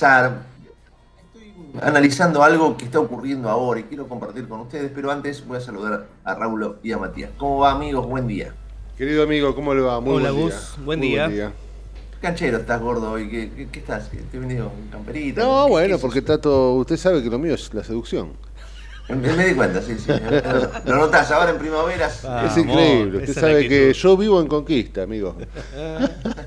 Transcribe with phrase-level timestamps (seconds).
[0.00, 0.42] Pensar.
[1.26, 5.58] Estoy analizando algo que está ocurriendo ahora y quiero compartir con ustedes, pero antes voy
[5.58, 7.30] a saludar a Raúl y a Matías.
[7.36, 8.06] ¿Cómo va, amigos?
[8.06, 8.54] Buen día.
[8.96, 10.00] Querido amigo, ¿cómo le va?
[10.00, 10.58] Muy Hola, buen día.
[10.84, 11.52] Buen Muy día.
[12.20, 13.28] Canchero, estás gordo hoy.
[13.30, 14.08] ¿Qué, qué- qué estás?
[14.08, 15.42] ¿Qué- ¿Te venido en camperita?
[15.42, 16.74] No, ¿Qué- bueno, porque es trato.
[16.74, 18.32] Usted sabe que lo mío es la seducción.
[19.16, 20.10] Me, di cuenta, sí, sí.
[20.84, 22.24] Lo notás ahora en primaveras.
[22.24, 23.18] Ah, es amor, increíble.
[23.18, 25.36] Usted sabe que yo vivo en conquista, amigo.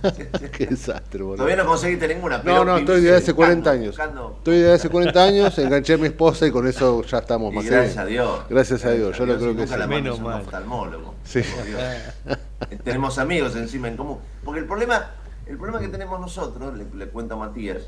[0.57, 1.37] Qué desastre, boludo.
[1.37, 3.87] Todavía no conseguiste ninguna, pero No, no, estoy desde hace buscando, 40 años.
[3.87, 4.35] buscando.
[4.37, 7.55] Estoy desde hace 40 años, enganché a mi esposa y con eso ya estamos Y
[7.55, 7.99] más gracias bien.
[7.99, 8.39] a Dios.
[8.49, 9.73] Gracias a Dios, yo lo creo que sí.
[9.87, 10.41] Menos un mal.
[10.41, 11.15] oftalmólogo.
[11.23, 11.39] Sí.
[11.39, 12.37] Eh,
[12.83, 14.19] tenemos amigos encima en común.
[14.43, 15.11] Porque el problema,
[15.45, 17.83] el problema que tenemos nosotros, le, le cuento a Matías,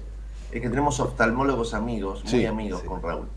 [0.52, 2.88] es que tenemos oftalmólogos amigos, muy Sí, amigos sí.
[2.88, 3.28] con Raúl.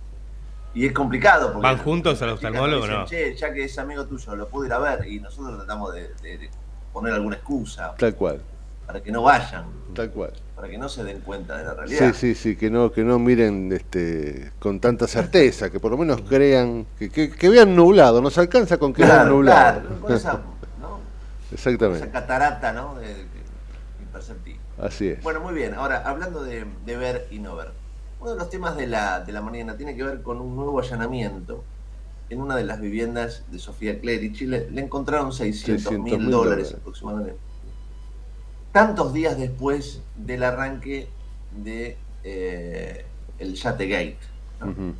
[0.75, 1.53] Y es complicado.
[1.53, 3.05] Porque ¿Van juntos al oftalmólogo no?
[3.07, 5.07] Che, ya que es amigo tuyo, lo puedo ir a ver.
[5.09, 6.51] Y nosotros tratamos de, de- de
[6.93, 8.41] poner alguna excusa Tal cual,
[8.87, 9.65] para que no vayan,
[9.95, 10.33] tal cual.
[10.57, 12.13] para que no se den cuenta de la realidad.
[12.15, 15.99] Sí, sí, sí, que no, que no miren este, con tanta certeza, que por lo
[15.99, 19.81] menos crean, que, que, que vean nublado, nos alcanza con que vean Claro, nublado.
[19.81, 20.33] claro, con esa,
[20.81, 21.01] ¿no?
[21.49, 22.95] esa Exactamente, catarata ¿no?
[22.97, 23.25] de, de-
[24.01, 24.61] imperceptible.
[24.83, 25.23] así es.
[25.23, 25.75] Bueno, muy bien.
[25.75, 27.71] Ahora, hablando de, de ver y no ver.
[28.21, 30.81] Uno de los temas de la, de la mañana tiene que ver con un nuevo
[30.81, 31.63] allanamiento
[32.31, 34.47] en una de las viviendas de Sofía Clerici.
[34.47, 37.39] Le, le encontraron 600 mil 600.000 dólares aproximadamente.
[38.73, 41.09] Tantos días después del arranque
[41.53, 43.07] de eh,
[43.39, 44.19] el Yategate.
[44.61, 44.95] ¿no?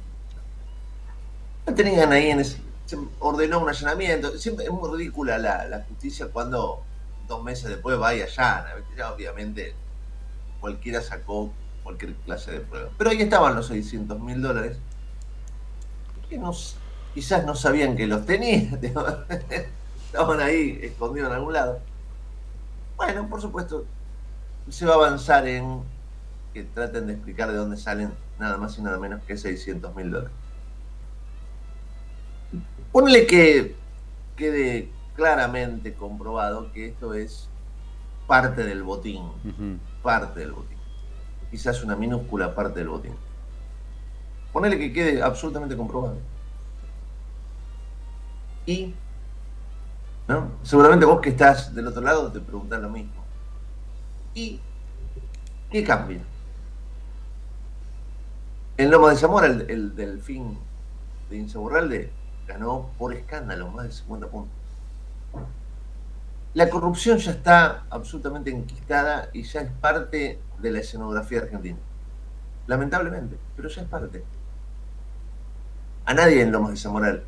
[1.67, 4.39] La tenían ahí en ese, se ordenó un allanamiento.
[4.39, 6.83] Siempre es muy ridícula la, la justicia cuando
[7.27, 8.69] dos meses después va y allana.
[8.97, 9.75] Ya obviamente
[10.61, 11.53] cualquiera sacó
[11.89, 12.91] cualquier clase de prueba.
[12.99, 14.77] Pero ahí estaban los 600 mil dólares.
[16.29, 16.77] Que no s-
[17.15, 18.79] quizás no sabían que los tenían.
[18.83, 19.07] digo.
[20.05, 21.81] Estaban ahí escondidos en algún lado.
[22.99, 23.87] Bueno, por supuesto,
[24.69, 25.81] se va a avanzar en
[26.53, 30.11] que traten de explicar de dónde salen nada más y nada menos que 600 mil
[30.11, 30.33] dólares.
[32.93, 33.77] Ponle que
[34.37, 37.49] quede claramente comprobado que esto es
[38.27, 39.23] parte del botín,
[40.03, 40.78] parte del botín.
[41.51, 43.15] Quizás una minúscula parte del botín.
[44.53, 46.19] Ponele que quede absolutamente comprobado.
[48.67, 48.95] Y,
[50.27, 50.51] ¿no?
[50.63, 53.25] Seguramente vos que estás del otro lado te preguntás lo mismo.
[54.35, 54.61] ¿Y
[55.71, 56.21] qué cambia?
[58.77, 60.59] En Loma de Zamora, el, el delfín
[61.31, 62.13] de Insaurralde
[62.47, 64.58] ganó por escándalo más de 50 puntos.
[66.59, 71.79] La corrupción ya está absolutamente enquistada y ya es parte de la escenografía argentina.
[72.67, 74.25] Lamentablemente, pero ya es parte.
[76.05, 77.23] A nadie en Lomas de Zamora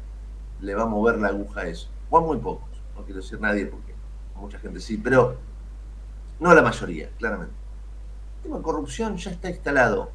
[0.61, 1.89] le va a mover la aguja a eso.
[2.11, 2.69] O a muy pocos.
[2.97, 3.95] No quiero decir nadie porque
[4.35, 5.37] mucha gente sí, pero
[6.41, 7.55] no a la mayoría, claramente.
[8.39, 10.11] El tema de corrupción ya está instalado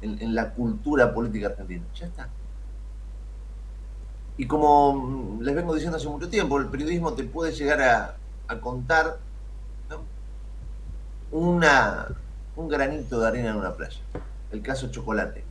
[0.00, 1.84] en, en la cultura política argentina.
[1.96, 2.30] Ya está.
[4.38, 8.16] Y como les vengo diciendo hace mucho tiempo, el periodismo te puede llegar a,
[8.52, 9.18] a contar
[11.32, 12.08] una,
[12.56, 14.00] un granito de arena en una playa.
[14.50, 15.44] El caso Chocolate.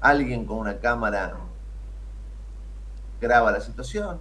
[0.00, 1.36] Alguien con una cámara
[3.20, 4.18] graba la situación.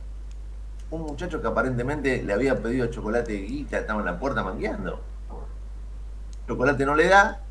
[0.91, 5.01] Un muchacho que aparentemente le había pedido chocolate de guita, estaba en la puerta mangueando.
[6.47, 7.41] Chocolate no le da.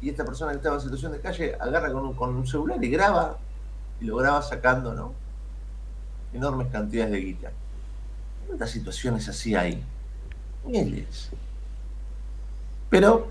[0.00, 2.82] Y esta persona que estaba en situación de calle agarra con un, con un celular
[2.82, 3.36] y graba.
[4.00, 5.12] Y lo graba sacando, ¿no?
[6.32, 7.52] Enormes cantidades de guita.
[8.50, 9.80] ¿Cuántas situaciones así hay?
[10.66, 11.30] Miles.
[12.88, 13.30] Pero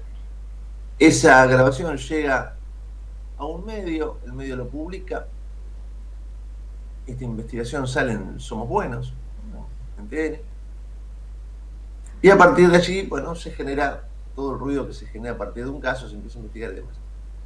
[0.98, 2.56] esa grabación llega
[3.38, 5.27] a un medio, el medio lo publica,
[7.06, 9.13] esta investigación sale en Somos Buenos,
[9.51, 9.68] ¿no?
[10.01, 10.39] en
[12.21, 14.07] y a partir de allí, bueno, se genera
[14.38, 16.71] todo el ruido que se genera a partir de un caso, se empieza a investigar
[16.71, 16.95] y demás.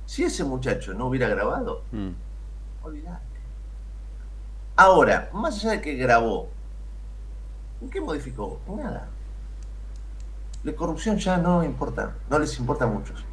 [0.06, 2.10] Si ese muchacho no hubiera grabado, Mm.
[2.84, 3.24] olvidate.
[4.76, 6.63] Ahora, más allá de que grabó, ¿en
[7.90, 8.60] qué modificó?
[8.68, 9.10] Nada.
[10.64, 13.24] La corrupción ya no importa, no les importa a muchos.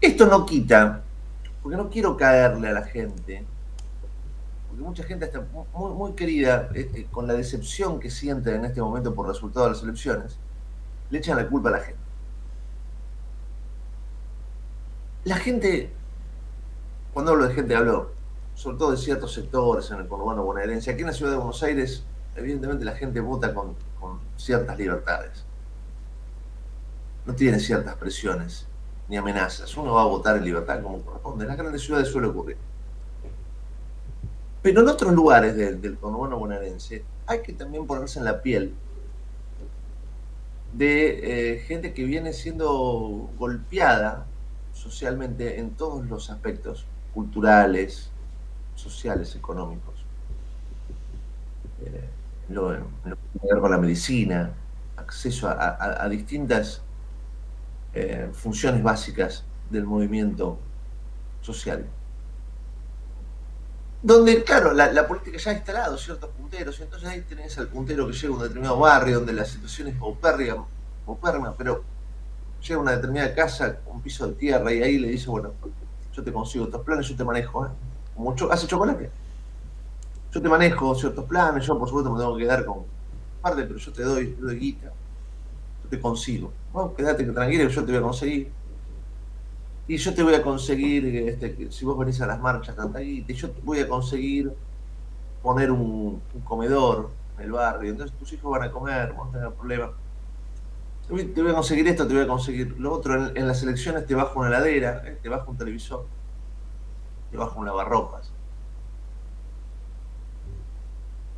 [0.00, 1.02] Esto no quita,
[1.62, 3.44] porque no quiero caerle a la gente,
[4.68, 5.42] porque mucha gente está
[5.72, 9.32] muy, muy querida, eh, eh, con la decepción que siente en este momento por el
[9.32, 10.36] resultado de las elecciones,
[11.08, 12.04] le echan la culpa a la gente.
[15.24, 15.90] La gente,
[17.14, 18.12] cuando hablo de gente, hablo
[18.54, 20.90] sobre todo de ciertos sectores en el conurbano bonaerense.
[20.90, 22.04] Aquí en la ciudad de Buenos Aires,
[22.36, 25.44] evidentemente la gente vota con, con ciertas libertades.
[27.26, 28.66] No tiene ciertas presiones
[29.08, 29.76] ni amenazas.
[29.76, 31.44] Uno va a votar en libertad como corresponde.
[31.44, 32.56] En las grandes ciudades suele ocurrir.
[34.62, 38.74] Pero en otros lugares del, del conurbano bonaerense hay que también ponerse en la piel
[40.72, 44.26] de eh, gente que viene siendo golpeada
[44.72, 48.10] socialmente en todos los aspectos culturales,
[48.74, 49.94] sociales, económicos.
[51.84, 52.08] Eh,
[52.48, 54.52] lo, lo que tiene que ver con la medicina,
[54.96, 56.82] acceso a, distintas
[57.92, 60.58] eh, funciones básicas del movimiento
[61.40, 61.86] social.
[64.02, 68.06] Donde, claro, la, política ya ha instalado ciertos punteros, y entonces ahí tenés al puntero
[68.06, 70.66] que llega a un determinado barrio donde la situación es paupérrima,
[71.56, 71.82] pero
[72.60, 75.52] llega a una determinada casa, un piso de tierra, y ahí le dice, bueno,
[76.12, 77.70] yo te consigo estos planes, yo te manejo, ¿eh?
[78.14, 79.10] Como cho- hace chocolate.
[80.34, 82.82] Yo te manejo ciertos planes, yo por supuesto me tengo que quedar con
[83.40, 84.86] parte, pero yo te doy, te doy guita,
[85.84, 86.52] yo te consigo.
[86.72, 88.50] Bueno, quédate tranquilo, yo te voy a conseguir.
[89.86, 93.32] Y yo te voy a conseguir, este, si vos venís a las marchas, tanta guita,
[93.32, 94.52] yo te voy a conseguir
[95.40, 99.52] poner un, comedor en el barrio, entonces tus hijos van a comer, vos no tenés
[99.52, 99.92] problema.
[101.06, 103.14] Te voy, a conseguir esto, te voy a conseguir lo otro.
[103.14, 106.06] En, en las elecciones te bajo una heladera, eh, te bajo un televisor,
[107.30, 108.33] te bajo un lavarropas.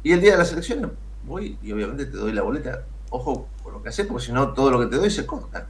[0.06, 0.88] Y el día de las elecciones
[1.24, 2.84] voy y obviamente te doy la boleta.
[3.10, 5.66] Ojo con lo que haces, porque si no todo lo que te doy se corta.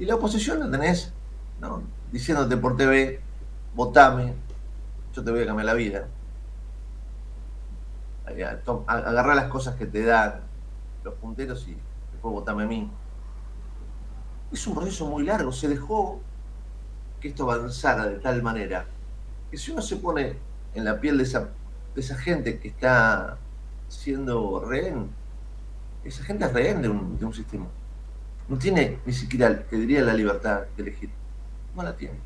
[0.00, 1.12] Y la oposición la tenés,
[1.60, 1.80] ¿no?
[2.10, 3.20] Diciéndote por TV,
[3.72, 4.34] votame,
[5.14, 6.08] yo te voy a cambiar la vida.
[8.26, 10.40] Ahí, to- a- Agarrá las cosas que te dan
[11.04, 11.76] los punteros y
[12.10, 12.90] después votame a mí.
[14.50, 16.20] Es un proceso muy largo, se dejó
[17.20, 18.86] que esto avanzara de tal manera
[19.52, 20.36] que si uno se pone
[20.74, 21.50] en la piel de esa,
[21.96, 23.38] esa gente que está
[23.88, 25.10] siendo rehén,
[26.04, 27.66] esa gente es rehén de un, de un sistema.
[28.48, 31.10] No tiene ni siquiera, diría, la libertad de elegir.
[31.74, 32.18] No la tiene.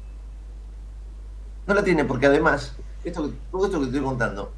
[1.67, 4.53] No la tiene porque además, esto, todo esto que te estoy contando,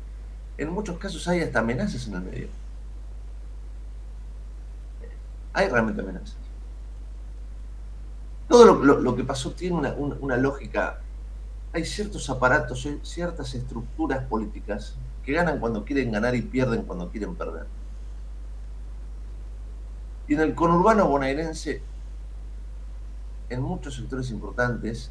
[0.59, 2.49] en muchos casos hay hasta amenazas en el medio.
[5.53, 6.37] Hay realmente amenazas.
[8.49, 11.01] Todo lo, que pasó tiene una- una lógica.
[11.73, 17.11] Hay ciertos aparatos, hay ciertas estructuras políticas que ganan cuando quieren ganar y pierden cuando
[17.11, 17.67] quieren perder.
[20.27, 21.83] Y en el conurbano bonaerense,
[23.49, 25.11] en muchos sectores importantes,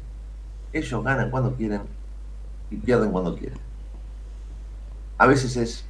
[0.72, 1.82] ellos ganan cuando quieren
[2.70, 3.58] y pierden cuando quieren.
[5.18, 5.84] A veces es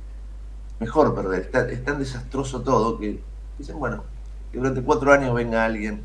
[0.80, 3.20] mejor perder, está- es tan desastroso todo que
[3.58, 4.04] dicen, bueno,
[4.50, 6.02] que durante cuatro años venga alguien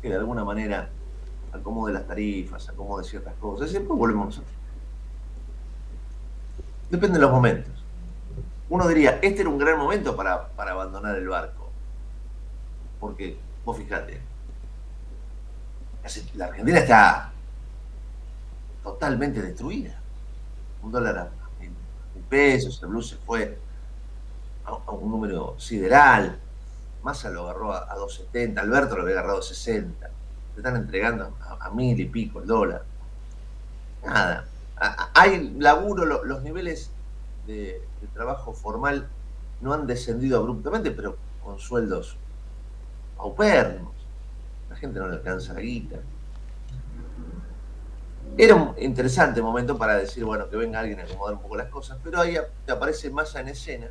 [0.00, 0.88] que de alguna manera
[1.56, 4.54] acomode las tarifas, acomode ciertas cosas, y después volvemos nosotros.
[6.90, 7.72] Depende de los momentos.
[8.68, 11.70] Uno diría, este era un gran momento para, para abandonar el barco.
[13.00, 14.20] Porque, vos fijate,
[16.34, 17.32] la Argentina está
[18.82, 19.98] totalmente destruida.
[20.82, 21.72] Un dólar a mil
[22.28, 23.58] pesos, el blue se fue
[24.64, 26.38] a, a un número sideral,
[27.02, 30.10] Massa lo agarró a, a 2.70, Alberto lo había agarrado a 60.
[30.56, 32.84] Se están entregando a, a mil y pico el dólar.
[34.04, 34.48] Nada.
[35.14, 36.90] Hay laburo, lo- los niveles
[37.46, 37.82] de,
[38.14, 39.08] trabajo formal
[39.60, 42.16] no han descendido abruptamente, pero con sueldos
[43.16, 43.94] paupérrimos.
[44.70, 45.98] La gente no le alcanza la guita.
[48.38, 51.68] Era un interesante momento para decir, bueno, que venga alguien a acomodar un poco las
[51.68, 53.88] cosas, pero ahí ap- te aparece Massa en escena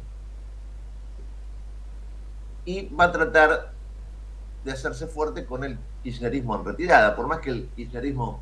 [2.65, 3.74] y va a tratar
[4.65, 7.15] de hacerse fuerte con el kirchnerismo en retirada.
[7.15, 8.41] Por más que el kirchnerismo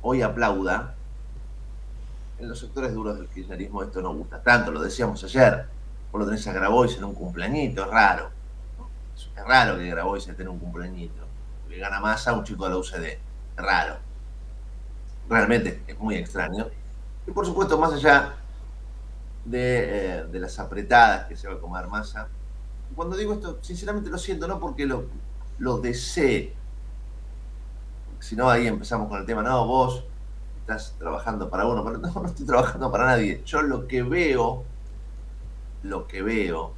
[0.00, 0.94] hoy aplauda,
[2.38, 5.66] en los sectores duros del kirchnerismo esto no gusta tanto, lo decíamos ayer.
[6.12, 8.30] Vos lo tenés a Grabois en un cumpleañito, es raro.
[9.36, 11.26] Es raro que Grabois tenga un cumpleañito.
[11.68, 13.04] Le gana más a un chico de la UCD.
[13.06, 13.20] Es
[13.56, 13.96] raro.
[15.28, 16.68] Realmente es muy extraño.
[17.26, 18.34] Y por supuesto, más allá
[19.44, 22.28] de, eh, de las apretadas que se va a comer masa,
[22.94, 25.04] cuando digo esto, sinceramente lo siento, no porque lo,
[25.58, 26.54] lo desee,
[28.18, 30.04] si no ahí empezamos con el tema, no, vos
[30.60, 33.42] estás trabajando para uno, pero no, estoy trabajando para nadie.
[33.44, 34.64] Yo lo que veo,
[35.82, 36.72] lo que veo,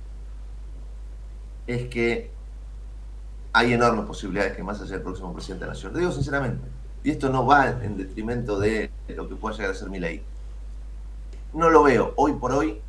[1.67, 2.31] es que
[3.53, 5.93] hay enormes posibilidades que Massa sea el próximo presidente de la nación.
[5.93, 6.67] Lo digo sinceramente.
[7.05, 10.23] Y esto no va en detrimento de lo que pueda llegar a ser mi ley.
[11.53, 12.15] No lo veo.
[12.17, 12.81] Hoy por hoy,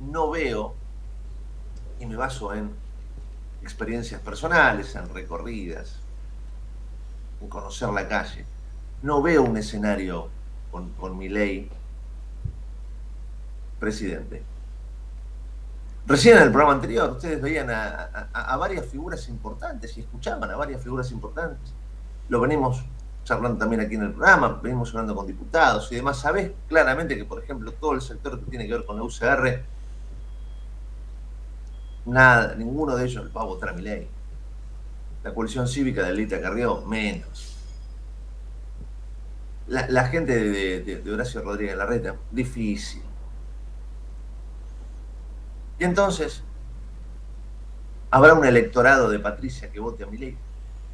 [0.00, 0.74] no veo,
[2.00, 2.70] y me baso en
[3.62, 5.96] experiencias personales, en recorridas,
[7.40, 8.44] en conocer la calle.
[9.02, 10.28] No veo un escenario
[10.70, 11.70] con, con mi ley
[13.78, 14.42] presidente.
[16.06, 20.50] Recién en el programa anterior ustedes veían a, a- a varias figuras importantes y escuchaban
[20.50, 21.72] a varias figuras importantes.
[22.28, 22.84] Lo venimos
[23.24, 26.18] charlando también aquí en el programa, venimos hablando con diputados y demás.
[26.18, 29.62] Sabés claramente que, por ejemplo, todo el sector que tiene que ver con la UCR,
[32.06, 34.08] nada, ninguno de ellos va a votar a mi ley.
[35.22, 37.54] La coalición cívica de Lita Carrió, menos.
[39.66, 43.02] La, gente de, Horacio Rodríguez Larreta, difícil.
[45.78, 46.42] Y entonces,
[48.10, 50.36] habrá un electorado de Patricia que vote a mi ley.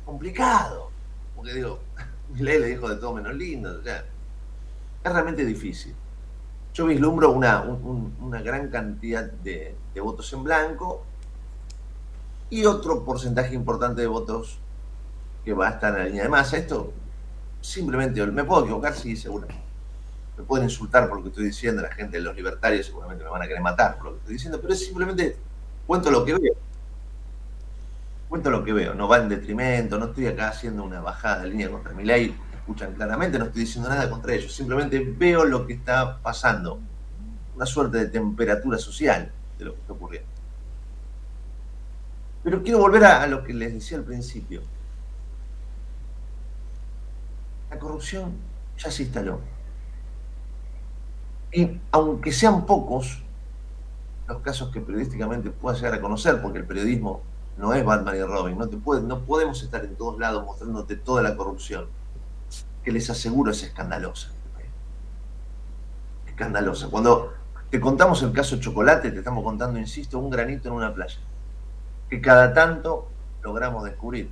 [0.04, 0.90] Complicado.
[1.36, 1.80] Porque digo,
[2.32, 3.78] mi ley le dijo de todo menos lindo.
[3.78, 4.04] o sea,
[5.04, 5.94] es realmente difícil.
[6.74, 11.04] Yo vislumbro una, un- un- una gran cantidad de, de votos en blanco
[12.50, 14.58] y otro porcentaje importante de votos
[15.44, 16.56] que va a estar en la línea de masa.
[16.56, 16.92] Esto
[17.60, 19.46] simplemente, me puedo equivocar, sí, seguro.
[20.36, 23.30] Me pueden insultar por lo que estoy diciendo, la gente de los libertarios seguramente me
[23.30, 25.36] van a querer matar por lo que estoy diciendo, pero es simplemente
[25.86, 26.54] cuento lo que veo.
[28.28, 31.50] Cuento lo que veo, no va en detrimento, no estoy acá haciendo una bajada de
[31.50, 35.66] línea contra mi ley, escuchan claramente, no estoy diciendo nada contra ellos, simplemente veo lo
[35.66, 36.80] que está pasando,
[37.54, 40.28] una suerte de temperatura social de lo que está ocurriendo.
[42.44, 44.60] Pero quiero volver a, lo que les decía al principio.
[47.70, 48.34] La corrupción
[48.76, 49.40] ya se instaló.
[51.50, 53.22] Y aunque sean pocos
[54.28, 57.22] los casos que periodísticamente pueda llegar a conocer, porque el periodismo
[57.56, 60.96] no es Batman y Robin, no, te puede, no podemos estar en todos lados mostrándote
[60.96, 61.86] toda la corrupción,
[62.82, 64.30] que les aseguro es escandalosa.
[66.26, 66.88] Escandalosa.
[66.88, 67.32] Cuando
[67.74, 71.18] te contamos el caso Chocolate, te estamos contando, insisto, un granito en una playa,
[72.08, 73.08] que cada tanto
[73.42, 74.30] logramos descubrir.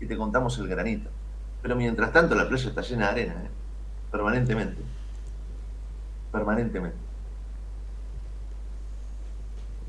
[0.00, 1.08] Y te contamos el granito.
[1.62, 3.50] Pero mientras tanto la playa está llena de arena, ¿eh?
[4.10, 4.82] permanentemente.
[6.32, 6.98] Permanentemente.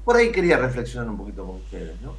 [0.05, 2.13] Por ahí quería reflexionar un poquito con ustedes, ¿no?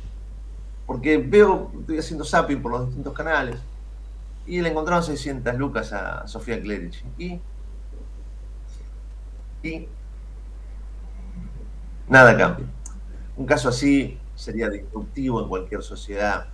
[0.85, 3.61] Porque veo, estoy haciendo zapping por los distintos canales
[4.49, 7.05] y le encontraron 600 lucas a Sofía Clerici.
[7.19, 7.41] Y,
[9.63, 9.87] y
[12.09, 12.67] nada cambia.
[13.37, 16.47] Un caso así sería disruptivo en cualquier sociedad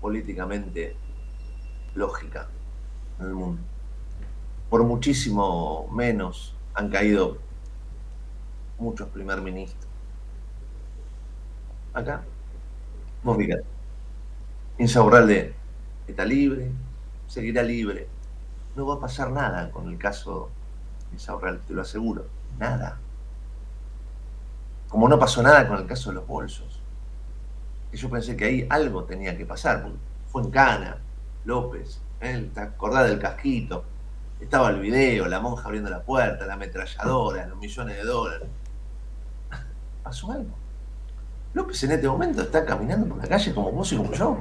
[0.00, 0.96] políticamente
[1.94, 2.48] lógica
[3.20, 3.62] en el mundo.
[4.70, 7.38] Por muchísimo menos han caído
[8.78, 9.86] muchos primer ministros.
[11.94, 12.22] Acá,
[13.24, 13.64] vos fíjate,
[14.78, 15.54] Insaurralde
[16.06, 16.70] está libre,
[17.26, 18.06] seguirá libre.
[18.76, 20.50] No va a pasar nada con el caso
[21.08, 22.26] de Insaurralde, te lo aseguro.
[22.58, 23.00] Nada.
[24.88, 26.80] Como no pasó nada con el caso de los bolsos.
[27.90, 29.86] Que yo pensé que ahí algo tenía que pasar,
[30.28, 30.98] fue en Cana,
[31.44, 32.50] López, ¿eh?
[32.52, 33.84] ¿te acordás del casquito?
[34.40, 38.48] Estaba el video, la monja abriendo la puerta, la ametralladora, los millones de dólares.
[40.02, 40.54] Pasó algo.
[41.54, 44.38] López en este momento está caminando por la calle como vos y como yo.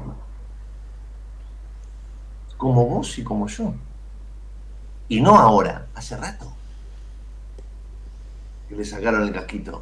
[2.58, 3.74] Como vos y como yo.
[5.10, 6.54] Y no ahora, hace rato.
[8.68, 9.82] Que le sacaron el casquito.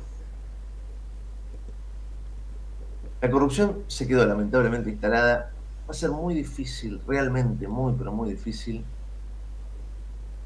[3.21, 5.51] La corrupción se quedó lamentablemente instalada.
[5.87, 8.83] Va a ser muy difícil, realmente muy, pero muy difícil,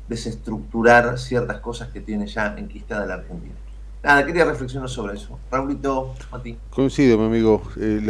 [0.07, 3.53] desestructurar ciertas cosas que tiene ya enquistada la Argentina.
[4.01, 5.37] Nada, quería reflexionar sobre eso.
[5.51, 6.57] Raulito, Mati.
[6.69, 7.61] Coincido, mi amigo.
[7.77, 8.01] Eh,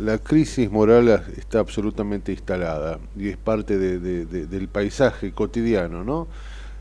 [0.00, 6.02] la, crisis moral está absolutamente instalada y es parte de- de- de- del paisaje cotidiano,
[6.02, 6.26] ¿no?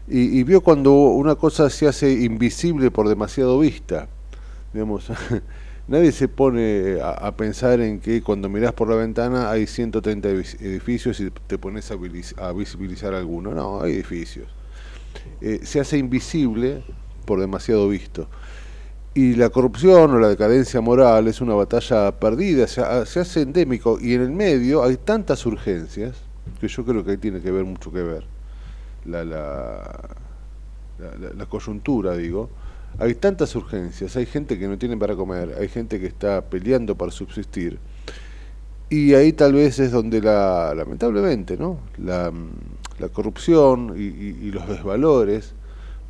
[0.08, 4.08] Y vio cuando una cosa se hace invisible por demasiado vista.
[4.74, 5.08] Digamos,
[5.88, 10.62] nadie se pone a, pensar en que cuando mirás por la ventana hay 130 edific-
[10.62, 13.54] edificios y te pones a, visibilizar alguno.
[13.54, 14.48] No, hay edificios.
[15.42, 16.84] Eh, se hace invisible
[17.26, 18.28] por demasiado visto.
[19.14, 23.42] Y la corrupción o la decadencia moral es una batalla perdida, se, ha- se hace
[23.44, 26.16] endémico y en el medio hay tantas urgencias
[26.60, 28.26] que yo creo que ahí tiene que ver mucho que ver
[29.06, 30.10] la, la-
[31.00, 32.50] la- la coyuntura, digo.
[32.98, 36.96] Hay tantas urgencias, hay gente que no tiene para comer, hay gente que está peleando
[36.96, 37.78] para subsistir.
[38.90, 41.80] Y ahí tal vez es donde la, lamentablemente, ¿no?
[41.98, 45.54] La, mm, corrupción y, los desvalores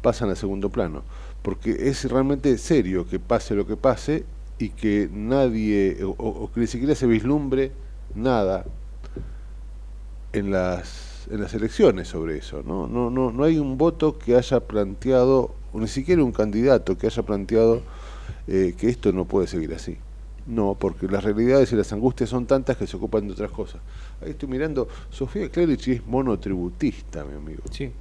[0.01, 1.03] pasan a segundo plano.
[1.41, 4.23] Porque es realmente serio que pase lo que pase
[4.59, 7.71] y que nadie, o- o que ni siquiera se vislumbre
[8.13, 8.65] nada
[10.33, 12.61] en las, en las elecciones sobre eso.
[12.65, 12.87] ¿no?
[12.87, 17.07] No, no, no hay un voto que haya planteado, o ni siquiera un candidato que
[17.07, 17.81] haya planteado
[18.47, 19.97] eh, que esto no puede seguir así.
[20.47, 23.81] No, porque las realidades y las angustias son tantas que se ocupan de otras cosas.
[24.21, 27.63] Ahí estoy mirando, Sofía Clerici es monotributista, mi amigo.
[27.71, 27.91] Sí.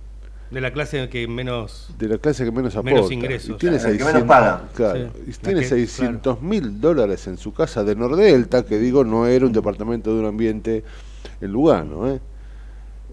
[0.51, 1.93] De la clase que menos.
[1.99, 2.95] De la clase que menos aporta.
[2.95, 3.57] Menos ingresos.
[3.57, 4.69] Y tiene La que menos 600 paga.
[4.75, 5.23] Claro, Sí.
[5.27, 9.47] y tiene que- 600 mil dólares en su casa de Nordelta, que digo, no era
[9.47, 10.85] un departamento de un ambiente
[11.41, 12.09] en Lugano.
[12.09, 12.21] ¿eh?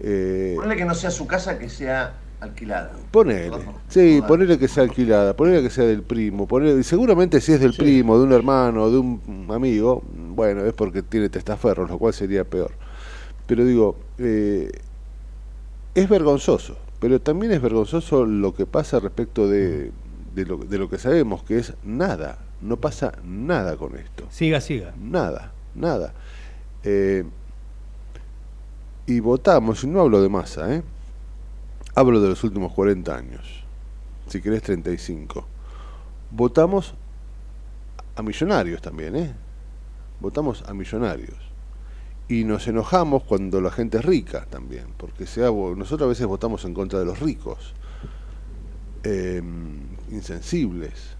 [0.00, 2.92] Eh, Ponle que no sea su casa, que sea alquilada.
[3.10, 3.56] Ponele,
[3.88, 7.60] sí, ponele que sea alquilada, ponele que sea del primo, ponele, y seguramente si es
[7.60, 10.02] del primo, de un hermano, de un amigo,
[10.34, 12.72] bueno, es porque tiene testaferros, lo cual sería peor.
[13.46, 14.70] Pero digo, eh,
[15.94, 19.92] es vergonzoso, pero también es vergonzoso lo que pasa respecto de,
[20.34, 24.24] de, lo, de lo que sabemos, que es nada, no pasa nada con esto.
[24.30, 24.94] Siga, siga.
[25.00, 26.12] Nada, nada.
[26.82, 27.24] Eh,
[29.06, 30.82] y votamos, y no hablo de masa, ¿eh?
[31.94, 33.64] Hablo de los últimos 40 años,
[34.28, 35.46] si querés 35.
[36.30, 36.94] Votamos
[38.16, 39.34] a millonarios también, ¿eh?
[40.20, 41.36] Votamos a millonarios.
[42.28, 46.64] Y nos enojamos cuando la gente es rica también, porque sea, nosotros a veces votamos
[46.64, 47.74] en contra de los ricos,
[49.04, 49.42] eh,
[50.10, 51.16] insensibles,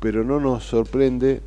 [0.00, 1.42] pero no nos sorprende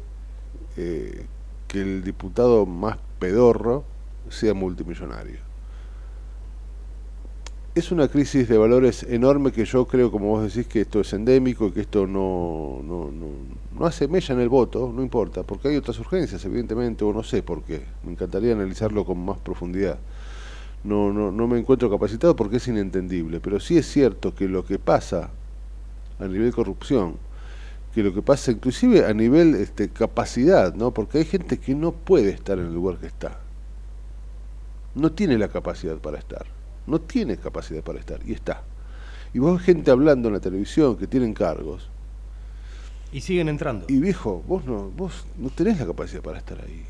[0.77, 1.25] eh,
[1.67, 3.83] que el diputado más pedorro
[4.29, 5.44] sea multimillonario.
[7.75, 11.11] Es una crisis de valores enorme que yo creo, como vos decís, que esto es
[11.11, 13.27] endémico y que esto no, no, no,
[13.77, 17.21] no hace mella en el voto, no importa, porque hay otras urgencias, evidentemente, o no
[17.21, 17.81] sé por qué.
[18.05, 19.99] Me encantaría analizarlo con más profundidad.
[20.85, 24.63] No, no, no me encuentro capacitado porque es inentendible, pero sí es cierto que lo
[24.63, 25.31] que pasa
[26.17, 27.17] a nivel corrupción,
[27.93, 30.91] que lo que pasa inclusive a nivel este, capacidad, ¿no?
[30.91, 33.37] Porque hay gente que no puede estar en el lugar que está.
[34.93, 36.54] No tiene la capacidad para estar.
[36.87, 38.63] No tiene capacidad para estar y está.
[39.33, 41.89] Y vos ves gente hablando en la televisión que tienen cargos
[43.11, 43.85] Y siguen entrando.
[43.89, 46.85] y viejo, vos no vos no tenés la capacidad para estar ahí.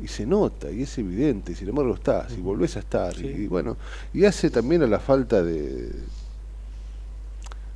[0.00, 3.26] Y se nota y es evidente, y sin embargo estás y volvés a estar Sí.
[3.26, 3.76] y, bueno,
[4.14, 5.90] y hace también a la falta de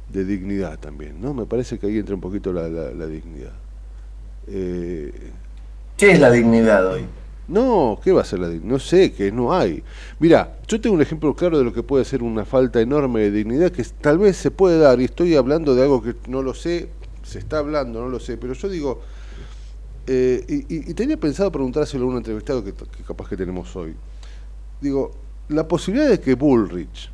[0.08, 1.32] de dignidad también, ¿no?
[1.32, 3.52] Me parece que ahí entra un poquito la, la- la dignidad.
[4.46, 5.11] Eh,
[5.96, 7.06] ¿Qué es la dignidad hoy?
[7.48, 8.72] No, ¿qué va a ser la dignidad?
[8.72, 9.83] No sé, que no hay.
[10.18, 13.31] Mira, yo tengo un ejemplo claro de lo que puede ser una falta enorme de
[13.31, 16.55] dignidad que tal vez se puede dar, y estoy hablando de algo que no lo
[16.55, 16.88] sé,
[17.22, 19.00] se está hablando, no lo sé, pero yo digo,
[20.07, 22.72] eh, y, tenía pensado preguntárselo a un entrevistado que,
[23.07, 23.94] capaz que tenemos hoy.
[24.81, 25.12] Digo,
[25.48, 27.11] la posibilidad de que Bullrich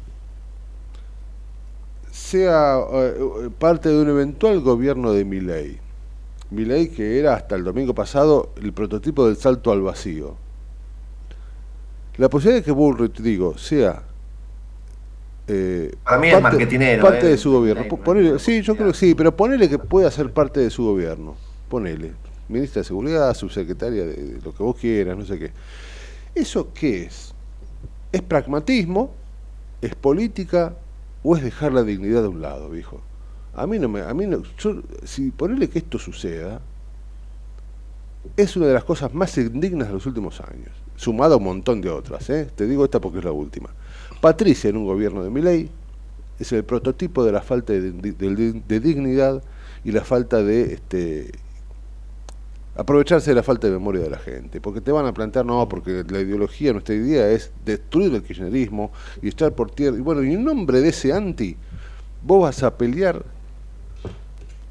[2.10, 5.87] sea eh, parte de un eventual gobierno de Milley.
[6.50, 10.36] Milley que era hasta el domingo pasado el prototipo del salto al vacío.
[12.16, 14.02] La posibilidad de que Bullrich, digo, sea
[15.46, 17.84] eh, Para mí es marketinero, parte eh, de su gobierno.
[17.88, 21.36] Ponele- sí, yo creo que sí, pero ponele que pueda ser parte de su gobierno.
[21.68, 22.12] Ponele.
[22.48, 25.52] Ministra de Seguridad, subsecretaria de, de lo que vos quieras, no sé qué.
[26.34, 27.34] ¿Eso qué es?
[28.12, 29.10] ¿Es pragmatismo?
[29.80, 30.74] ¿Es política?
[31.22, 33.07] ¿O es dejar la dignidad de un lado, viejo?
[33.58, 34.00] A mí no me.
[34.02, 34.42] A mí no,
[35.04, 36.60] si ponerle que esto suceda,
[38.36, 41.80] es una de las cosas más indignas de los últimos años, sumado a un montón
[41.80, 42.28] de otras.
[42.30, 42.48] ¿eh?
[42.54, 43.70] Te digo esta porque es la última.
[44.20, 45.68] Patricia en un gobierno de Milei
[46.38, 47.92] es el prototipo de la falta de,
[48.80, 49.42] dignidad
[49.84, 51.32] y la falta de este
[52.76, 55.68] aprovecharse de la falta de memoria de la gente, porque te van a plantear, no,
[55.68, 59.96] porque la ideología, nuestra idea es destruir el kirchnerismo y echar por tierra.
[59.96, 61.56] Y bueno, y en nombre de ese anti,
[62.22, 63.24] vos vas a pelear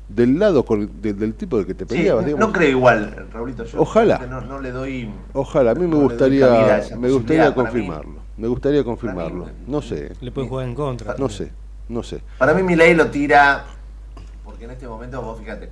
[0.10, 0.66] del lado
[1.02, 2.26] del tipo del que te peleabas.
[2.26, 3.64] no, creo igual, Raulito.
[3.78, 4.20] Ojalá.
[4.28, 5.10] No, le doy.
[5.34, 8.22] Ojalá, a mí me gustaría, me gustaría confirmarlo.
[8.38, 9.50] me gustaría confirmarlo.
[9.68, 10.14] no sé.
[10.22, 11.16] Le puede jugar en contra.
[11.18, 11.52] No sé,
[11.90, 12.22] no sé.
[12.38, 13.66] Para mí, mi ley lo tira.
[14.44, 15.70] Porque en este momento, vos fíjate,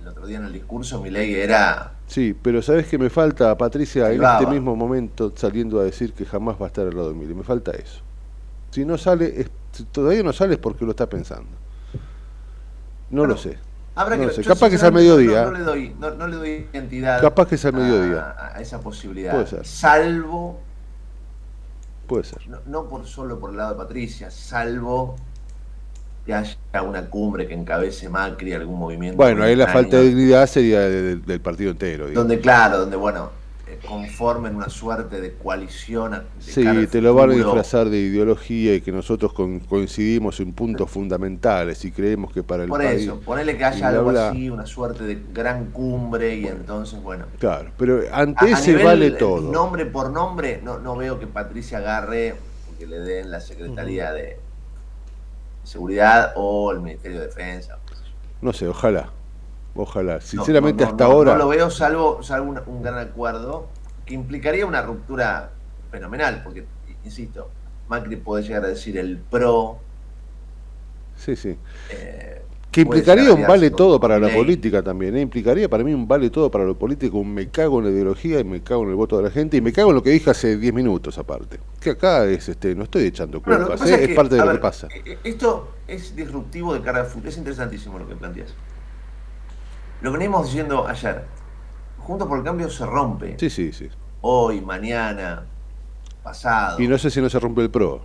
[0.00, 1.92] el otro día en el discurso, mi ley era.
[2.06, 6.24] Sí, pero ¿sabes que me falta, Patricia, en este mismo momento saliendo a decir que
[6.24, 7.34] jamás va a estar al lado de Milei?
[7.34, 8.02] Me falta eso.
[8.70, 9.48] Si no sale,
[9.92, 11.50] todavía no sale es porque lo está pensando.
[13.10, 13.58] No lo sé.
[13.96, 15.44] Habrá que, Capaz que sea al mediodía.
[15.44, 17.18] No, le doy, no, le doy identidad.
[17.18, 18.36] Capaz que al mediodía.
[18.38, 19.32] A, esa posibilidad.
[19.32, 19.66] Puede ser.
[19.66, 20.60] Salvo.
[22.06, 22.42] Puede ser.
[22.66, 25.16] No, por solo por el lado de Patricia, salvo
[26.26, 29.16] que haya una cumbre que encabece Macri, algún movimiento.
[29.16, 32.10] Bueno, ahí la falta de dignidad sería del partido entero.
[32.10, 33.30] Donde, claro, donde, bueno,
[33.86, 36.12] conformen una suerte de coalición.
[36.12, 40.90] De sí, te lo van a disfrazar de ideología y que nosotros coincidimos en puntos
[40.90, 45.04] fundamentales y creemos que para el Por eso, ponele que haya algo así, una suerte
[45.04, 47.26] de gran cumbre y entonces, bueno.
[47.38, 49.50] Claro, pero ante ese vale todo.
[49.50, 52.36] Nombre por nombre, no, no veo que Patricia agarre,
[52.78, 54.38] que le den la Secretaría de
[55.64, 57.78] Seguridad o el Ministerio de Defensa.
[58.40, 59.10] No sé, ojalá.
[59.76, 60.20] Ojalá.
[60.20, 61.32] Sinceramente, hasta ahora.
[61.32, 63.68] No lo veo, salvo, salvo un, gran acuerdo
[64.04, 65.50] que implicaría una ruptura
[65.90, 66.64] fenomenal, porque,
[67.04, 67.50] insisto,
[67.88, 69.78] Macri puede llegar a decir el pro.
[71.16, 71.56] Sí, sí.
[71.90, 72.42] Eh,
[72.76, 75.22] que implicaría un vale todo para la política también, ¿eh?
[75.22, 78.38] implicaría para mí un vale todo para lo político, un me cago en la ideología
[78.38, 80.10] y me cago en el voto de la gente y me cago en lo que
[80.10, 81.58] dije hace 10 minutos aparte.
[81.80, 84.04] Que acá es, este, no estoy echando culpas, ¿eh?
[84.04, 84.88] es, parte de lo que pasa.
[85.24, 88.52] Esto es disruptivo de cara al futuro, es interesantísimo lo que planteas.
[90.00, 91.24] Lo venimos diciendo ayer.
[91.98, 93.36] Juntos por el cambio se rompe.
[93.38, 93.88] Sí, sí, sí.
[94.20, 95.44] Hoy, mañana,
[96.22, 96.80] pasado.
[96.80, 98.00] Y no sé si no se rompe el PRO.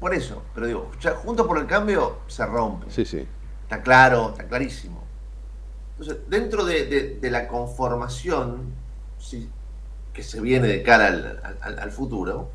[0.00, 0.90] Por eso, pero digo,
[1.24, 2.90] Juntos por el cambio se rompe.
[2.90, 3.26] Sí, sí.
[3.62, 5.02] Está claro, está clarísimo.
[5.92, 8.72] Entonces, dentro de, la conformación
[10.12, 11.06] que se viene de cara
[11.62, 12.50] al, futuro,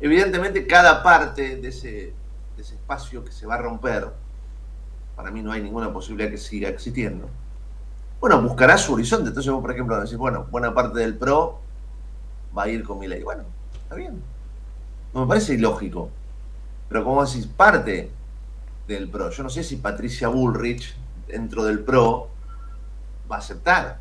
[0.00, 2.12] evidentemente cada parte de ese,
[2.56, 4.12] de ese espacio que se va a romper
[5.20, 7.28] para mí no hay ninguna posibilidad que siga existiendo.
[8.20, 9.28] Bueno, buscará su horizonte.
[9.28, 11.60] Entonces vos, por ejemplo, decís, bueno, buena parte del PRO
[12.56, 13.22] va a ir con mi ley.
[13.22, 13.42] Bueno,
[13.82, 14.22] está bien.
[15.12, 16.08] No me parece ilógico.
[16.88, 18.10] Pero como decís, parte
[18.88, 19.28] del PRO.
[19.28, 20.96] Yo no sé si Patricia Bullrich,
[21.28, 22.30] dentro del PRO,
[23.30, 23.98] va a aceptar.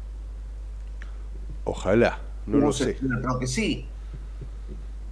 [1.66, 2.98] Ojalá, no lo sé.
[3.02, 3.90] El PRO que sí.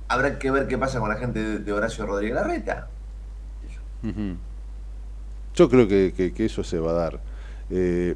[0.07, 2.87] Habrá que ver qué pasa con la gente de Horacio Rodríguez Larreta.
[5.57, 7.19] Yo creo que, eso se va a dar.
[7.71, 8.15] Eh,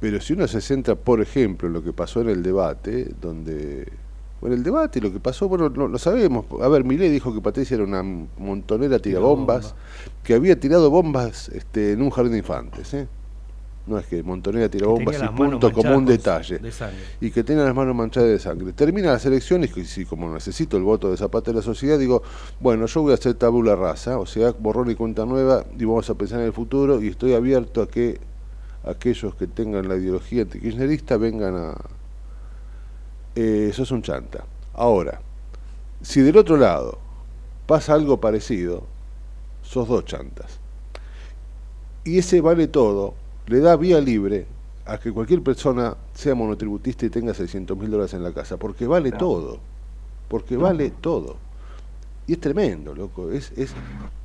[0.00, 3.90] pero si uno se centra, por ejemplo, en lo que pasó en el debate, donde...
[4.42, 6.44] Bueno, el debate, lo que pasó, bueno, lo, sabemos.
[6.60, 9.74] A ver, Milei dijo que Patricia era una montonera tirabombas,
[10.22, 12.92] que había tirado bombas este, en un jardín de infantes.
[12.92, 13.08] ¿eh?
[13.84, 16.60] No es que Montonera tira bombas y punto como un detalle.
[17.20, 18.72] Y que tenga las manos manchadas de sangre.
[18.72, 22.22] Termina las elecciones y si como necesito el voto de Zapata de la sociedad, digo,
[22.60, 26.08] bueno, yo voy a hacer tabula rasa, o sea, borrón y cuenta nueva y vamos
[26.10, 28.20] a pensar en el futuro y estoy abierto a que
[28.84, 31.74] aquellos que tengan la ideología antikirchnerista vengan a...
[33.34, 34.44] Eh, eso es un chanta.
[34.74, 35.20] Ahora,
[36.02, 36.98] si del otro lado
[37.66, 38.84] pasa algo parecido,
[39.62, 40.58] sos dos chantas.
[42.04, 43.14] Y ese vale todo,
[43.52, 44.46] le da vía libre
[44.86, 48.86] a que cualquier persona sea monotributista y tenga 600 mil dólares en la casa, porque
[48.86, 49.60] vale todo,
[50.28, 51.36] porque vale todo.
[52.26, 53.74] Y es tremendo, loco, es, es,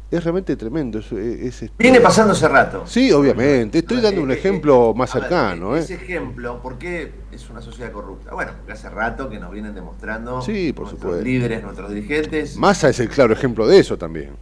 [0.10, 1.00] es realmente tremendo.
[1.00, 2.84] Es, Viene pasando hace rato.
[2.88, 3.80] Sí, obviamente.
[3.80, 5.76] Estoy dando un eh, ejemplo más cercano.
[5.76, 5.98] Ese ¿eh?
[6.02, 8.34] ejemplo, ¿por qué es una sociedad corrupta?
[8.34, 11.26] Bueno, porque hace rato que nos vienen demostrando sí, por nuestros supuesto.
[11.26, 12.56] líderes, nuestros dirigentes.
[12.56, 14.38] Massa es el claro ejemplo de eso también.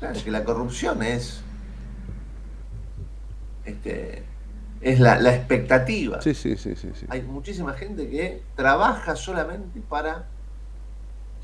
[0.00, 1.42] Claro, que la corrupción es
[3.64, 4.22] este,
[4.80, 6.20] es la, expectativa.
[6.20, 10.26] Sí, sí, sí, sí, Hay muchísima gente que trabaja solamente para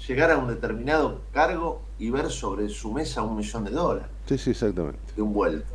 [0.07, 4.09] llegar a un determinado cargo y ver sobre su mesa un millón de dólares.
[4.27, 4.99] Sí, sí, exactamente.
[5.17, 5.73] De un vuelto.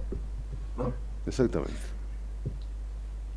[1.26, 1.96] Exactamente.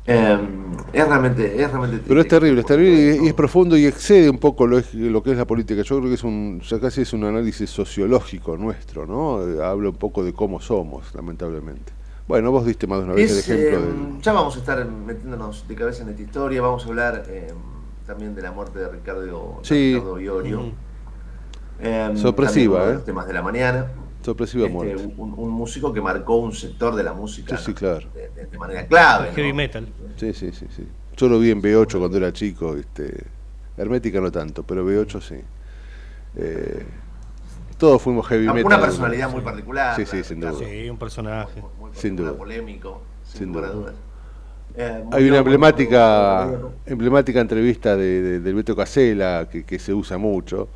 [0.05, 4.27] Em, es realmente, es realmente Pero es terrible, es terrible y es profundo y excede
[4.29, 5.83] un poco lo, lo, que es la política.
[5.83, 9.63] Yo creo que es un, ya casi es un análisis sociológico nuestro, ¿no?
[9.63, 11.91] Habla un poco de cómo somos, lamentablemente.
[12.29, 13.89] Bueno, vos diste más de una vez el ejemplo.
[13.89, 17.55] Em, ya vamos a estar metiéndonos de cabeza en esta historia, vamos a hablar em,
[18.05, 19.95] también de la muerte de Ricardo, sí.
[19.95, 20.71] Ricardo Iorio.
[21.79, 22.93] Em, Sorpresiva, ¿eh?
[22.93, 23.87] Los temas de la mañana.
[24.23, 25.11] Sorpresiva Este, muerte.
[25.17, 27.77] un, un músico que marcó un sector de la música Sí, sí, ¿no?
[27.77, 28.07] claro.
[28.13, 29.31] de, de- de manera clave.
[29.31, 29.55] Heavy ¿no?
[29.55, 29.87] metal.
[30.17, 30.87] Sí, sí, sí, sí.
[31.17, 33.23] Yo lo vi en B8 cuando era chico, este,
[33.75, 35.35] Hermética no tanto, pero B8 sí.
[36.35, 36.85] Eh,
[37.79, 38.67] todos fuimos heavy Una, metal.
[38.73, 39.95] una personalidad muy particular.
[39.95, 40.53] Sí, sí, sin duda.
[40.59, 41.63] Sí, un personaje.
[41.89, 42.33] Muy, Sin duda.
[42.37, 43.69] polémico, sin, duda.
[43.71, 43.95] dudas.
[44.75, 46.49] Eh, Hay una emblemática,
[46.85, 50.67] emblemática entrevista de, de- del Beto Casella que, que se usa mucho,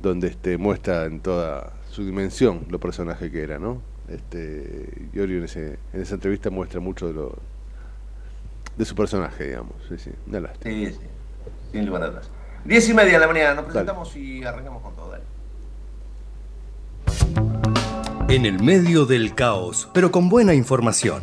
[0.00, 3.82] donde este, muestra en toda su dimensión los personajes que era, ¿no?
[4.08, 7.36] Este, Iorio en, ese, en esa entrevista muestra mucho de, lo,
[8.76, 9.74] de su personaje, digamos.
[9.88, 10.74] Sí, sí, una lástima.
[10.74, 10.98] Sí, sí,
[11.72, 12.30] sin lugar a dudas.
[12.64, 15.10] Diez y media de la mañana, nos presentamos y arrancamos con todo.
[15.10, 15.22] Dale.
[18.32, 21.22] En el medio del caos, pero con buena información.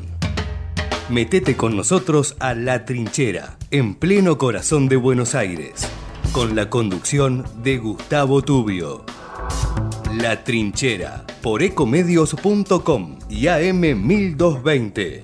[1.09, 5.89] Metete con nosotros a La Trinchera, en pleno corazón de Buenos Aires,
[6.33, 9.05] con la conducción de Gustavo Tubio.
[10.21, 15.23] La Trinchera, por ecomedios.com y AM1220.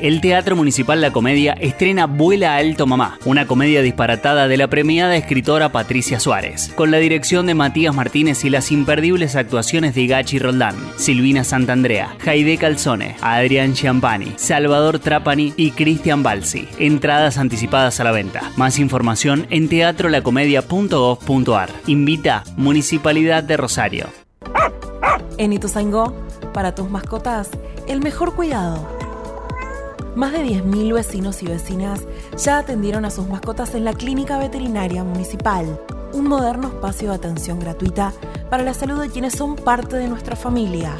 [0.00, 5.14] El Teatro Municipal La Comedia estrena Vuela Alto Mamá, una comedia disparatada de la premiada
[5.16, 10.40] escritora Patricia Suárez, con la dirección de Matías Martínez y las imperdibles actuaciones de Gachi
[10.40, 16.66] Roldán, Silvina Santandrea, Jaide Calzone, Adrián Chiampani, Salvador Trapani y Cristian Balsi.
[16.78, 18.50] Entradas anticipadas a la venta.
[18.56, 21.68] Más información en teatrolacomedia.gov.ar.
[21.86, 24.06] Invita Municipalidad de Rosario.
[25.38, 26.12] En Ituzaingó,
[26.52, 27.48] para tus mascotas,
[27.86, 29.01] el mejor cuidado
[30.14, 32.00] más de 10.000 vecinos y vecinas
[32.36, 35.80] ya atendieron a sus mascotas en la Clínica Veterinaria Municipal,
[36.12, 38.12] un moderno espacio de atención gratuita
[38.50, 40.96] para la salud de quienes son parte de nuestra familia.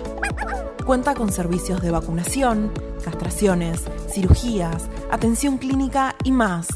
[0.86, 2.72] Cuenta con servicios de vacunación,
[3.04, 6.68] castraciones, cirugías, atención clínica y más.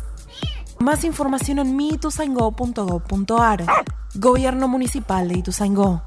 [0.79, 3.64] Más información en miituzaingó.gov.ar.
[4.14, 6.03] Gobierno Municipal de Ituzaingó.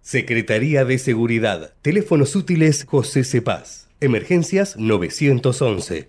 [0.00, 1.74] Secretaría de Seguridad.
[1.82, 3.87] Teléfonos útiles José Cepaz.
[4.00, 6.08] Emergencias 911.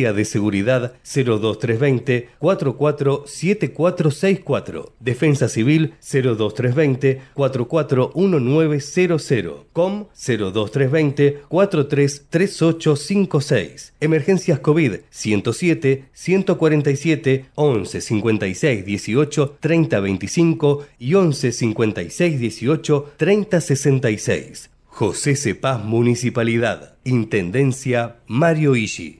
[0.00, 4.94] de Seguridad 02320 447464.
[4.98, 9.66] Defensa Civil 02320 441900.
[9.72, 13.92] COM 02320 433856.
[14.00, 24.70] Emergencias COVID 107 147 11 56 18 30 25 y 11 56 18 30 66.
[24.86, 26.96] José Cepaz Municipalidad.
[27.04, 29.19] Intendencia Mario Ishi.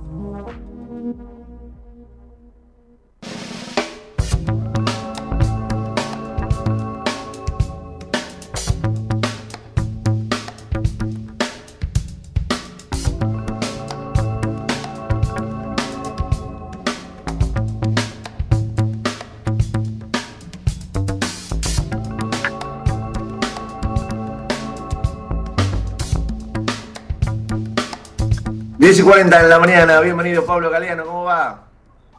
[28.99, 31.63] Y 40 en la mañana, bienvenido Pablo Galeano, ¿cómo va?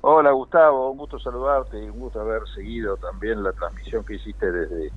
[0.01, 4.51] Hola Gustavo, un gusto saludarte y un gusto haber seguido también la transmisión que hiciste
[4.51, 4.89] desde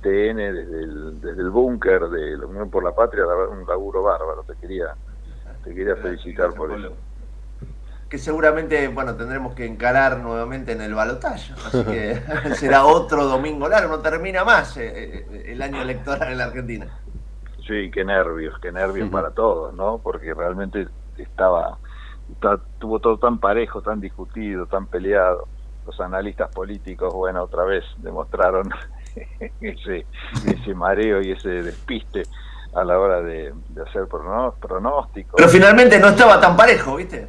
[0.00, 4.42] TN, desde el, desde el búnker de la Unión por la Patria, un laburo bárbaro,
[4.44, 4.94] te quería,
[5.64, 6.94] te quería felicitar por eso.
[8.08, 11.52] que seguramente, bueno, tendremos que encarar nuevamente en el balotaje.
[11.66, 12.22] Así que
[12.54, 16.86] será otro domingo largo, no termina más eh, eh, el año electoral en la Argentina.
[17.66, 19.98] Sí, qué nervios, qué nervios para todos, ¿no?
[20.02, 20.88] Porque realmente
[21.22, 21.78] estaba,
[22.78, 25.46] tuvo todo tan parejo, tan discutido, tan peleado.
[25.86, 28.68] Los analistas políticos, bueno, otra vez demostraron
[29.60, 30.06] ese,
[30.46, 32.24] ese mareo y ese despiste
[32.74, 33.54] a la hora de,
[33.86, 35.34] hacer pronósticos.
[35.36, 37.28] Pero finalmente no estaba tan parejo, ¿viste?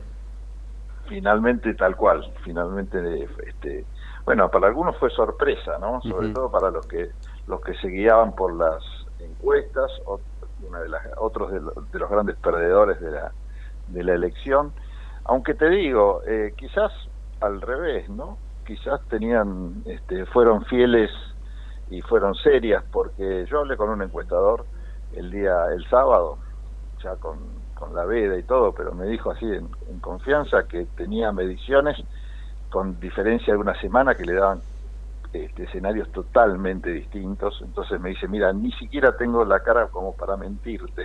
[1.07, 3.85] Finalmente tal cual, finalmente este
[4.25, 6.01] bueno, para algunos fue sorpresa, ¿no?
[6.01, 7.09] Sobre todo para los que
[7.47, 8.83] los que se guiaban por las
[9.19, 9.91] encuestas,
[10.67, 13.31] una de las, otros de los, grandes perdedores de la
[13.89, 14.73] de la elección,
[15.25, 16.91] aunque te digo, eh, quizás
[17.41, 18.37] al revés, ¿no?
[18.65, 21.09] Quizás tenían este fueron fieles
[21.89, 24.65] y fueron serias porque yo hablé con un encuestador
[25.15, 26.37] el día, el sábado,
[27.03, 27.39] ya con,
[27.75, 29.69] con la veda y todo, pero me dijo así en,
[30.01, 31.97] confianza que tenía mediciones
[32.69, 34.61] con diferencia de una semana que le daban
[35.33, 37.59] este, escenarios totalmente distintos.
[37.63, 41.03] Entonces me dice, mira, ni siquiera tengo la cara como para mentirte.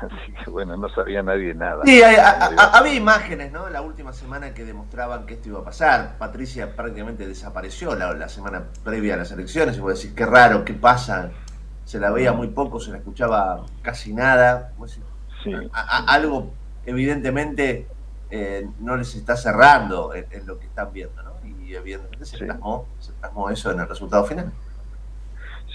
[0.00, 1.82] Así que bueno, no sabía nadie nada.
[1.84, 3.68] Sí, había imágenes, ¿no?
[3.68, 6.16] La última semana que demostraban que esto iba a pasar.
[6.18, 9.76] Patricia prácticamente desapareció la, la semana previa a las elecciones.
[9.76, 11.30] Y vos decís, qué raro, qué pasa
[11.84, 14.72] se la veía muy poco, se la escuchaba casi nada.
[16.06, 16.52] algo
[16.86, 17.86] evidentemente
[18.30, 21.32] eh, no les está cerrando en, lo que están viendo, ¿no?
[21.46, 24.52] Y evidentemente se, plasmó, se plasmó eso en el resultado final.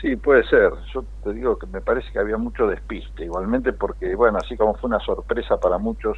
[0.01, 0.71] Sí, puede ser.
[0.93, 4.75] Yo te digo que me parece que había mucho despiste, igualmente porque, bueno, así como
[4.75, 6.17] fue una sorpresa para muchos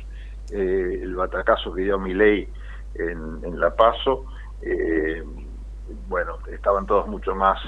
[0.51, 2.47] eh, el batacazo que dio Milei
[2.95, 4.25] en, en La Paso,
[4.61, 5.23] eh,
[6.07, 7.59] bueno, estaban todos mucho más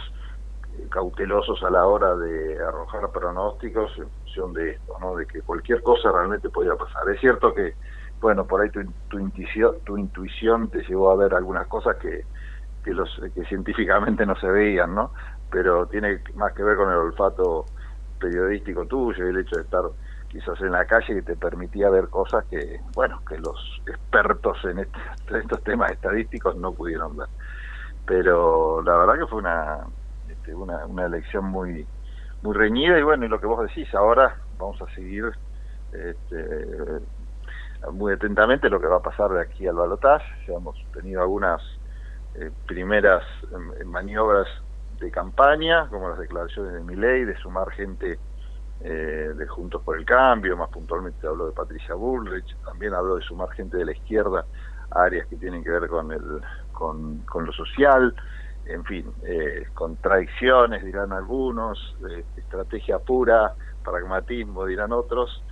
[0.89, 5.15] cautelosos a la hora de arrojar pronósticos en función de esto, ¿no?
[5.15, 7.09] de que cualquier cosa realmente podía pasar.
[7.09, 7.73] Es cierto que,
[8.21, 12.25] bueno, por ahí tu, tu, intuición, tu intuición te llevó a ver algunas cosas que,
[12.83, 15.11] que, los, que científicamente no se veían, ¿no?
[15.53, 17.65] Pero tiene más que ver con el olfato
[18.19, 19.83] periodístico tuyo y el hecho de estar
[20.27, 24.79] quizás en la calle que te permitía ver cosas que, bueno, que los expertos en,
[24.79, 24.99] este,
[25.37, 27.27] estos temas estadísticos no pudieron ver.
[28.07, 29.81] Pero la verdad que fue una,
[30.27, 31.85] este, una, una elección muy
[32.41, 35.31] muy reñida y bueno, y lo que vos decís, ahora vamos a seguir
[35.93, 36.99] este,
[37.91, 40.25] muy atentamente lo que va a pasar de aquí al balotaje.
[40.47, 41.61] Ya hemos tenido algunas
[42.35, 43.23] eh, primeras
[43.53, 44.47] em, maniobras
[44.99, 48.19] de campaña, como las declaraciones de mi ley, de sumar gente
[48.81, 53.21] eh, de Juntos por el Cambio, más puntualmente habló de Patricia Bullrich, también habló de
[53.23, 54.45] sumar gente de la izquierda
[54.91, 56.41] áreas que tienen que ver con, el,
[56.71, 58.13] con, con lo social
[58.65, 65.43] en fin, eh, contradicciones dirán algunos, eh, estrategia pura, pragmatismo dirán otros,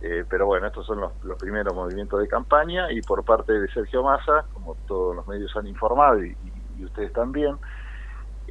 [0.00, 4.02] eh, pero bueno, estos son los, primeros movimientos de campaña y por parte de Sergio
[4.02, 6.36] Massa, como todos los medios han informado y,
[6.84, 7.56] ustedes también,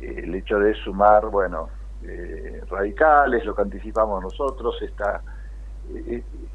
[0.01, 1.69] el hecho de sumar, bueno,
[2.69, 5.21] radicales, lo que anticipamos nosotros, esta,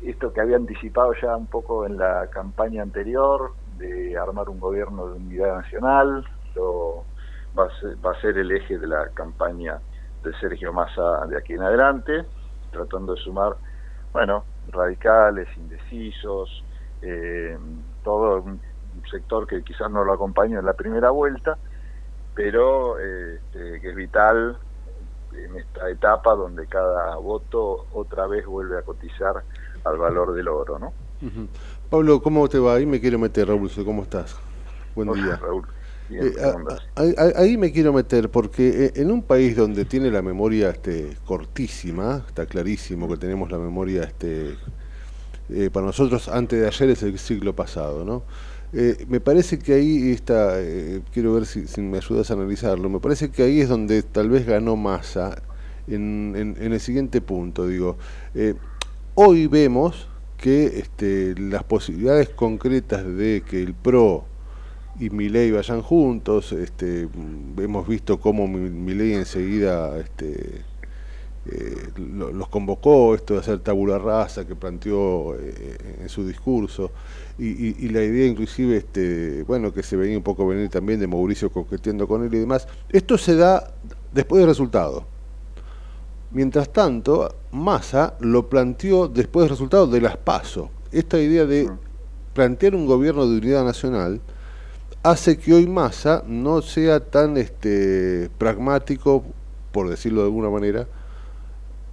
[0.02, 5.08] esto que había anticipado ya un poco en la campaña anterior, de armar un gobierno
[5.08, 6.24] de unidad nacional,
[6.54, 7.04] lo
[7.58, 7.68] va
[8.10, 9.80] a, ser, el eje de la campaña
[10.22, 12.24] de Sergio Massa de aquí en adelante,
[12.70, 13.56] tratando de sumar,
[14.12, 16.64] bueno, radicales, indecisos,
[17.02, 17.58] eh,
[18.04, 18.60] todo un
[19.10, 21.58] sector que quizás no lo acompaña en la primera vuelta,
[22.34, 24.58] pero este, que es vital
[25.34, 29.42] en esta etapa donde cada voto otra vez vuelve a cotizar
[29.84, 30.92] al valor del oro, ¿no?
[31.88, 32.74] Pablo, ¿cómo te va?
[32.74, 34.36] Ahí me quiero meter, Raúl, ¿cómo estás?
[34.94, 35.36] Buen día.
[35.36, 35.66] Raúl.
[36.10, 36.34] Eh,
[37.36, 42.24] ahí me quiero meter porque eh, en un país donde tiene la memoria este, cortísima,
[42.26, 44.56] está clarísimo que tenemos la memoria, este,
[45.48, 48.24] eh, para nosotros antes de ayer es el siglo pasado, ¿no?
[48.72, 50.56] Me parece que ahí está,
[51.12, 54.46] quiero ver si, me ayudas a analizarlo, me parece que ahí es donde tal vez
[54.46, 55.42] ganó masa
[55.86, 57.98] en, el siguiente punto, digo,
[59.14, 60.08] hoy vemos
[60.42, 64.24] que este, las posibilidades concretas de que el PRO
[64.98, 66.52] y Milei vayan juntos.
[66.52, 67.08] Este,
[67.58, 70.62] hemos visto cómo Milei enseguida este,
[71.46, 76.90] eh, los convocó, esto de hacer tabula rasa que planteó eh, en su discurso.
[77.44, 81.50] Y, la idea inclusive, este, bueno, que se venía un poco venir también de Mauricio
[81.50, 82.68] coqueteando con él y demás.
[82.88, 83.74] Esto se da
[84.12, 85.04] después del resultado.
[86.30, 90.70] Mientras tanto, Massa lo planteó después del resultado de las PASO.
[90.92, 91.68] Esta idea de
[92.32, 94.20] plantear un gobierno de unidad nacional
[95.02, 99.24] hace que hoy Massa no sea tan este, pragmático,
[99.72, 100.86] por decirlo de alguna manera,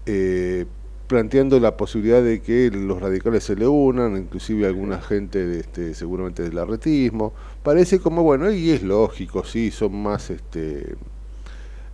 [0.05, 0.67] eh,
[1.09, 5.95] planteando la posibilidad de que los radicales se le unan, inclusive alguna gente de este,
[5.95, 7.33] seguramente del arretismo.
[7.63, 10.95] Parece como, bueno, y es lógico, sí, son más, este,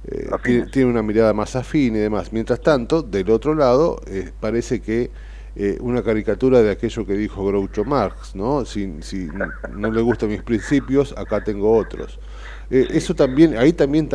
[0.07, 0.29] eh,
[0.73, 2.33] tiene, una mirada más afín y demás.
[2.33, 5.09] Mientras tanto, del otro lado, eh, parece que
[5.55, 8.65] eh, una caricatura de aquello que dijo Groucho Marx, ¿no?
[8.65, 9.29] Si, si
[9.73, 12.19] no le gustan mis principios, acá tengo otros.
[12.69, 14.09] Eso también, ahí también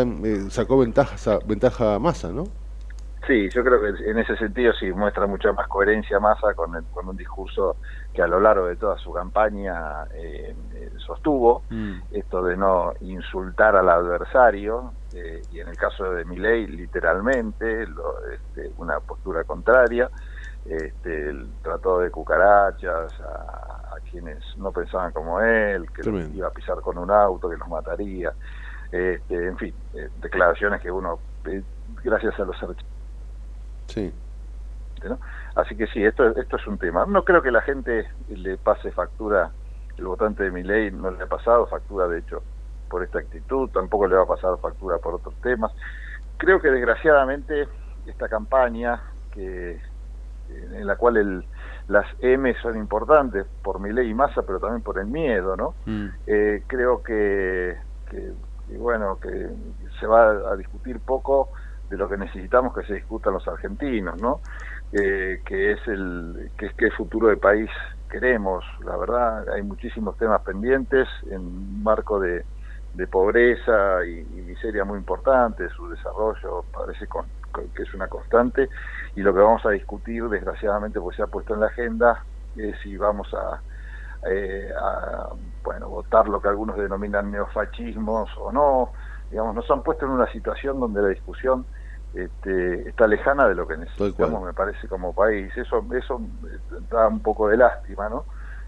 [0.50, 2.59] sacó ventaja, ventaja Massa, ¿no?
[3.26, 7.08] Sí, yo creo que en ese sentido sí muestra mucha más coherencia Massa con, con
[7.08, 7.76] un discurso
[8.14, 11.98] que a lo largo de toda su campaña eh, eh, sostuvo, mm.
[12.12, 18.72] esto de no insultar al adversario, eh, y en el caso de Milei literalmente, este,
[18.78, 20.10] una postura contraria,
[20.64, 26.80] este, el trató de cucarachas a, quienes no pensaban como él, que iba a pisar
[26.80, 28.32] con un auto, que los mataría,
[28.90, 29.74] este, en fin,
[30.20, 31.20] declaraciones que uno,
[32.02, 32.60] gracias a los
[33.90, 34.12] Sí.
[35.54, 37.06] Así que sí, esto, esto es un tema.
[37.06, 39.50] No creo que la gente le pase factura,
[39.96, 42.42] el votante de mi ley no le ha pasado factura, de hecho,
[42.88, 45.72] por esta actitud, tampoco le va a pasar factura por otros temas.
[46.36, 47.68] Creo que desgraciadamente
[48.06, 49.00] esta campaña,
[49.32, 49.80] que
[50.48, 51.44] en la cual el,
[51.88, 55.74] las M son importantes por mi ley y masa, pero también por el miedo, ¿no?
[55.86, 56.06] Mm.
[56.26, 57.76] Eh, creo que,
[58.08, 58.32] que,
[58.76, 59.48] bueno, que
[59.98, 61.50] se va a discutir poco
[61.90, 64.40] de lo que necesitamos que se discutan los argentinos, ¿no?
[64.92, 67.68] Eh, que es el que, qué futuro de país
[68.08, 68.64] queremos.
[68.84, 72.44] La verdad, hay muchísimos temas pendientes en un marco de,
[73.10, 77.08] pobreza y, miseria muy importante, su desarrollo parece
[77.74, 78.68] que es una constante
[79.16, 82.22] y lo que vamos a discutir, desgraciadamente, pues se ha puesto en la agenda,
[82.56, 83.60] es si vamos a,
[84.28, 85.30] eh, a
[85.64, 88.92] bueno, votar lo que algunos denominan neofascismos o no,
[89.30, 91.64] digamos, nos han puesto en una situación donde la discusión
[92.14, 95.56] este, está lejana de lo que necesitamos, me parece, como país.
[95.56, 96.20] Eso, eso
[96.90, 98.24] da un poco de lástima, ¿no?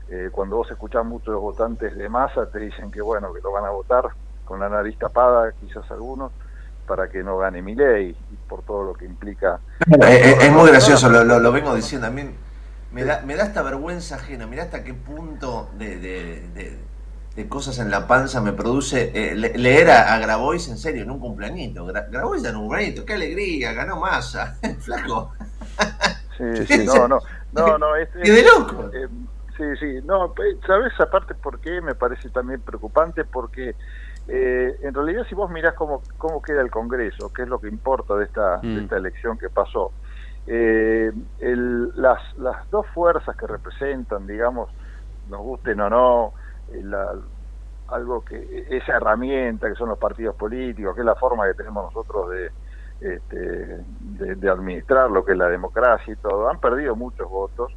[0.09, 3.64] Eh, cuando vos escuchás muchos votantes de masa, te dicen que, bueno, que lo van
[3.64, 4.09] a votar
[4.45, 6.32] con la nariz tapada, quizás algunos,
[6.86, 9.61] para que no gane mi ley, y por todo lo que implica.
[9.86, 12.07] es, muy gracioso, lo, lo, vengo diciendo.
[12.07, 12.28] A mí
[12.93, 16.78] me da, me da esta vergüenza ajena, mirá hasta qué punto de de
[17.49, 21.87] cosas en la panza me produce eh, leer a, Grabois en serio en un cumpleañito.
[21.87, 25.33] Grabois en un cumpleañito, qué alegría, ganó masa, flaco.
[26.37, 27.20] Sí, sí, no, no,
[27.53, 28.91] no, no, es, de loco.
[28.93, 29.09] Eh,
[29.57, 30.35] sí, sí, no,
[30.66, 31.80] ¿sabes aparte por qué?
[31.80, 33.74] Me parece también preocupante porque
[34.28, 37.68] eh, en realidad si vos mirás cómo, cómo queda el Congreso, qué es lo que
[37.68, 38.78] importa de esta, de mm.
[38.78, 39.93] esta elección que pasó,
[40.47, 44.68] el, las, las dos fuerzas que representan, digamos,
[45.30, 46.35] nos gusten o no,
[46.83, 47.14] la,
[47.89, 51.93] algo que esa herramienta que son los partidos políticos, que es la forma que tenemos
[51.93, 52.51] nosotros de,
[53.01, 53.85] este,
[54.37, 57.73] de, administrar lo que es la democracia y todo, han perdido muchos votos.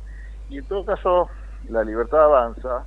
[0.50, 1.30] Y en todo caso
[1.70, 2.86] la libertad avanza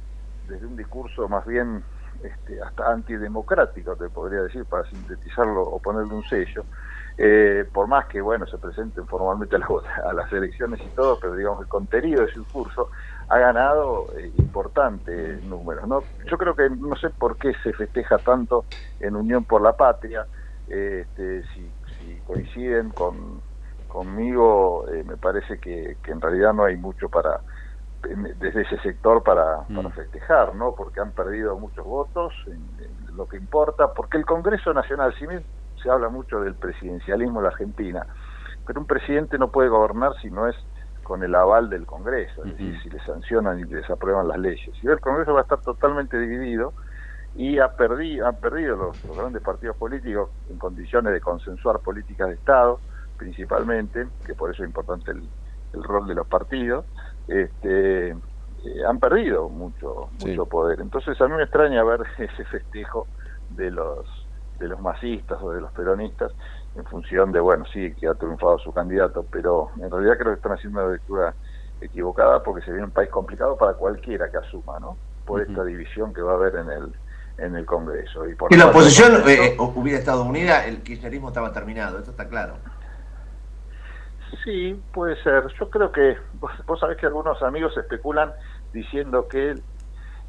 [0.49, 1.83] desde un discurso más bien
[2.23, 6.65] este, hasta antidemocrático, te podría decir, para sintetizarlo o ponerle un sello,
[7.17, 11.35] eh, por más que bueno se presenten formalmente a, a, las elecciones y todo, pero
[11.35, 12.91] digamos el contenido de su discurso
[13.29, 15.87] ha ganado eh, importantes números.
[15.87, 16.03] ¿no?
[16.31, 18.65] Yo creo que no sé por qué se festeja tanto
[19.01, 20.27] en Unión por la Patria,
[20.69, 21.71] este, si,
[22.27, 23.41] coinciden con,
[23.87, 27.41] conmigo, eh, me parece que, en realidad no hay mucho para
[28.39, 29.77] desde ese sector para, mm.
[29.77, 30.75] para festejar, ¿no?
[30.75, 32.63] Porque han perdido muchos votos en,
[33.17, 35.43] lo que importa, porque el Congreso Nacional, si bien
[35.83, 38.07] se habla mucho del presidencialismo en la Argentina,
[38.65, 40.55] pero un presidente no puede gobernar si no es
[41.09, 44.71] con el aval del Congreso, es decir, si le sancionan y les aprueban las leyes.
[44.83, 46.75] Y el Congreso va a estar totalmente dividido
[47.35, 52.35] y ha perdido, han perdido los, grandes partidos políticos en condiciones de consensuar políticas de
[52.35, 52.79] Estado,
[53.17, 56.85] principalmente, que por eso es importante el, rol de los partidos,
[57.27, 58.17] este, eh,
[58.87, 60.81] han perdido mucho, mucho poder.
[60.81, 63.07] Entonces a mí me extraña ver ese festejo
[63.49, 64.07] de los
[64.59, 66.33] de los masistas o de los peronistas
[66.79, 70.37] en función de, bueno, sí, que ha triunfado su candidato, pero en realidad creo que
[70.37, 71.35] están haciendo una lectura
[71.81, 74.97] equivocada porque se viene un país complicado para cualquiera que asuma, ¿no?
[75.27, 76.93] Por esta división que va a haber en el
[77.39, 78.27] en el Congreso.
[78.27, 82.55] Y si la oposición eh, hubiera estado unida, el kirchnerismo estaba terminado, esto está claro.
[84.45, 85.45] Sí, puede ser.
[85.59, 88.33] Yo creo que, vos, vos sabés que algunos amigos especulan
[88.73, 89.55] diciendo que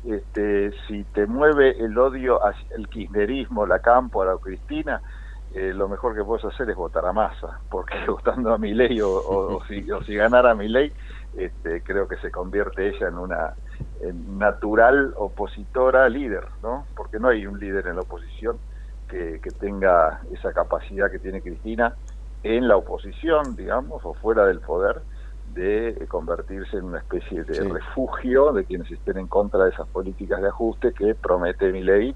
[0.06, 5.02] este, si te mueve el odio hacia el kirchnerismo, la Campo, a la Cristina,
[5.54, 9.00] eh, lo mejor que puedes hacer es votar a masa, porque votando a mi ley
[9.02, 10.92] o, si, o si ganara mi ley,
[11.38, 13.54] este, creo que se convierte ella en una
[14.38, 16.86] natural opositora líder, ¿no?
[16.96, 18.58] Porque no hay un líder en la oposición
[19.08, 21.96] que, que tenga esa capacidad que tiene Cristina
[22.44, 25.02] en la oposición, digamos, o fuera del poder,
[25.54, 30.42] de convertirse en una especie de refugio de quienes estén en contra de esas políticas
[30.42, 32.16] de ajuste que promete mi ley,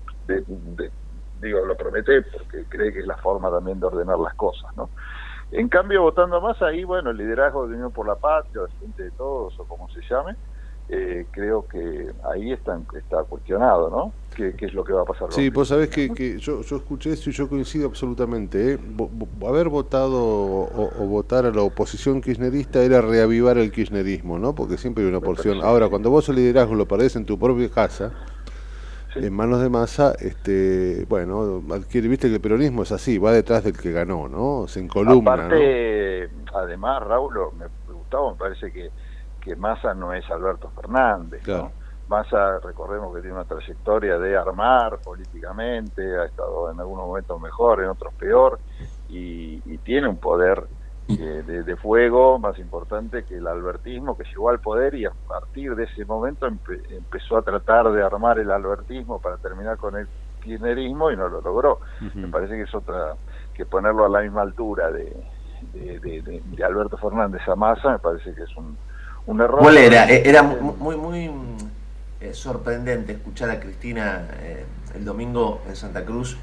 [1.43, 4.89] digo, lo promete porque cree que es la forma también de ordenar las cosas, ¿no?
[5.51, 9.03] En cambio, votando más ahí, bueno, el liderazgo de Unión por la Patria, el Frente
[9.03, 10.35] de Todos, o como se llame,
[10.89, 14.13] eh, creo que ahí está, está cuestionado, ¿no?
[14.35, 15.31] ¿Qué, es lo que va a pasar?
[15.31, 18.73] Sí, vos sabés que, que yo, yo, escuché eso y yo coincido absolutamente.
[18.73, 18.79] ¿eh?
[19.47, 24.55] haber votado o, votar a la oposición kirchnerista era reavivar el kirchnerismo, ¿no?
[24.55, 25.61] Porque siempre hay una porción.
[25.61, 28.11] Ahora, cuando vos el liderazgo lo perdés en tu propia casa,
[29.15, 33.63] en manos de masa, este, bueno, adquiere, viste que el peronismo es así, va detrás
[33.63, 34.67] del que ganó, ¿no?
[34.67, 35.33] Se encolumna.
[35.33, 38.89] Aparte, además, Raúl, me, gustaba, me parece que
[39.43, 41.43] que Massa no es Alberto Fernández.
[42.07, 47.81] Massa, recordemos que tiene una trayectoria de armar políticamente, ha estado en algunos momentos mejor,
[47.81, 48.59] en otros peor,
[49.09, 50.65] y, tiene un poder
[51.07, 55.75] eh, de, fuego más importante que el albertismo, que llegó al poder y a partir
[55.75, 60.07] de ese momento empezó a tratar de armar el albertismo para terminar con el
[60.41, 61.79] kirchnerismo y no lo logró.
[62.13, 63.15] Me parece que es otra,
[63.53, 65.15] que ponerlo a la misma altura de,
[65.73, 68.77] de Alberto Fernández a Massa, me parece que es un
[69.25, 69.59] un error.
[69.59, 70.09] ¿Cuál era?
[70.09, 71.31] Eh, era muy, muy
[72.19, 76.37] eh, sorprendente escuchar a Cristina eh, el domingo en Santa Cruz.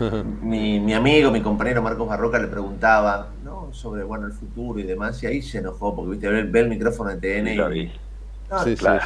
[0.42, 3.72] mi, mi, amigo, mi compañero Marcos Barroca le preguntaba ¿no?
[3.72, 7.10] sobre bueno el futuro y demás, y ahí se enojó porque viste ve, el micrófono
[7.10, 7.90] de TN y,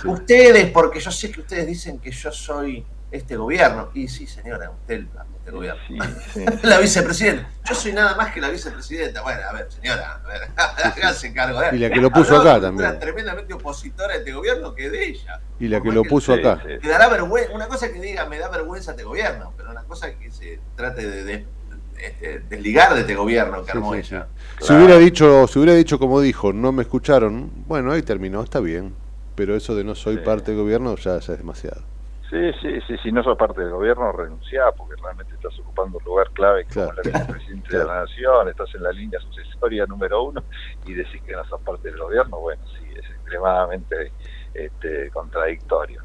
[0.06, 2.84] ustedes, porque yo sé que ustedes dicen que yo soy
[3.16, 3.90] este gobierno.
[3.94, 5.06] Y sí, señora, usted
[5.46, 5.82] este gobierno.
[6.62, 7.48] la vicepresidenta.
[7.64, 9.22] Yo soy nada más que la vicepresidenta.
[9.22, 12.60] Bueno, a ver, señora, a ver, hágase cargo de Y la que lo puso acá
[12.60, 12.90] también.
[12.90, 15.40] Una tremendamente opositora de este gobierno que de ella.
[15.60, 16.60] Y la que lo puso acá.
[16.64, 20.12] Me dará vergüenza, una cosa que diga, me da vergüenza este gobierno, pero una cosa
[20.18, 21.46] que se trate de,
[21.98, 24.28] este, desligar de este gobierno que armó ella.
[24.60, 28.60] Si hubiera dicho, si hubiera dicho como dijo, no me escucharon, bueno, ahí terminó, está
[28.60, 28.94] bien.
[29.36, 31.95] Pero eso de no soy parte del gobierno ya, ya es demasiado.
[32.30, 36.04] Sí, sí, sí, si no sos parte del gobierno, renunciá, porque realmente estás ocupando un
[36.04, 40.42] lugar clave como la vicepresidente de la Nación, estás en la línea sucesoria número uno
[40.84, 44.12] y decís que no sos parte del gobierno, bueno, sí, es extremadamente
[44.54, 46.02] este, contradictorio.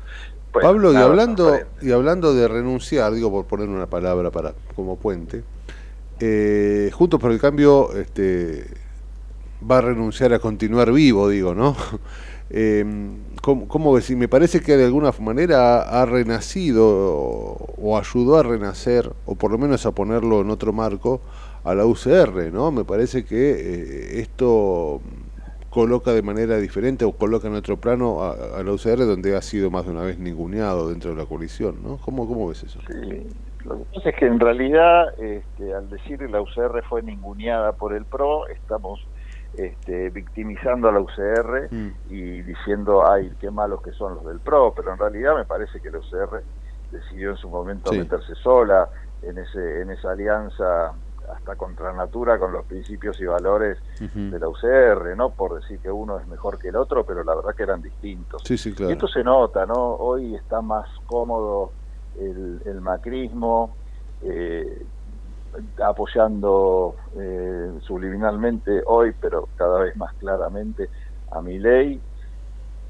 [0.51, 5.43] Pablo, y hablando, y hablando de renunciar, digo por poner una palabra para como puente,
[6.19, 8.67] eh, Juntos por el Cambio este,
[9.69, 11.75] va a renunciar a continuar vivo, digo, ¿no?
[12.53, 12.85] Eh,
[13.41, 14.17] ¿cómo, ¿Cómo decir?
[14.17, 19.57] Me parece que de alguna manera ha, renacido o, ayudó a renacer, o por lo
[19.57, 21.21] menos a ponerlo en otro marco,
[21.63, 22.71] a la UCR, ¿no?
[22.71, 24.99] Me parece que eh, esto
[25.69, 29.71] coloca de manera diferente o coloca en otro plano a, la UCR donde ha sido
[29.71, 31.97] más de una vez ninguneado dentro de la coalición, ¿no?
[31.97, 32.79] ¿Cómo, cómo ves eso?
[32.87, 33.27] Sí.
[33.63, 37.73] Lo que pasa es que en realidad, este, al decir que la UCR fue ninguneada
[37.73, 38.99] por el PRO, estamos
[39.55, 41.91] este, victimizando a la UCR mm.
[42.09, 45.79] y diciendo, ay, qué malos que son los del PRO, pero en realidad me parece
[45.79, 46.41] que la UCR
[46.91, 48.89] decidió en su momento meterse sola
[49.21, 50.93] en, ese, en esa alianza
[51.33, 55.89] hasta contra natura con los principios y valores de la UCR, no por decir que
[55.89, 58.43] uno es mejor que el otro, pero la verdad que eran distintos.
[58.89, 59.75] Y esto se nota, ¿no?
[59.75, 61.71] Hoy está más cómodo
[62.19, 63.75] el, el macrismo,
[64.23, 64.85] eh,
[65.83, 70.89] apoyando eh, subliminalmente hoy, pero cada vez más claramente,
[71.31, 72.01] a mi ley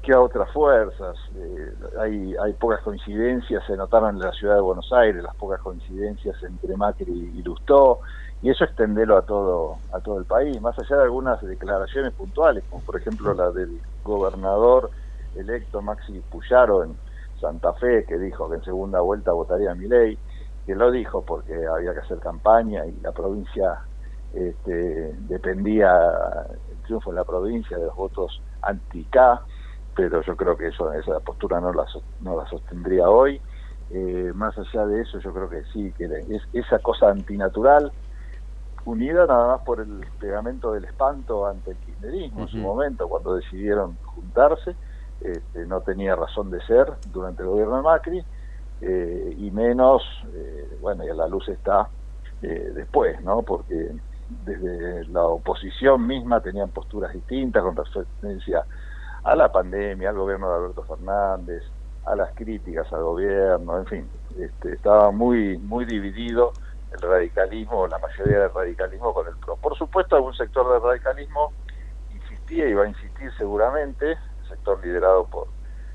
[0.02, 1.16] que a otras fuerzas.
[1.36, 5.60] Eh, hay, hay pocas coincidencias, se notaron en la ciudad de Buenos Aires, las pocas
[5.60, 8.00] coincidencias entre Macri y Lustó,
[8.42, 12.64] y eso extenderlo a todo, a todo el país, más allá de algunas declaraciones puntuales,
[12.68, 14.90] como por ejemplo la del gobernador
[15.36, 16.96] electo Maxi Puyaro en
[17.40, 20.18] Santa Fe, que dijo que en segunda vuelta votaría a mi ley
[20.66, 23.80] que lo dijo porque había que hacer campaña y la provincia
[24.32, 25.90] este, dependía
[26.70, 29.42] el triunfo en la provincia de los votos anti-K,
[29.94, 31.84] pero yo creo que eso esa postura no la,
[32.20, 33.40] no la sostendría hoy.
[33.90, 37.92] Eh, más allá de eso, yo creo que sí, que es esa cosa antinatural,
[38.86, 43.34] unida nada más por el pegamento del espanto ante el kirchnerismo en su momento, cuando
[43.34, 44.76] decidieron juntarse,
[45.20, 48.24] este, no tenía razón de ser durante el gobierno de Macri,
[48.82, 50.02] eh, y menos,
[50.34, 51.88] eh, bueno, y la luz está
[52.42, 53.42] eh, después, ¿no?
[53.42, 53.92] Porque
[54.44, 58.64] desde la oposición misma tenían posturas distintas con referencia
[59.22, 61.62] a la pandemia, al gobierno de Alberto Fernández,
[62.04, 66.52] a las críticas al gobierno, en fin, este, estaba muy, muy dividido
[66.92, 69.56] el radicalismo, la mayoría del radicalismo con el PRO.
[69.56, 71.52] Por supuesto, algún sector del radicalismo
[72.12, 75.46] insistía y va a insistir seguramente, el sector liderado por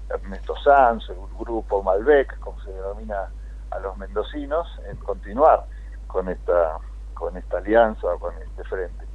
[0.10, 3.30] Ernesto Sanz, el grupo Malbec, como se denomina
[3.72, 5.66] a los mendocinos, en continuar
[6.08, 6.78] con esta
[7.14, 9.06] con esta alianza, con este frente.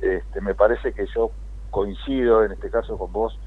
[0.00, 1.30] Este, me parece que yo
[1.70, 3.38] coincido en este caso con vos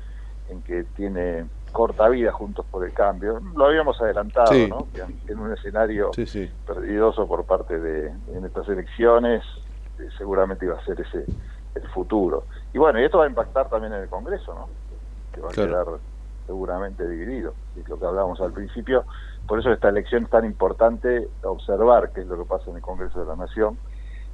[0.49, 3.41] en que tiene corta vida juntos por el cambio.
[3.55, 4.87] Lo habíamos adelantado, ¿no?
[5.27, 6.11] en un escenario
[6.65, 9.43] perdidoso por parte de en estas elecciones,
[9.99, 11.25] eh, seguramente iba a ser ese
[11.75, 12.45] el futuro.
[12.73, 14.69] Y bueno, y esto va a impactar también en el Congreso, ¿no?
[15.33, 15.87] Que va a quedar
[16.45, 19.05] seguramente dividido, es lo que hablábamos al principio.
[19.47, 22.81] Por eso esta elección es tan importante observar qué es lo que pasa en el
[22.81, 23.77] Congreso de la Nación,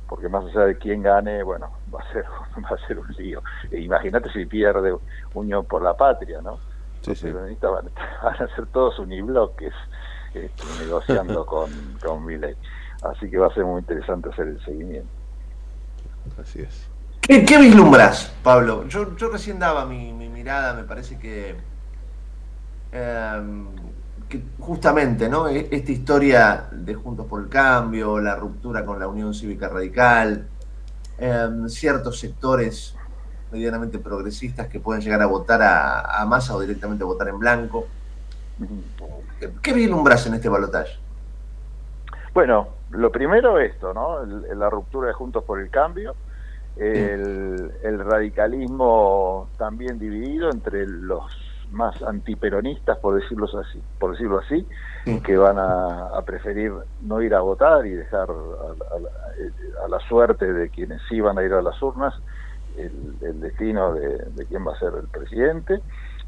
[0.08, 2.26] porque más allá de quién gane, bueno, va a ser,
[2.64, 3.42] va a ser un lío.
[3.70, 4.96] E imagínate si pierde
[5.34, 6.60] Unión por la Patria, ¿no?
[7.02, 7.32] Sí, sí.
[7.62, 7.90] Van,
[8.24, 9.74] a ser todos unibloques
[10.34, 11.72] este, negociando con,
[12.04, 12.58] con Millet.
[13.04, 15.10] Así que va a ser muy interesante hacer el seguimiento.
[16.40, 16.88] Así es.
[17.22, 18.86] ¿Qué, qué vislumbras, Pablo?
[18.88, 21.56] Yo, yo recién daba mi, mi mirada, me parece que,
[22.92, 23.68] em,
[24.30, 25.48] que justamente ¿no?
[25.48, 30.48] E, esta historia de Juntos por el Cambio, la ruptura con la Unión Cívica Radical,
[31.18, 32.96] em, ciertos sectores
[33.52, 37.40] medianamente progresistas que pueden llegar a votar a, a Massa o directamente a votar en
[37.40, 37.88] blanco.
[39.40, 40.98] ¿Qué, qué vislumbras en este balotaje?
[42.34, 44.26] Bueno, lo primero esto, ¿no?
[44.26, 46.16] la ruptura de Juntos por el Cambio,
[46.78, 51.24] el, radicalismo también dividido entre los
[51.72, 54.68] más antiperonistas, por decirlo así, por decirlo así,
[55.24, 61.02] que van a, preferir no ir a votar y dejar a, la, suerte de quienes
[61.10, 62.14] sí van a ir a las urnas
[62.78, 65.82] el, destino de, quién va a ser el presidente.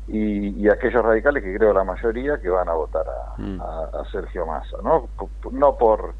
[0.07, 3.61] Y, aquellos radicales que creo la mayoría que van a votar a, mm.
[4.11, 5.07] Sergio Massa, ¿no?
[5.51, 6.13] No por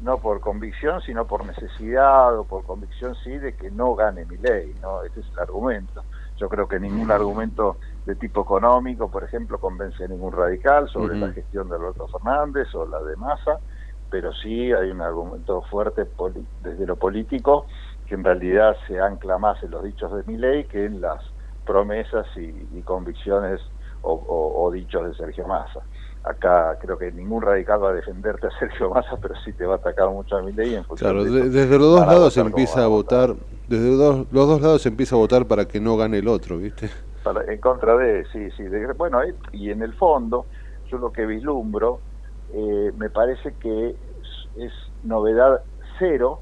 [0.00, 4.36] no por convicción, sino por necesidad o por convicción sí de que no gane mi
[4.36, 5.02] ley, ¿no?
[5.02, 6.02] Ese es el argumento.
[6.36, 7.76] Yo creo que ningún argumento
[8.06, 12.72] de tipo económico, por ejemplo, convence a ningún radical sobre la gestión de Alberto Fernández
[12.74, 13.58] o la de Massa,
[14.08, 16.08] pero sí hay un argumento fuerte
[16.62, 17.66] desde lo político
[18.06, 21.20] que en realidad se ancla más en los dichos de mi ley que en las
[21.64, 23.60] promesas y, convicciones
[24.02, 25.82] o dichos de Sergio Massa
[26.26, 29.74] acá creo que ningún radical va a defenderte a Sergio Massa, pero sí te va
[29.74, 30.78] a atacar mucho a mi ley.
[30.96, 33.34] claro, desde los dos lados se empieza a votar,
[33.68, 36.90] desde los dos, lados se empieza a votar para que no gane el otro, ¿viste?
[37.46, 38.64] En contra de, sí, sí.
[38.96, 40.46] bueno, eh, y en el fondo,
[40.88, 42.00] yo lo que vislumbro,
[42.52, 43.96] eh, me parece que
[44.56, 44.72] es,
[45.02, 45.62] novedad
[45.98, 46.40] cero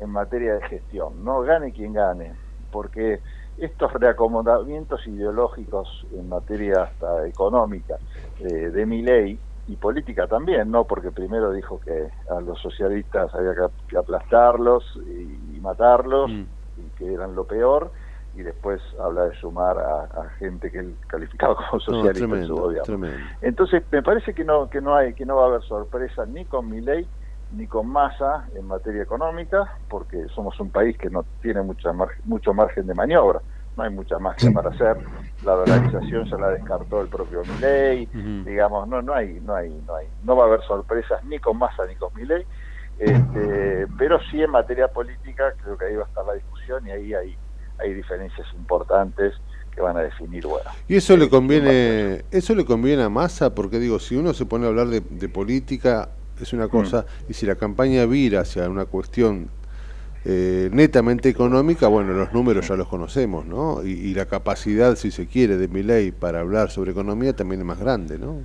[0.00, 1.24] en materia de gestión.
[1.24, 2.34] No gane quien gane,
[2.70, 3.20] porque
[3.58, 7.98] estos reacomodamientos ideológicos en materia hasta económica
[8.40, 10.84] eh, de mi ley y política también, ¿no?
[10.84, 13.54] Porque primero dijo que a los socialistas había
[13.88, 16.44] que, aplastarlos y, matarlos mm.
[16.78, 17.90] y que eran lo peor
[18.36, 23.08] y después habla de sumar a, gente que él calificaba como socialista en su gobierno.
[23.40, 26.44] Entonces me parece que no que no hay que no va a haber sorpresa ni
[26.44, 27.06] con mi ley
[27.52, 31.92] ni con masa en materia económica, porque somos un país que no tiene mucha
[32.24, 33.40] mucho margen de maniobra,
[33.76, 34.96] no hay mucha magia para hacer,
[35.44, 38.06] la dolarización se la descartó el propio Milei,
[38.44, 40.08] digamos, no no hay no hay no hay.
[40.24, 42.44] No va a haber sorpresas ni con masa ni con Milei,
[42.98, 46.90] este, pero sí en materia política creo que ahí va a estar la discusión y
[46.90, 47.36] ahí hay
[47.78, 49.34] hay diferencias importantes
[49.74, 53.78] que van a definir bueno y eso le conviene eso le conviene a masa porque
[53.78, 56.10] digo si uno se pone a hablar de, de política
[56.40, 57.30] es una cosa, mm.
[57.30, 59.48] y si la campaña vira hacia una cuestión
[60.24, 63.82] eh, netamente económica, bueno, los números ya los conocemos, ¿no?
[63.84, 67.66] Y, la capacidad, si se quiere, de mi ley para hablar sobre economía también es
[67.66, 68.38] más grande, ¿no?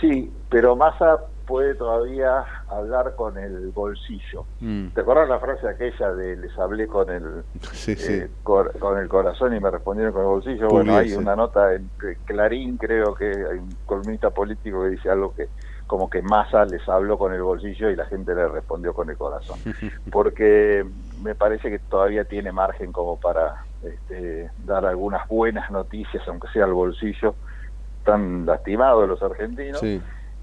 [0.00, 4.44] Sí, pero Massa puede todavía hablar con el bolsillo.
[4.60, 4.88] Mm.
[4.88, 7.44] ¿Te acuerdas la frase aquella de les hablé con el
[7.86, 10.68] eh, con el corazón y me respondieron con el bolsillo?
[10.68, 11.88] bueno, hay una nota en
[12.24, 15.48] Clarín, creo que hay un columnista político que dice algo que
[15.86, 19.16] como que Massa les habló con el bolsillo y la gente le respondió con el
[19.16, 19.58] corazón.
[20.10, 20.84] Porque
[21.22, 26.64] me parece que todavía tiene margen como para este, dar algunas buenas noticias, aunque sea
[26.64, 27.36] el bolsillo
[28.04, 29.80] tan lastimado de los argentinos.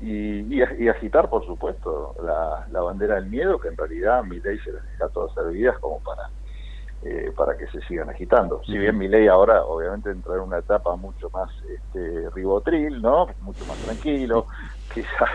[0.02, 4.60] Y, y, agitar, por supuesto, la, la, bandera del miedo, que en realidad mi ley
[4.60, 6.30] se las deja todas servidas como para
[7.06, 8.62] eh, para que se sigan agitando.
[8.66, 13.28] Si bien mi ley ahora, obviamente, entra en una etapa mucho más este, ribotril, ¿no?
[13.42, 14.48] Mucho más tranquilo,
[14.94, 15.30] quizás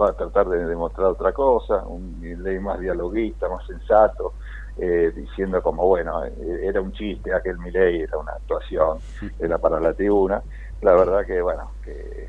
[0.00, 4.34] va a tratar de demostrar otra cosa, un ley más dialoguista, más sensato,
[4.76, 8.98] eh, diciendo como, bueno, eh, era un chiste aquel mi ley, era una actuación,
[9.40, 10.40] era para la tribuna.
[10.80, 12.28] La verdad que, bueno, que,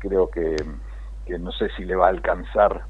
[0.00, 0.56] creo que,
[1.30, 2.82] que no sé si le va a alcanzar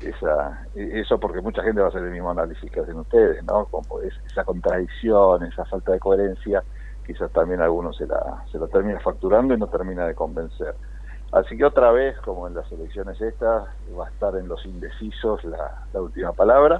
[0.00, 3.66] esa eso porque mucha gente va a hacer el mismo análisis que hacen ustedes, ¿no?
[3.66, 6.62] Como esa contradicción, esa falta de coherencia,
[7.04, 10.76] quizás también algunos se la, se la termina facturando y no termina de convencer.
[11.32, 13.66] Así que otra vez, como en las elecciones estas,
[13.98, 16.78] va a estar en los indecisos la, última palabra,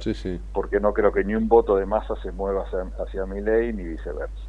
[0.55, 3.73] porque no creo que ni un voto de masa se mueva hacia, hacia mi ley
[3.73, 4.45] ni viceversa.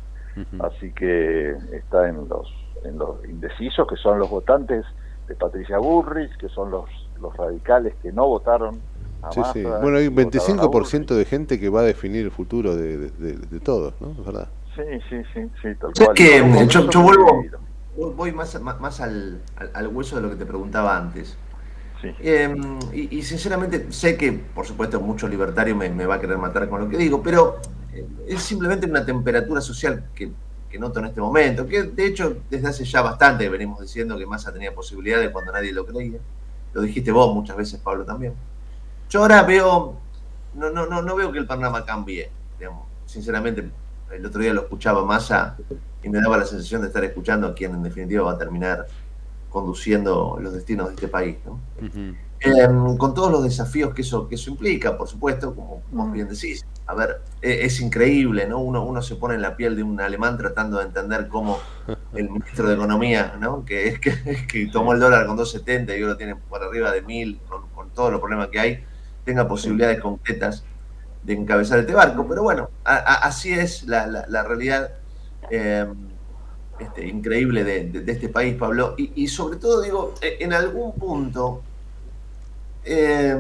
[0.59, 2.47] Así que está en los,
[2.86, 4.86] en los indecisos, que son los votantes
[5.30, 6.89] de Patricia Burrich, que son los,
[7.21, 8.82] los radicales que no votaron
[9.23, 9.63] a Sí, sí.
[9.63, 12.32] Massa, Bueno, hay un que votaron a 25% de gente que va a definir el
[12.32, 14.09] futuro de, de- de- de todos, ¿no?
[14.11, 14.47] Es verdad.
[14.75, 15.91] Sí, sí, sí, sí, tal.
[15.93, 16.41] Por yo, que-
[17.03, 17.43] vuelvo,
[18.15, 21.38] voy- más, más, más al, al- al hueso de lo que te preguntaba antes.
[22.21, 22.55] Eh,
[22.93, 26.69] y, y sinceramente sé que, por supuesto, mucho libertario me, me va a querer matar
[26.69, 27.57] con lo que digo, pero
[27.93, 30.32] eh, es simplemente una temperatura social que,
[30.70, 34.26] que noto en este momento, que de hecho desde hace ya bastante venimos diciendo que
[34.26, 36.20] Massa tenía posibilidades cuando nadie lo creía.
[36.74, 38.34] Lo dijiste vos muchas veces, Pablo, también.
[39.09, 39.95] Yo ahora veo,
[40.53, 42.86] no, no, no, no veo que el panorama cambie, digamos.
[43.05, 43.67] Sinceramente,
[44.11, 45.57] el otro día lo escuchaba Massa
[46.03, 48.86] y me daba la sensación de estar escuchando a quien en definitiva va a terminar
[49.49, 51.38] conduciendo los destinos de este país.
[51.45, 51.59] ¿no?
[52.41, 52.67] Eh,
[52.97, 56.65] con todos los desafíos que eso, que eso implica, por supuesto, como vos bien decís.
[56.85, 58.59] A ver, e- es, increíble, ¿no?
[58.59, 61.59] Uno, uno se pone en la piel de un alemán tratando de entender cómo
[62.13, 63.65] el ministro de Economía, ¿no?
[63.65, 64.11] Que es que,
[64.47, 67.69] que tomó el dólar con 2.70 y ahora lo tiene por arriba de 1.000, con,
[67.69, 68.85] con todos los problemas que hay,
[69.25, 70.63] tenga posibilidades concretas
[71.23, 72.25] de encabezar este barco.
[72.27, 74.91] Pero bueno, a- a- así es la, la- la realidad
[75.51, 75.85] eh,
[76.79, 78.95] este, increíble de, de- de este país, Pablo.
[78.97, 81.61] Y, y sobre todo, digo, eh, en algún punto
[82.84, 83.38] eh,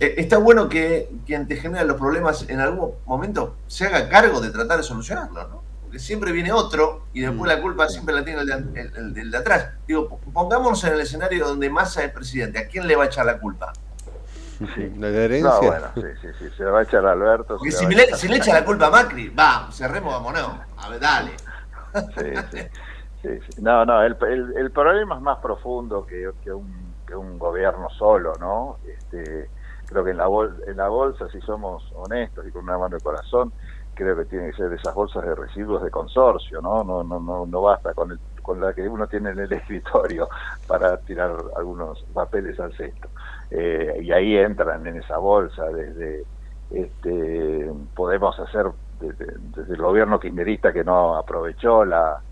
[0.00, 4.50] está bueno que quien te genera los problemas en algún momento se haga cargo de
[4.50, 5.62] tratar de solucionarlos, ¿no?
[5.82, 9.18] Porque siempre viene otro y después la culpa siempre la tiene el de, el- el-
[9.18, 9.70] el de atrás.
[9.88, 12.58] Digo, pongámonos en el escenario donde Massa es presidente.
[12.58, 13.72] ¿A quién le va a echar la culpa?
[14.98, 15.50] La herencia.
[15.50, 17.56] No, bueno, sí, sí, sí, se la va a echar a Alberto.
[17.56, 20.60] Porque si, le, si le echa la culpa a Macri, va, cerremos, vámonos.
[20.76, 21.32] A ver, dale.
[21.94, 22.58] Sí, sí,
[23.22, 23.62] sí, sí.
[23.62, 26.79] No, no, el, el, el problema es más profundo que, que, un,
[27.10, 28.78] que un gobierno solo, ¿no?
[28.84, 29.50] Este,
[29.86, 32.96] creo que en la, bol, en la bolsa, si somos honestos y con una mano
[32.96, 33.54] de corazón,
[33.94, 36.84] creo que tiene que ser de esas bolsas de residuos de consorcio, ¿no?
[36.84, 40.28] No, no, no, no basta con, el, con la que uno tiene en el escritorio
[40.66, 43.10] para tirar algunos papeles al cesto.
[43.50, 46.26] Eh, y ahí entran en esa bolsa desde
[46.68, 52.22] este podemos hacer desde, desde el gobierno kirchnerista que no aprovechó la,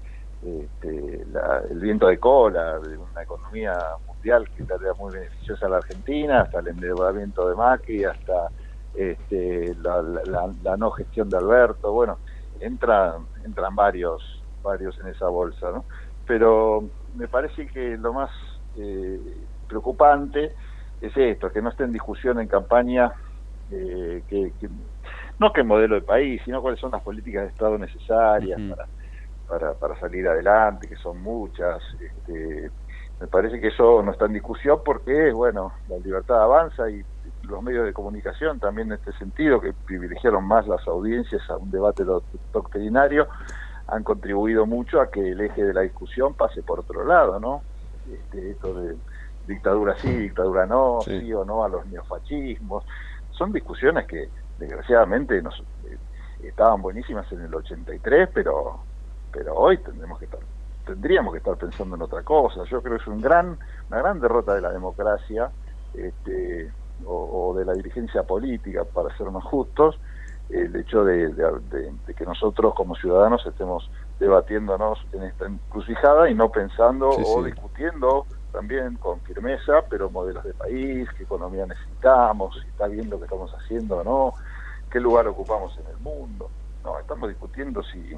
[0.41, 3.77] este, la- el viento de cola de una economía
[4.19, 8.51] mundial que era muy beneficiosa a la Argentina, hasta el endeudamiento de Macri, hasta
[8.95, 12.21] este, la, la- la- la no gestión de Alberto, bueno,
[12.61, 14.23] entran, entran varios,
[14.63, 15.87] varios en esa bolsa, ¿no?
[16.27, 18.31] Pero me parece que lo más
[18.77, 20.55] eh, preocupante
[21.01, 23.13] es esto, que no esté en discusión en campaña
[23.71, 24.69] eh, que, que-
[25.39, 28.89] no que modelo de país, sino cuáles son las políticas de Estado necesarias para,
[29.47, 31.81] para, para salir adelante, que son muchas.
[32.01, 32.73] Este,
[33.21, 37.03] me parece que eso no está en discusión porque, bueno, la libertad avanza y
[37.43, 41.71] los medios de comunicación también en este sentido, que privilegiaron más las audiencias a un
[41.71, 43.29] debate doc- doctrinario,
[43.87, 47.65] han contribuido mucho a que el eje de la discusión pase por otro lado, ¿no?
[48.05, 48.97] Este, esto de
[49.43, 52.85] dictadura sí, dictadura no, sí, o no a los neofascismos,
[53.31, 55.99] son discusiones que desgraciadamente nos eh,
[56.41, 58.87] estaban buenísimas en el 83, pero
[59.31, 60.41] pero hoy tendremos que estar
[60.89, 62.65] tendríamos que estar pensando en otra cosa.
[62.71, 63.59] Yo creo que es un gran
[63.91, 65.53] una gran derrota de la democracia
[65.93, 66.75] este,
[67.05, 70.01] o, o de la dirigencia política, para ser más justos,
[70.49, 76.31] el hecho de, de- de- de que nosotros como ciudadanos estemos debatiéndonos en esta encrucijada
[76.31, 77.45] y no pensando Sí, o sí.
[77.45, 83.19] discutiendo también con firmeza, pero modelos de país, qué economía necesitamos, si está bien lo
[83.19, 84.35] que estamos haciendo o no,
[84.91, 86.53] qué lugar ocupamos en el mundo.
[86.85, 88.17] No, estamos discutiendo si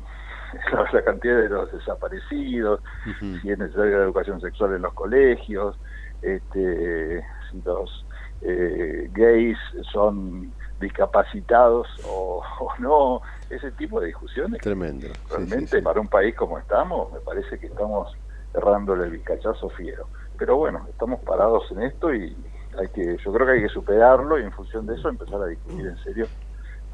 [0.92, 2.80] la, cantidad de los desaparecidos,
[3.20, 5.78] si es necesaria la educación sexual en los colegios,
[6.22, 8.06] este, si los
[8.42, 9.58] eh, gays
[9.92, 14.60] son discapacitados o, o no, ese tipo de discusiones.
[14.60, 15.06] Tremendo.
[15.06, 18.16] Sí, Realmente para un país como estamos, me parece que estamos
[18.54, 20.06] errándole el vizcachazo fiero.
[20.38, 22.34] Pero bueno, estamos parados en esto y
[22.78, 25.46] hay que, yo creo que hay que superarlo y en función de eso empezar a
[25.46, 26.26] discutir en serio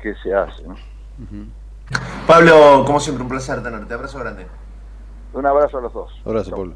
[0.01, 0.63] qué se hace.
[0.65, 0.75] ¿no?
[2.27, 3.95] Pablo, como siempre, un placer tenerte.
[3.95, 4.47] Abrazo grande.
[5.33, 6.13] Un abrazo a los dos.
[6.25, 6.75] Abrazo, Pablo.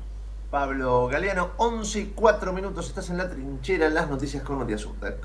[0.50, 2.88] Pablo Galeano, 11 y 4 minutos.
[2.88, 5.16] Estás en la trinchera, en las noticias con Matías Urtac.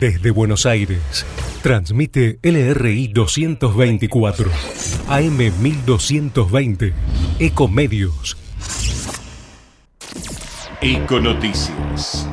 [0.00, 1.24] Desde Buenos Aires,
[1.62, 4.50] transmite LRI 224,
[5.08, 6.92] AM 1220,
[7.38, 8.36] Ecomedios.
[10.80, 12.28] Econoticias.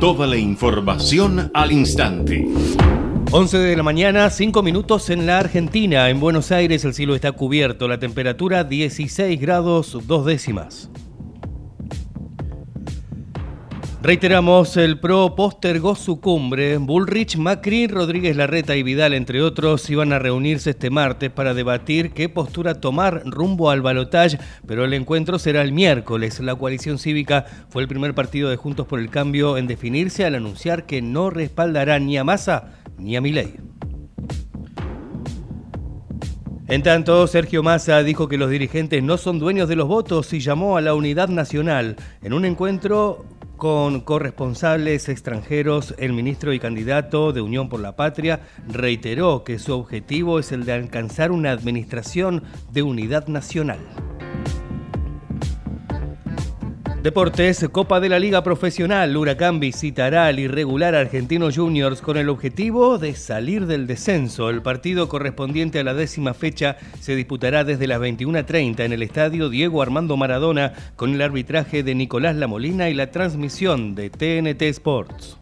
[0.00, 2.48] Toda la información al instante.
[3.32, 6.10] 11 de la mañana, 5 minutos en la Argentina.
[6.10, 10.90] En Buenos Aires el cielo está cubierto, la temperatura 16 grados 2 décimas.
[14.02, 16.78] Reiteramos, el PRO postergó su cumbre.
[16.78, 22.10] Bullrich, Macri, Rodríguez Larreta y Vidal, entre otros, iban a reunirse este martes para debatir
[22.10, 26.40] qué postura tomar rumbo al balotaje, pero el encuentro será el miércoles.
[26.40, 30.34] La coalición cívica fue el primer partido de Juntos por el Cambio en definirse al
[30.34, 33.56] anunciar que no respaldará ni a Massa ni a Milei.
[36.68, 40.38] En tanto, Sergio Massa dijo que los dirigentes no son dueños de los votos y
[40.38, 41.96] llamó a la unidad nacional.
[42.22, 43.24] En un encuentro
[43.56, 49.74] con corresponsables extranjeros, el ministro y candidato de Unión por la Patria reiteró que su
[49.74, 53.80] objetivo es el de alcanzar una administración de unidad nacional.
[57.02, 62.98] Deportes, Copa de la Liga Profesional, Huracán visitará al irregular Argentino Juniors con el objetivo
[62.98, 64.50] de salir del descenso.
[64.50, 69.48] El partido correspondiente a la décima fecha se disputará desde las 21.30 en el estadio
[69.48, 75.38] Diego Armando Maradona con el arbitraje de Nicolás Lamolina y la transmisión de TNT Sports.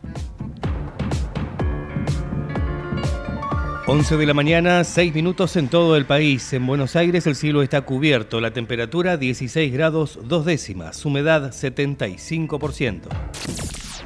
[3.91, 6.53] 11 de la mañana, 6 minutos en todo el país.
[6.53, 13.05] En Buenos Aires el cielo está cubierto, la temperatura 16 grados 2 décimas, humedad 75%.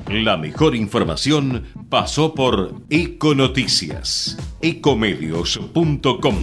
[0.09, 6.37] La mejor información pasó por Econoticias, ecomedios.com.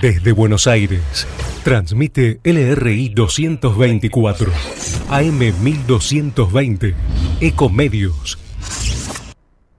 [0.00, 1.26] Desde Buenos Aires,
[1.62, 4.50] transmite LRI 224,
[5.10, 6.94] AM 1220,
[7.42, 8.38] Ecomedios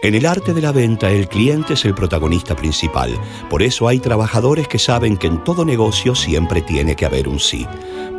[0.00, 3.18] En el arte de la venta el cliente es el protagonista principal.
[3.50, 7.40] Por eso hay trabajadores que saben que en todo negocio siempre tiene que haber un
[7.40, 7.66] sí.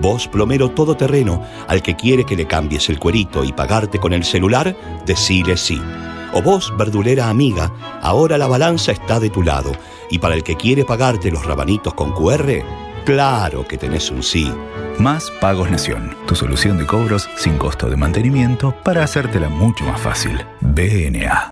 [0.01, 4.25] Vos, plomero todoterreno, al que quiere que le cambies el cuerito y pagarte con el
[4.25, 4.75] celular,
[5.05, 5.81] decile sí.
[6.33, 7.71] O vos, verdulera amiga,
[8.01, 9.71] ahora la balanza está de tu lado.
[10.09, 12.61] Y para el que quiere pagarte los rabanitos con QR,
[13.05, 14.51] claro que tenés un sí.
[14.99, 20.01] Más Pagos Nación, tu solución de cobros sin costo de mantenimiento para hacértela mucho más
[20.01, 20.45] fácil.
[20.59, 21.51] BNA.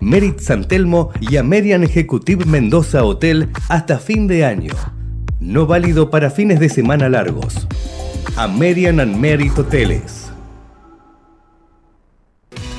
[0.00, 4.72] Merit San Telmo y Amerian Executive Mendoza Hotel hasta fin de año.
[5.40, 7.68] No válido para fines de semana largos.
[8.36, 10.30] American and Merit Hoteles.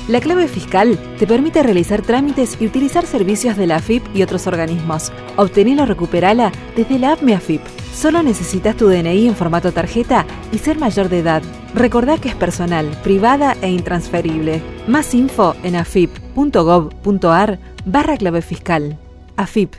[0.08, 4.48] La clave fiscal te permite realizar trámites y utilizar servicios de la AFIP y otros
[4.48, 5.12] organismos.
[5.36, 7.81] Obtenela o recuperala desde la app MeAFIP.
[7.92, 11.42] Solo necesitas tu DNI en formato tarjeta y ser mayor de edad.
[11.74, 14.62] Recordá que es personal, privada e intransferible.
[14.88, 18.98] Más info en afip.gov.ar barra clave fiscal.
[19.36, 19.74] AFIP,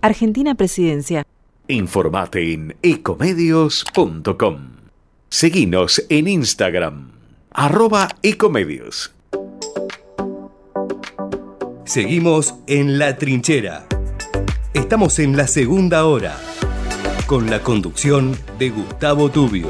[0.00, 1.24] Argentina Presidencia.
[1.68, 4.58] Informate en ecomedios.com.
[5.28, 7.10] Seguinos en Instagram,
[7.50, 9.12] arroba ecomedios.
[11.84, 13.86] Seguimos en La Trinchera.
[14.74, 16.36] Estamos en la segunda hora,
[17.26, 19.68] con la conducción de Gustavo Tubio.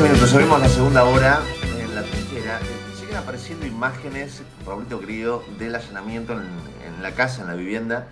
[0.00, 1.40] 13 minutos, abrimos la segunda hora
[1.78, 2.58] en la trinchera.
[2.98, 6.40] Siguen apareciendo imágenes, Raulito querido, del allanamiento en,
[6.86, 8.08] en la casa, en la vivienda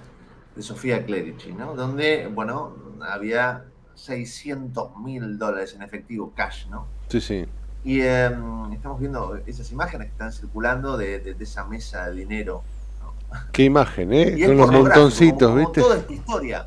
[0.55, 1.75] de Sofía Clerici, ¿no?
[1.75, 2.75] Donde, bueno,
[3.09, 3.65] había
[3.95, 6.87] 600 mil dólares en efectivo, cash, ¿no?
[7.09, 7.47] Sí, sí.
[7.85, 8.31] Y eh,
[8.73, 12.63] estamos viendo esas imágenes que están circulando de, de- de esa mesa de dinero.
[13.53, 14.37] Qué imagen, ¿eh?
[14.47, 15.81] Con los montoncitos, como- como ¿viste?
[15.81, 16.67] toda esta historia.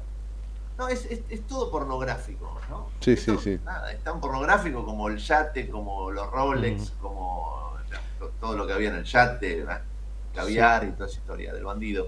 [0.82, 2.88] No, es, es- es todo pornográfico, ¿no?
[3.02, 3.60] Sí, sí, sí.
[3.64, 7.78] Nada, es tan pornográfico como el yate, como los Rolex, como
[8.40, 9.82] todo lo que había en el yate, ¿verdad?
[10.34, 12.08] caviar y toda esa historia del bandido.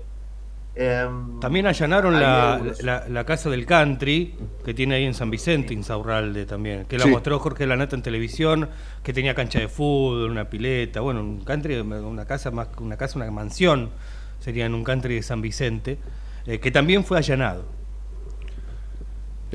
[0.74, 2.82] Em, También allanaron la, euros.
[2.82, 4.34] la- la casa del country
[4.66, 7.12] que tiene ahí en San Vicente, Insaurralde también, que la Sí.
[7.12, 8.70] mostró Jorge Lanata en televisión,
[9.04, 12.98] que tenía cancha de fútbol, una pileta, bueno, un country, una casa más que una
[12.98, 13.92] casa, una mansión,
[14.40, 16.00] sería en un country de San Vicente,
[16.48, 17.66] eh, que también fue allanado.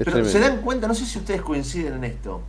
[0.05, 2.43] Pero se dan cuenta, no sé si ustedes coinciden en esto.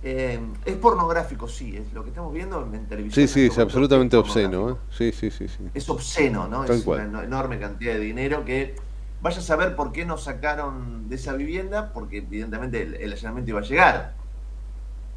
[0.00, 3.26] Eh, es pornográfico, sí, es lo que estamos viendo en televisión.
[3.26, 4.76] Sí, sí, este es absolutamente es obsceno, ¿eh?
[4.90, 5.64] Sí, sí, sí, sí.
[5.74, 6.64] es obsceno, ¿no?
[6.64, 7.00] Tal es cual.
[7.00, 8.76] una eno- enorme cantidad de dinero que
[9.20, 13.50] vaya a saber por qué nos sacaron de esa vivienda, porque evidentemente el, el allanamiento
[13.50, 14.14] iba a llegar.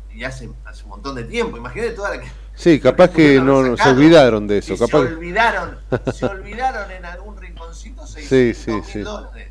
[0.10, 3.64] Y hace, hace un montón de tiempo, imagínate toda la que Sí, capaz que no,
[3.64, 4.74] no, se olvidaron de eso.
[4.74, 5.78] y se Capaz olvidaron,
[6.08, 9.00] se olvidaron en algún rinconcito Sí, 600 sí, mil sí.
[9.04, 9.51] dólares.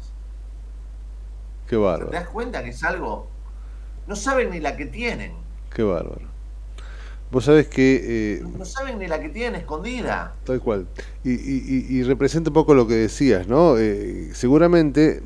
[1.71, 3.29] Qué ¿Te bárbaro, das cuenta que es algo?
[4.07, 5.33] No saben ni la que tienen.
[5.75, 6.29] qué bárbaro.
[7.31, 10.35] Vos sabés que eh, No saben ni la que tienen escondida.
[10.45, 10.87] Tal cual.
[11.23, 13.77] Y, y- y- representa un poco lo que decías, ¿no?
[13.79, 15.23] Eh, seguramente,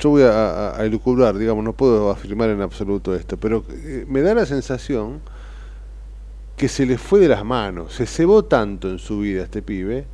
[0.00, 0.30] yo voy a,
[0.72, 4.46] a, a elucubrar, digamos, no puedo afirmar en absoluto esto, pero eh, me da la
[4.46, 5.22] sensación
[6.56, 10.06] que se le fue de las manos, se cebó tanto en su vida este pibe,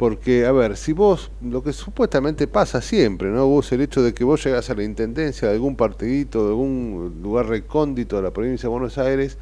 [0.00, 3.46] porque, a ver, si vos, lo que supuestamente pasa siempre, ¿no?
[3.46, 7.20] Vos el hecho de que vos llegás a la intendencia de algún partidito, de algún
[7.22, 9.36] lugar recóndito de la provincia de Buenos Aires,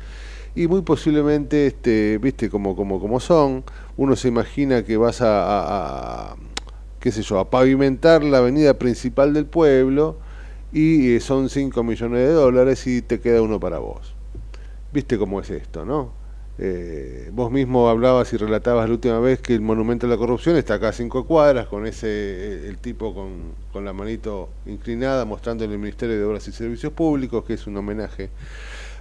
[0.56, 2.74] y muy posiblemente, este, viste, como,
[3.20, 3.64] son,
[3.96, 6.36] uno se imagina que vas a, a- a-
[7.00, 10.18] qué sé yo, a pavimentar la avenida principal del pueblo
[10.72, 14.16] y eh, son 5 millones de dólares y te queda uno para vos.
[14.92, 16.17] ¿Viste cómo es esto, no?
[16.60, 20.56] Eh, vos mismo hablabas y relatabas la última vez que el monumento a la corrupción
[20.56, 25.24] está acá a cinco cuadras con ese eh, el tipo con, con la manito inclinada
[25.24, 28.30] mostrándole el Ministerio de Obras y Servicios Públicos que es un homenaje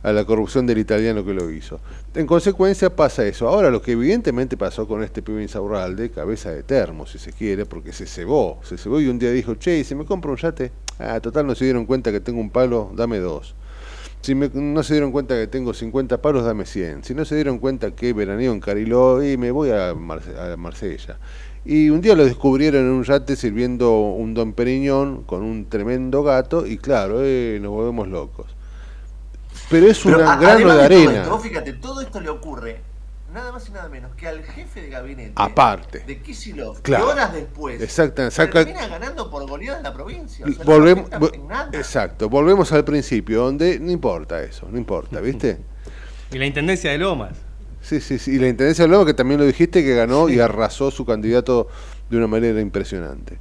[0.04, 1.80] a la corrupción del italiano que lo hizo.
[2.14, 3.48] En consecuencia pasa eso.
[3.48, 7.66] Ahora lo que evidentemente pasó con este pibe Insaurralde, cabeza de termo si se quiere,
[7.66, 10.38] porque se cebó, se cebó y un día dijo, che, ¿y si me compro un
[10.38, 13.56] yate, ah, total no se dieron cuenta que tengo un palo, dame dos.
[14.22, 17.04] Si me- no se dieron cuenta que tengo 50 palos, dame 100.
[17.04, 20.58] Si no se dieron cuenta que veraneo en Cariló, y me voy a, Marse- a
[20.58, 21.18] Marsella.
[21.64, 26.24] Y un día lo descubrieron en un yate sirviendo un Don Periñón con un tremendo
[26.24, 28.48] gato, y claro, eh, nos volvemos locos.
[29.70, 31.22] Pero es un grano de todo arena.
[31.24, 32.80] esto, fíjate, todo esto le ocurre
[33.34, 36.00] nada más y nada menos que al jefe de gabinete Aparte.
[36.08, 37.06] de Kisilov, Claro.
[37.06, 40.46] que horas después Exacto, saca- termina ganando por goleada en la provincia.
[40.46, 41.10] O sea, no Volvemos,
[41.74, 45.58] exacto, volvemos al principio, donde no importa eso, no importa, ¿viste?
[46.32, 47.38] Y la Intendencia de Lomas.
[47.82, 48.32] Sí, sí, sí.
[48.32, 51.70] Y la Intendencia de Lomas, que también lo dijiste, que ganó y arrasó su candidato
[52.10, 53.38] de una manera impresionante.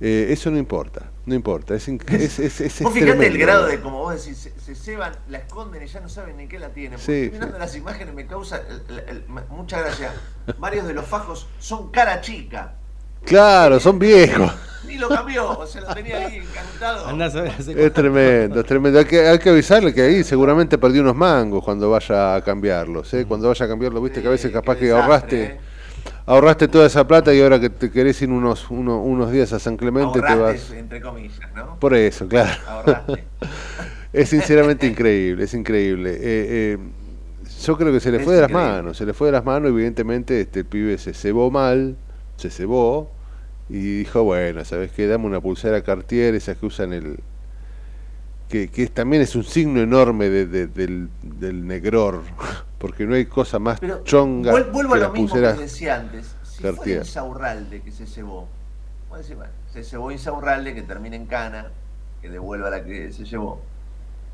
[0.00, 1.74] Eh, eso no importa, no importa.
[1.74, 4.74] Es, es, es, es- es Vos fíjate el grado de, como vos decís, se, se
[4.74, 6.92] ceban, la esconden y ya no saben ni qué la tienen.
[6.98, 10.12] Porque Sí, estoy mirando las imágenes me causa el- el- el- mucha gracia.
[10.58, 12.76] Varios de los fajos son cara chica.
[13.24, 14.50] Claro, son viejos.
[14.86, 17.06] Ni lo cambió, o sea, lo tenía ahí encantado.
[17.06, 18.98] Andás a ver Es tremendo, es tremendo.
[18.98, 23.12] Hay que, hay que avisarle que ahí seguramente perdió unos mangos cuando vaya a cambiarlos.
[23.12, 23.26] ¿eh?
[23.28, 25.60] Cuando vaya a cambiarlos, viste que a veces capaz que desastre, ahorraste ¿eh?
[26.30, 29.58] Ahorraste toda esa plata y ahora que te querés ir unos, uno- unos días a
[29.58, 30.70] San Clemente te vas.
[30.70, 31.76] entre comillas, ¿no?
[31.78, 32.50] Por eso, claro.
[32.68, 33.24] Ahorraste.
[34.12, 36.12] es sinceramente increíble, es increíble.
[36.12, 36.78] Eh, eh,
[37.64, 39.44] yo creo que se le Es fue de las manos, se le fue de las
[39.44, 41.96] manos, evidentemente este el pibe se cebó mal,
[42.36, 43.10] se cebó
[43.68, 45.06] y dijo, bueno, ¿sabes qué?
[45.06, 47.18] Dame una pulsera Cartier, esas que usan el...
[48.50, 52.22] Que, también es un signo enorme de- de- del, del negror,
[52.78, 55.96] porque no hay cosa más Pero chonga vuel- vuelvo que a lo mismo que decía
[55.96, 56.34] antes.
[56.42, 56.98] Si Cartier.
[56.98, 58.48] Insaurralde que se cebó,
[59.08, 59.24] bueno,
[59.72, 61.68] se cebó Insaurralde que termina en cana,
[62.20, 63.60] que devuelva la que se llevó.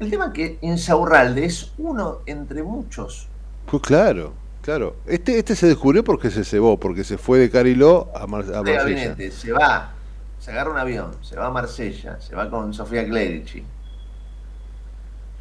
[0.01, 3.29] El tema es que Insaurralde es uno entre muchos.
[3.71, 4.33] Pues claro,
[4.63, 4.97] claro.
[5.07, 8.63] Este, este se descubrió porque se cebó, porque se fue de Cariló a, Mar- a
[8.63, 8.79] Marsella.
[8.79, 9.93] gabinete, se va,
[10.41, 13.63] se agarra un avión, se va a Marsella, se va con Sofía Clerici.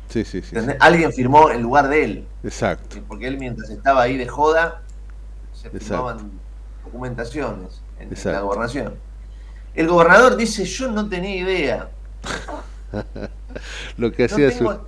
[0.10, 0.56] Sí, sí, sí.
[0.80, 2.98] Alguien firmó en lugar de él, Exacto.
[3.08, 4.82] porque él mientras estaba ahí de joda,
[5.54, 5.86] se Exacto.
[5.86, 6.32] firmaban
[6.84, 8.96] documentaciones en, en la gobernación.
[9.74, 11.90] El gobernador dice, yo no tenía idea.
[13.98, 14.80] Lo que No hacía tengo- su...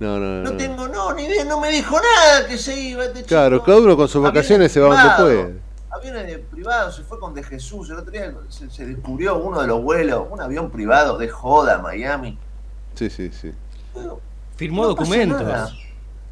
[0.00, 0.42] No, no, no.
[0.42, 0.56] No no.
[0.56, 3.28] tengo, no, ni idea, no me dijo nada que se iba este chico.
[3.28, 5.60] Claro, cada uno con sus vacaciones se va donde puede.
[5.90, 7.88] Aviones de privado, se fue con De Jesús.
[7.90, 11.78] El otro día se, se descubrió uno de los vuelos, un avión privado de joda
[11.78, 12.36] Miami.
[12.94, 13.52] Sí, sí, sí.
[14.56, 15.74] Firmó No documentos.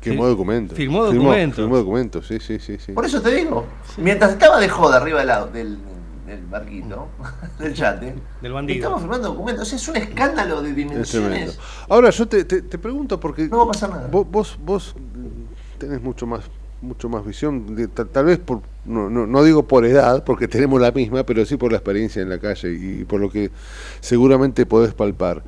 [0.00, 0.76] Firmó documentos.
[0.76, 1.56] Firmó documentos.
[1.56, 2.76] Firmó documentos, sí, sí, sí.
[2.78, 2.92] sí.
[2.92, 3.64] Por eso te digo,
[3.98, 5.78] mientras estaba de joda arriba del, au- del,
[6.26, 7.06] del barquito,
[7.60, 8.78] del yate, Del bandido.
[8.78, 9.62] estamos firmando documentos.
[9.62, 11.58] O sea, es un escándalo de Es dimensiones.
[11.88, 14.08] Ahora yo te, te- te pregunto porque No va a pasar nada.
[14.10, 16.42] vos, vos, vos, mm, tenés mucho más
[16.80, 20.48] mucho más visión, de- ta- tal vez por no, no, no digo por edad, porque
[20.48, 23.52] tenemos la misma, pero sí por la experiencia en la calle y, por lo que
[24.00, 25.44] seguramente podés palpar.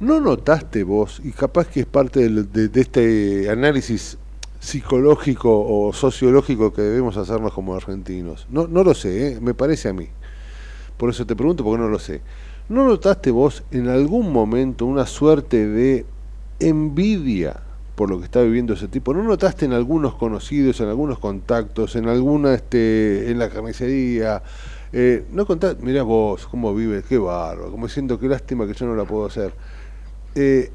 [0.00, 4.16] ¿No notaste vos, y capaz que es parte de, de este análisis
[4.60, 8.46] psicológico o sociológico que debemos hacernos como argentinos?
[8.48, 9.40] No, no lo sé, ¿eh?
[9.40, 10.08] me parece a mí.
[10.96, 12.20] Por eso te pregunto, porque no lo sé.
[12.68, 16.06] ¿No notaste vos en algún momento una suerte de
[16.60, 17.56] envidia
[17.96, 19.12] por lo que está viviendo ese tipo?
[19.12, 24.44] ¿No notaste en algunos conocidos, en algunos contactos, en alguna, este, en la carnicería?
[24.92, 28.86] Eh, no contaste, mirá vos, cómo vives, qué bárbaro, como diciendo, qué lástima que yo
[28.86, 29.52] no la puedo hacer.
[30.34, 30.70] Eh,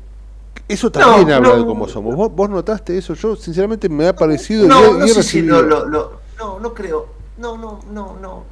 [0.67, 1.55] eso también No, habla no.
[1.57, 2.15] de cómo somos.
[2.15, 3.13] ¿Vos, vos notaste eso?
[3.13, 6.11] Yo, sinceramente, me ha parecido No, no y he sé si recibido- lo, lo- lo-
[6.39, 7.07] no, no creo.
[7.37, 8.43] No, no, no, no.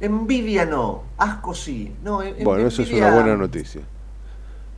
[0.00, 1.94] Envidia no, asco sí.
[2.02, 3.82] No, en- Bueno, eso es una buena noticia.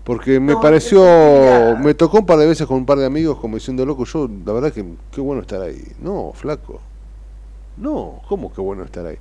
[0.04, 3.38] Porque me pareció, envidia- me tocó un par de veces con un par de amigos
[3.38, 5.82] como diciendo, loco, yo, la verdad que qué bueno estar ahí.
[6.00, 6.80] No, flaco.
[7.76, 9.16] No, ¿cómo qué bueno estar ahí?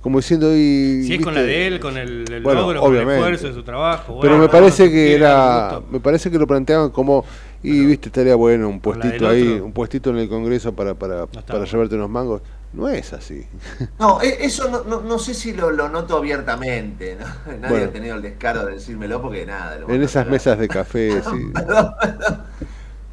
[0.00, 2.94] Como diciendo, y, Si es con la de él, con el, el Bueno, logro, con
[2.94, 3.20] el obviamente.
[3.20, 4.18] esfuerzo de su trabajo.
[4.20, 7.24] Pero bueno, me parece que era, me parece que lo planteaban como,
[7.62, 9.64] y viste, estaría bueno un puestito ahí, otro.
[9.66, 12.42] un puestito en el Congreso para, para, para llevarte unos mangos.
[12.72, 13.46] No es así.
[13.98, 17.16] No, e- eso no, no, no sé si lo, lo noto abiertamente.
[17.18, 17.26] ¿no?
[17.60, 17.86] Nadie Bueno.
[17.86, 19.78] ha tenido el descaro de decírmelo porque nada.
[19.80, 21.50] lo En esas mesas de café, sí.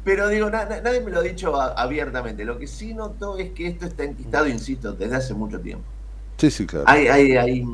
[0.04, 2.44] Pero digo, na- na- nadie me lo ha dicho abiertamente.
[2.44, 5.95] Lo que sí noto es que esto está enquistado, insisto, desde hace mucho tiempo.
[6.36, 6.84] Sí, sí, claro.
[6.86, 7.64] Hay, hay, hay,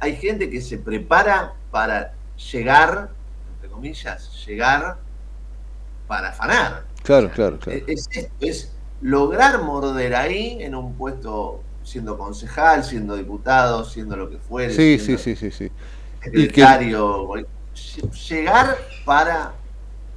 [0.00, 2.12] hay gente que se prepara para
[2.52, 3.10] llegar,
[3.54, 4.98] entre comillas, llegar
[6.06, 6.84] para afanar.
[7.02, 7.80] Claro, claro, claro.
[7.86, 14.28] Es esto, es lograr morder ahí en un puesto siendo concejal, siendo diputado, siendo lo
[14.28, 15.70] que fuere, Sí, sí, sí, sí, sí.
[16.20, 17.32] Que, secretario,
[18.28, 19.52] llegar para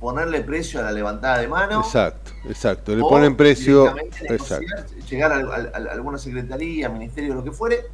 [0.01, 1.79] ponerle precio a la levantada de mano.
[1.79, 2.93] exacto, exacto.
[2.95, 4.65] Le ponen precio, exacto.
[5.09, 7.85] llegar a, a- a alguna secretaría, ministerio, lo que fuere,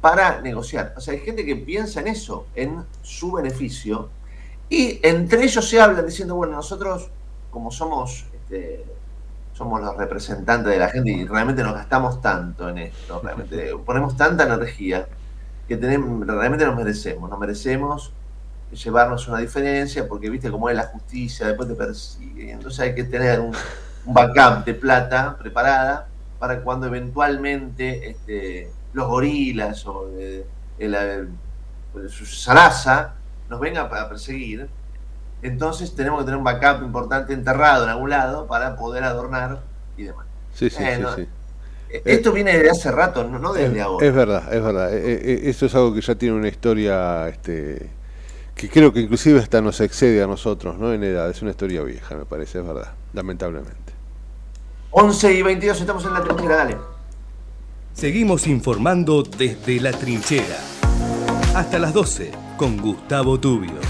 [0.00, 0.94] para negociar.
[0.96, 4.08] O sea, hay gente que piensa en eso, en su beneficio,
[4.70, 7.10] y entre ellos se hablan diciendo, bueno, nosotros,
[7.50, 8.84] como somos, este,
[9.52, 14.16] somos los representantes de la gente y realmente nos gastamos tanto en esto, realmente ponemos
[14.16, 15.06] tanta energía
[15.68, 18.12] que tenemos, realmente nos merecemos, nos merecemos
[18.70, 23.04] llevarnos una diferencia, porque viste cómo es la justicia, después te persigue, entonces hay que
[23.04, 23.54] tener un,
[24.04, 30.46] un backup de plata preparada para cuando eventualmente este, los gorilas o eh,
[30.78, 31.28] el, el-
[31.94, 33.16] el Sarasa
[33.48, 34.70] nos venga a perseguir,
[35.42, 40.04] entonces tenemos que tener un backup importante enterrado en algún lado para poder adornar y
[40.04, 40.26] demás.
[40.52, 41.28] Sí, sí, Eh, sí, no, sí.
[42.04, 44.06] Esto viene desde hace rato, no, no desde es, ahora.
[44.06, 44.94] es verdad, es verdad.
[44.94, 47.90] Eh, eh, eso es algo que ya tiene una historia, este,
[48.60, 50.92] que creo que inclusive hasta nos excede a nosotros, ¿no?
[50.92, 51.30] En edad.
[51.30, 53.94] Es una historia vieja, me parece, es verdad, lamentablemente.
[54.90, 56.76] 11 y 22 estamos en la trinchera, dale.
[57.94, 60.58] Seguimos informando desde la trinchera.
[61.54, 63.89] Hasta las 12 con Gustavo Tubio.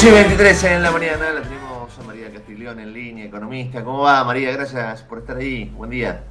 [0.00, 3.84] 11 y 23 en la mañana, la tenemos a María Castiglione en línea, economista.
[3.84, 4.50] ¿Cómo va María?
[4.50, 5.66] Gracias por estar ahí.
[5.76, 6.24] Buen día.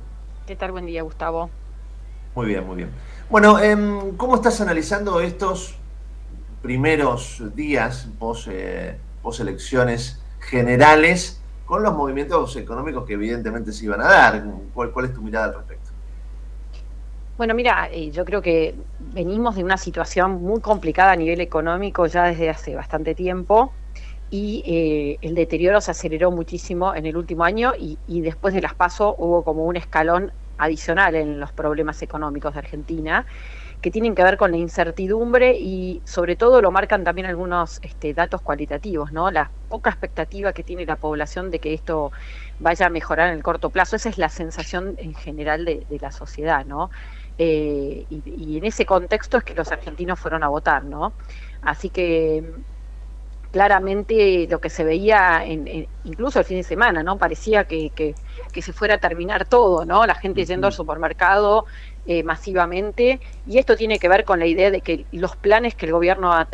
[0.48, 0.72] ¿Qué tal?
[0.72, 1.52] Buen día, Gustavo.
[2.34, 2.90] Muy bien, muy bien.
[3.30, 5.76] Bueno, em, ¿cómo estás analizando estos
[6.64, 14.02] primeros días pos, eh, pos elecciones generales con los movimientos económicos que evidentemente se iban
[14.02, 14.44] a dar?
[14.74, 15.92] ¿Cuál, cuál es tu mirada al respecto?
[17.38, 18.74] Bueno, mira, eh, yo creo que
[19.14, 23.74] venimos de una situación muy complicada a nivel económico ya desde hace bastante tiempo
[24.30, 28.76] y eh, el deterioro se aceleró muchísimo en el último año y, después de las
[28.76, 33.26] PASO hubo como un escalón adicional en los problemas económicos de Argentina
[33.82, 38.14] que tienen que ver con la incertidumbre y sobre todo lo marcan también algunos este,
[38.14, 39.32] datos cualitativos, ¿no?
[39.32, 42.12] La poca expectativa que tiene la población de que esto
[42.60, 46.00] vaya a mejorar en el corto plazo, esa es la sensación en general de, de
[46.00, 46.90] la sociedad, ¿no?
[47.42, 51.16] Eh, y, y en ese contexto es que los argentinos fueron a votar, ¿no?
[51.62, 52.44] Así que
[53.52, 57.18] claramente lo que se veía en, en- incluso el fin de semana, ¿no?
[57.18, 58.18] Parecía que, que,
[58.52, 60.06] que se fuera a terminar todo, ¿no?
[60.06, 61.66] La gente yendo al supermercado
[62.06, 65.86] eh, masivamente y esto tiene que ver con la idea de que los planes que
[65.86, 66.48] el gobierno, va,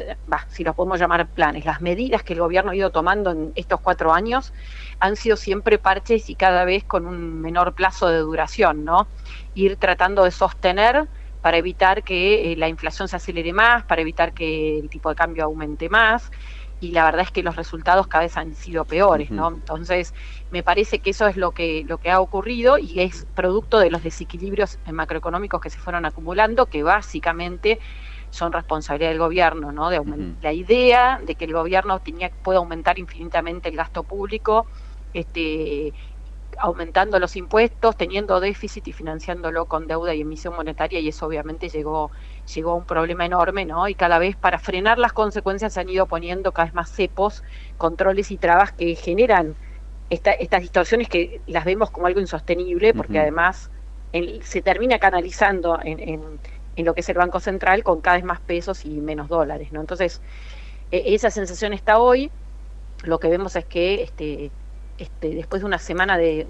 [0.49, 3.79] si los podemos llamar planes, las medidas que el gobierno ha ido tomando en estos
[3.81, 4.53] cuatro años
[4.99, 9.07] han sido siempre parches y cada vez con un menor plazo de duración, ¿no?
[9.53, 11.09] Ir tratando de sostener
[11.41, 15.15] para evitar que eh, la inflación se acelere más, para evitar que el tipo de
[15.15, 16.31] cambio aumente más
[16.85, 19.49] y la verdad es que los resultados cada vez han sido peores, ¿no?
[19.49, 20.13] Entonces,
[20.51, 23.89] me parece que eso es lo que lo que ha ocurrido y es producto de
[23.89, 27.79] los desequilibrios macroeconómicos que se fueron acumulando, que básicamente
[28.29, 29.89] son responsabilidad del gobierno, ¿no?
[29.89, 29.99] De
[30.41, 34.67] La idea de que el gobierno tenía puede aumentar infinitamente el gasto público,
[35.13, 35.93] este
[36.59, 41.69] aumentando los impuestos, teniendo déficit y financiándolo con deuda y emisión monetaria y eso obviamente
[41.69, 42.11] llegó
[42.53, 43.87] llegó a un problema enorme, ¿no?
[43.87, 47.43] Y cada vez para frenar las consecuencias se han ido poniendo cada vez más cepos,
[47.77, 49.57] controles y trabas que generan
[50.09, 53.71] esta- estas distorsiones que las vemos como algo insostenible porque además
[54.11, 56.41] en- se termina canalizando en, en-
[56.75, 59.71] en lo que es el Banco Central con cada vez más pesos y menos dólares,
[59.71, 59.81] ¿no?
[59.81, 60.21] Entonces,
[60.91, 62.31] eh, esa sensación está hoy.
[63.03, 64.53] Lo que vemos es que este,
[64.97, 66.47] este, después de una semana de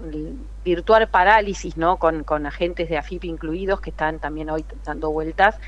[0.64, 1.96] virtual parálisis, ¿no?
[1.96, 5.58] Con, con agentes de AFIP incluidos que están también hoy dando vueltas,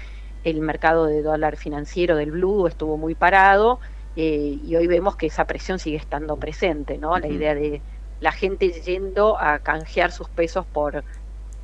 [0.45, 3.81] el mercado de dólar financiero del blue estuvo muy parado
[4.17, 7.19] eh, y hoy vemos que esa presión sigue estando presente, ¿no?
[7.19, 7.83] La idea de
[8.21, 11.05] la gente yendo a canjear sus pesos por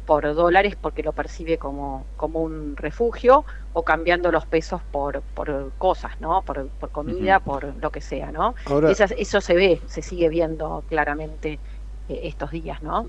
[0.04, 5.72] por dólares porque lo percibe como, como un refugio o cambiando los pesos por, por
[5.78, 6.42] cosas, ¿no?
[6.42, 8.54] Por, por comida, por lo que sea, ¿no?
[8.66, 11.60] Ahora- Esas- eso se ve, se sigue viendo claramente
[12.08, 13.06] eh, estos días, ¿no?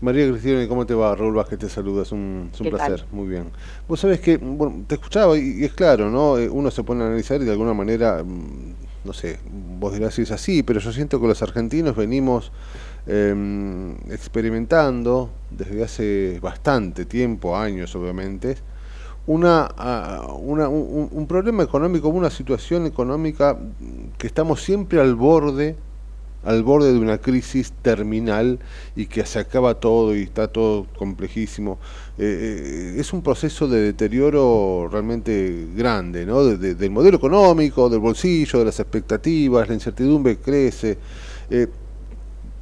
[0.00, 1.14] María Cristina, ¿cómo te va?
[1.16, 3.08] Raúl Vázquez te saluda, es un, es un ¿Qué placer, tal?
[3.10, 3.50] muy bien.
[3.88, 6.38] Vos sabés que, bueno, te escuchaba y, y es claro, ¿no?
[6.38, 8.74] Eh, Uno se pone a analizar y de alguna manera, mm,
[9.04, 12.52] no sé, vos dirás si es así, pero yo siento que los argentinos venimos
[13.06, 18.56] em, experimentando desde hace bastante tiempo, años obviamente,
[19.26, 19.68] una,
[20.40, 23.58] una- un, problema económico, una situación económica
[24.16, 25.76] que estamos siempre al borde
[26.44, 28.60] al borde de una crisis terminal
[28.94, 31.78] y que se acaba todo y está todo complejísimo.
[32.16, 36.44] Eh, eh, es un proceso de deterioro realmente grande, ¿no?
[36.44, 40.96] De- de- del modelo económico, del bolsillo, de las expectativas, la incertidumbre crece.
[41.50, 41.66] Eh,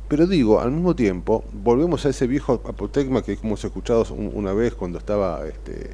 [0.08, 4.52] pero digo, al mismo tiempo, volvemos a ese viejo apotegma que hemos escuchado un- una
[4.52, 5.90] vez cuando estaba este,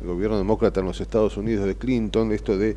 [0.00, 2.76] el gobierno demócrata en los Estados Unidos de Clinton, esto de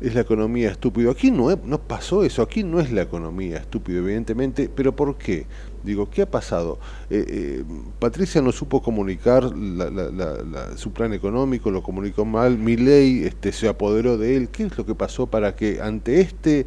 [0.00, 1.10] es la economía estúpido.
[1.12, 5.46] Aquí no, pasó eso, aquí no es la economía estúpido, evidentemente, pero ¿por qué?
[5.84, 6.78] Digo, ¿qué ha pasado?
[7.08, 7.64] Eh, eh,
[8.00, 14.18] Patricia no supo comunicar la- su plan económico, lo comunicó mal, Milei este, se apoderó
[14.18, 14.48] de él.
[14.48, 16.66] ¿Qué es lo que pasó para que ante este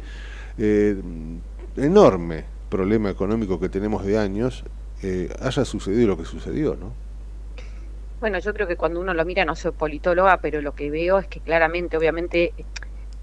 [0.56, 0.96] eh,
[1.76, 4.64] enorme problema económico que tenemos de años
[5.02, 6.98] eh, haya sucedido lo que sucedió, ¿no?
[8.20, 11.18] Bueno, yo creo que cuando uno lo mira, no soy politóloga, pero lo que veo
[11.18, 12.54] es que claramente, obviamente,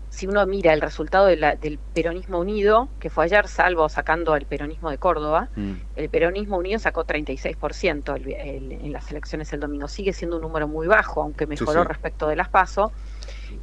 [0.10, 4.36] si uno mira el resultado de la- del peronismo unido, que fue ayer, salvo sacando
[4.36, 5.52] el peronismo de Córdoba,
[5.96, 9.88] el peronismo unido sacó 36% el el- en las elecciones el domingo.
[9.90, 11.90] Sigue siendo un número muy bajo, aunque mejoró sí.
[11.90, 12.94] respecto de las PASO,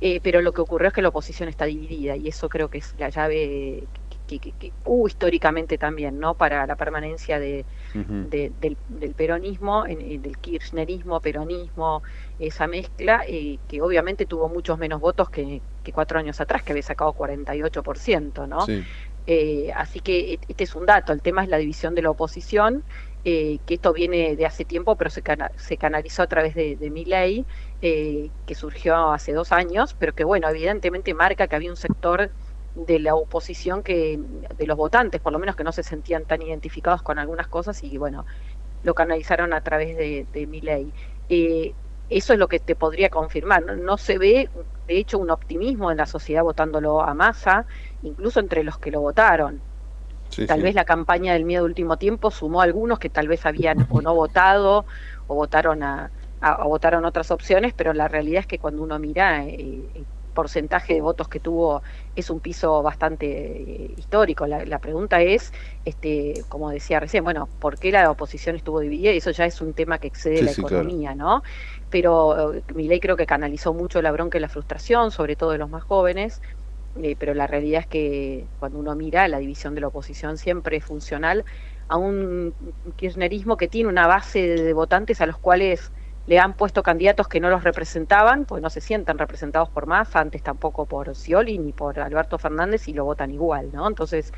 [0.01, 2.79] eh, pero lo que ocurrió es que la oposición está dividida y eso creo que
[2.79, 3.89] es la llave
[4.27, 6.37] que, que- que hubo históricamente también, ¿no?
[6.37, 7.39] Para la permanencia
[8.21, 12.03] de, del, del peronismo, en- del kirchnerismo, peronismo,
[12.39, 16.73] esa mezcla, eh, que obviamente tuvo muchos menos votos que, que cuatro años atrás, que
[16.73, 18.67] había sacado 48%, ¿no?
[18.67, 18.89] Sí.
[19.27, 22.11] Eh, así que e- este es un dato, el tema es la división de la
[22.11, 22.85] oposición,
[23.25, 26.77] eh, que esto viene de hace tiempo, pero se, cana- se canalizó a través de,
[26.77, 27.47] de mi ley,
[28.45, 32.35] que surgió hace dos años, pero que bueno, evidentemente marca que había un sector
[32.75, 34.19] de la oposición que,
[34.57, 37.83] de los votantes, por lo menos que no se sentían tan identificados con algunas cosas
[37.83, 38.25] y bueno,
[38.83, 40.95] lo canalizaron a través de, de mi ley.
[41.29, 41.77] Eh,
[42.09, 43.65] eso es lo que te podría confirmar.
[43.65, 44.51] No, no se ve,
[44.87, 47.67] de hecho, un optimismo en la sociedad votándolo a masa,
[48.03, 49.65] incluso entre los que lo votaron.
[50.31, 50.63] Sí, tal sí.
[50.63, 54.03] vez la campaña del miedo último tiempo sumó a algunos que tal vez habían o
[54.03, 54.87] no votado
[55.27, 58.99] o votaron a, a- o votaron otras opciones, pero la realidad es que cuando uno
[58.99, 61.83] mira eh, el porcentaje de votos que tuvo
[62.15, 63.27] es un piso bastante
[63.87, 64.47] eh, histórico.
[64.47, 65.53] La, la pregunta es,
[65.85, 69.13] este, como decía recién, bueno, ¿por qué la oposición estuvo dividida?
[69.13, 70.93] Y eso ya es un tema que excede Sí, la sí, claro.
[70.93, 71.43] economía, ¿no?
[71.89, 75.59] Pero eh, Milei creo que canalizó mucho la bronca y la frustración, sobre todo de
[75.59, 76.41] los más jóvenes,
[76.95, 80.77] eh, pero la realidad es que cuando uno mira la división de la oposición siempre
[80.79, 81.45] es funcional
[81.89, 82.55] a un
[82.97, 85.93] kirchnerismo que tiene una base de votantes a los cuales
[86.27, 90.21] le han puesto candidatos que no los representaban, pues no se sientan representados por Massa,
[90.21, 93.89] antes tampoco por Scioli ni por Alberto Fernández y lo votan igual, ¿no?
[93.89, 94.33] Entonces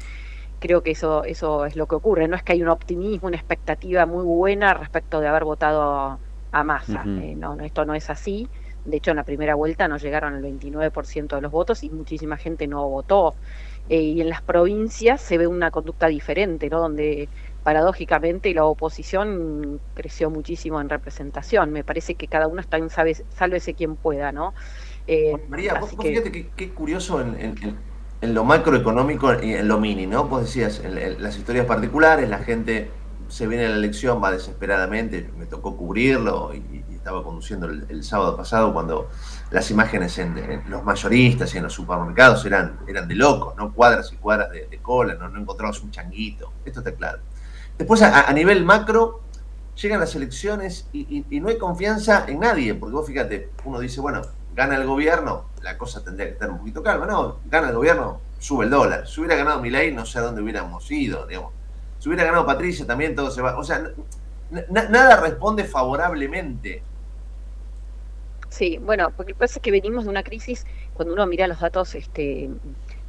[0.61, 3.37] creo que eso eso es lo que ocurre, no es que hay un optimismo, una
[3.37, 6.19] expectativa muy buena respecto de haber votado
[6.55, 7.03] a Massa.
[7.05, 8.49] Eh, no, no, esto no es así.
[8.85, 12.37] De hecho, en la primera vuelta no llegaron al 29% de los votos y muchísima
[12.37, 13.35] gente no votó.
[13.89, 16.81] Eh, y en las provincias se ve una conducta diferente, ¿no?
[16.81, 17.29] Donde
[17.65, 21.73] paradójicamente la oposición creció muchísimo en representación.
[21.73, 24.55] Me parece que cada uno está en sabe, sálvese quien pueda, ¿no?
[25.07, 29.53] Eh, María, vos, así vos que- fíjate qué, qué curioso en, en- lo macroeconómico y
[29.55, 30.25] en lo mini, ¿no?
[30.29, 32.91] Vos decías, en, en las historias particulares, la gente
[33.29, 37.87] se viene a la elección, va desesperadamente, me tocó cubrirlo y, y estaba conduciendo el,
[37.91, 39.11] el sábado pasado cuando
[39.51, 43.75] las imágenes en, en los mayoristas y en los supermercados eran, eran de locos, ¿no?
[43.75, 45.29] Cuadras y cuadras de, de cola, ¿no?
[45.29, 47.21] no encontrabas un changuito, esto está claro.
[47.79, 49.21] Después, a, nivel macro,
[49.81, 54.23] llegan las elecciones y, no hay confianza en nadie, porque vos fíjate, uno dice, bueno,
[54.55, 58.21] gana el gobierno, la cosa tendría que estar un poquito calma, no, gana el gobierno,
[58.39, 59.09] sube el dólar.
[59.09, 61.53] Si hubiera ganado Milei, no sé a dónde hubiéramos ido, digamos.
[61.99, 63.59] Si hubiera ganado Patricia, también todo se va.
[63.59, 63.83] O sea,
[64.71, 66.83] nada responde favorablemente.
[68.51, 71.95] Sí, bueno, porque pasa es que venimos de una crisis, cuando uno mira los datos
[71.97, 72.51] este,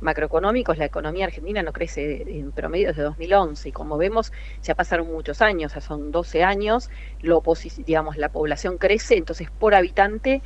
[0.05, 5.07] macroeconómicos, la economía argentina no crece en promedio desde 2011 y como vemos ya pasaron
[5.11, 7.41] muchos años, ya son 12 años, lo
[7.77, 10.41] digamos, la población crece, entonces por habitante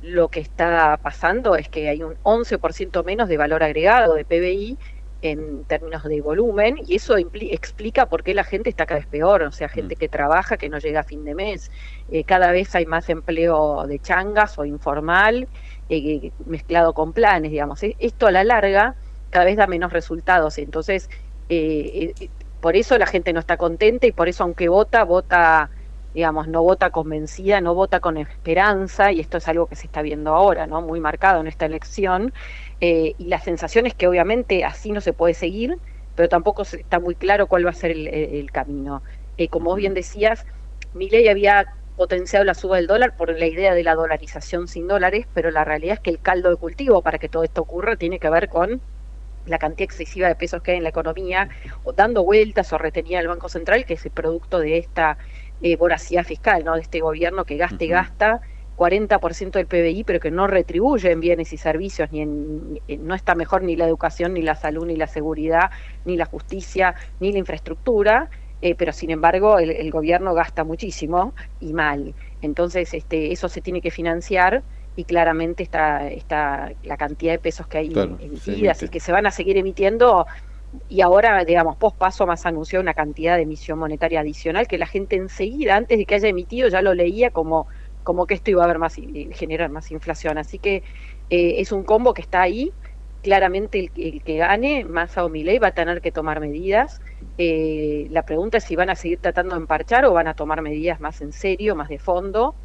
[0.00, 4.78] lo que está pasando es que hay un 11% menos de valor agregado de PBI
[5.22, 9.42] en términos de volumen y eso explica por qué la gente está cada vez peor,
[9.44, 11.70] o sea, gente que trabaja, que no llega a fin de mes,
[12.08, 15.48] eh, cada vez hay más empleo de changas o informal
[15.88, 17.82] eh, mezclado con planes, digamos.
[17.82, 18.96] E- Esto a la larga
[19.34, 21.08] cada vez da menos resultados, entonces
[21.48, 22.30] eh, eh,
[22.60, 25.70] por eso la gente no está contenta y por eso aunque vota, vota
[26.12, 30.00] digamos, no vota convencida, no vota con esperanza, y esto es algo que se está
[30.02, 30.80] viendo ahora, ¿no?
[30.80, 32.32] Muy marcado en esta elección,
[32.80, 35.76] eh, y la sensación es que obviamente así no se puede seguir,
[36.14, 39.02] pero tampoco está muy claro cuál va a ser el, el- camino.
[39.36, 40.44] Eh, como vos bien decías,
[40.92, 41.66] Milei había
[41.96, 45.64] potenciado la suba del dólar por la idea de la dolarización sin dólares, pero la
[45.64, 48.48] realidad es que el caldo de cultivo para que todo esto ocurra tiene que ver
[48.48, 48.82] con
[49.44, 51.48] la cantidad excesiva de pesos que hay en la economía,
[51.82, 55.18] o dando vueltas o retenida el Banco Central, que es el producto de esta
[55.60, 56.74] eh, voracidad fiscal, ¿no?
[56.74, 58.40] de este gobierno que gasta y gasta
[58.74, 63.14] 40% del PBI, pero que no retribuye en bienes y servicios, ni en, en- no
[63.14, 65.70] está mejor ni la educación, ni la salud, ni la seguridad,
[66.04, 68.28] ni la justicia, ni la infraestructura,
[68.60, 72.16] eh, pero sin embargo el, el gobierno gasta muchísimo y mal.
[72.40, 74.64] Entonces este, eso se tiene que financiar
[74.96, 79.00] y claramente está, está la cantidad de pesos que hay Claro, se emitidas y que
[79.00, 80.26] se van a seguir emitiendo
[80.88, 84.86] y ahora, digamos, post paso más anunció una cantidad de emisión monetaria adicional que la
[84.86, 87.68] gente enseguida, antes de que haya emitido, ya lo leía como,
[88.02, 90.38] como que esto iba a haber más, i- generar más inflación.
[90.38, 90.84] Así que
[91.30, 92.74] eh, es un combo que está ahí.
[93.22, 97.00] Claramente el, el que gane, Massa o Milei, va a tener que tomar medidas.
[97.38, 100.60] Eh, la pregunta es si van a seguir tratando de emparchar o van a tomar
[100.62, 102.56] medidas más en serio, más de fondo.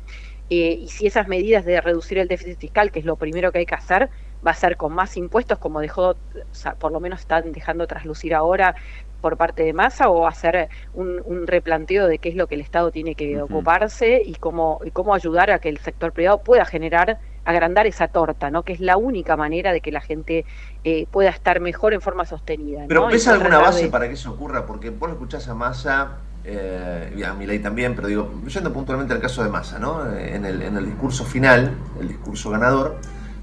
[0.50, 3.60] Eh, y si esas medidas de reducir el déficit fiscal, que es lo primero que
[3.60, 4.10] hay que hacer,
[4.46, 6.18] va a ser con más impuestos, como dejó, o
[6.52, 8.76] sea, por lo menos están dejando traslucir ahora
[9.20, 12.62] por parte de Massa, o hacer un, un replanteo de qué es lo que el
[12.62, 16.64] Estado tiene que ocuparse y cómo, y cómo ayudar a que el sector privado pueda
[16.66, 18.64] generar, agrandar esa torta, ¿no?
[18.64, 20.46] que es la única manera de que la gente
[20.86, 22.86] eh, pueda estar mejor en forma sostenida.
[22.88, 23.10] Pero ¿no?
[23.10, 24.66] Y ¿ves no alguna base de- para que eso ocurra?
[24.66, 29.14] Porque vos lo escuchás a Massa, eh, y a Milei también, pero digo, yendo puntualmente
[29.14, 30.06] al caso de Massa, ¿no?
[30.16, 33.00] Eh, En el, en el discurso final, el discurso ganador,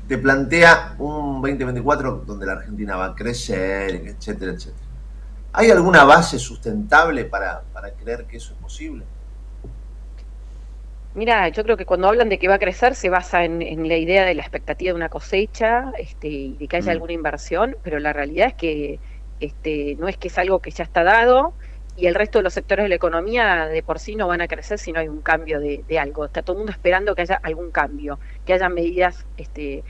[0.06, 4.86] te plantea un 2024 donde la Argentina va a crecer, etcétera, etcétera.
[5.52, 9.06] ¿Hay alguna base sustentable para, para creer que eso es posible?
[11.14, 13.88] Mira, yo creo que cuando hablan de que va a crecer se basa en, en
[13.88, 16.92] la idea de la expectativa de una cosecha este, y de que haya Mm.
[16.92, 19.00] alguna inversión, pero la realidad es que
[19.40, 21.56] este, no es que es algo que ya está dado
[21.96, 24.48] y el resto de los sectores de la economía de por sí no van a
[24.48, 26.24] crecer si no hay un cambio de, de algo.
[26.26, 29.82] Está todo el mundo esperando que haya algún cambio, que haya medidas, este,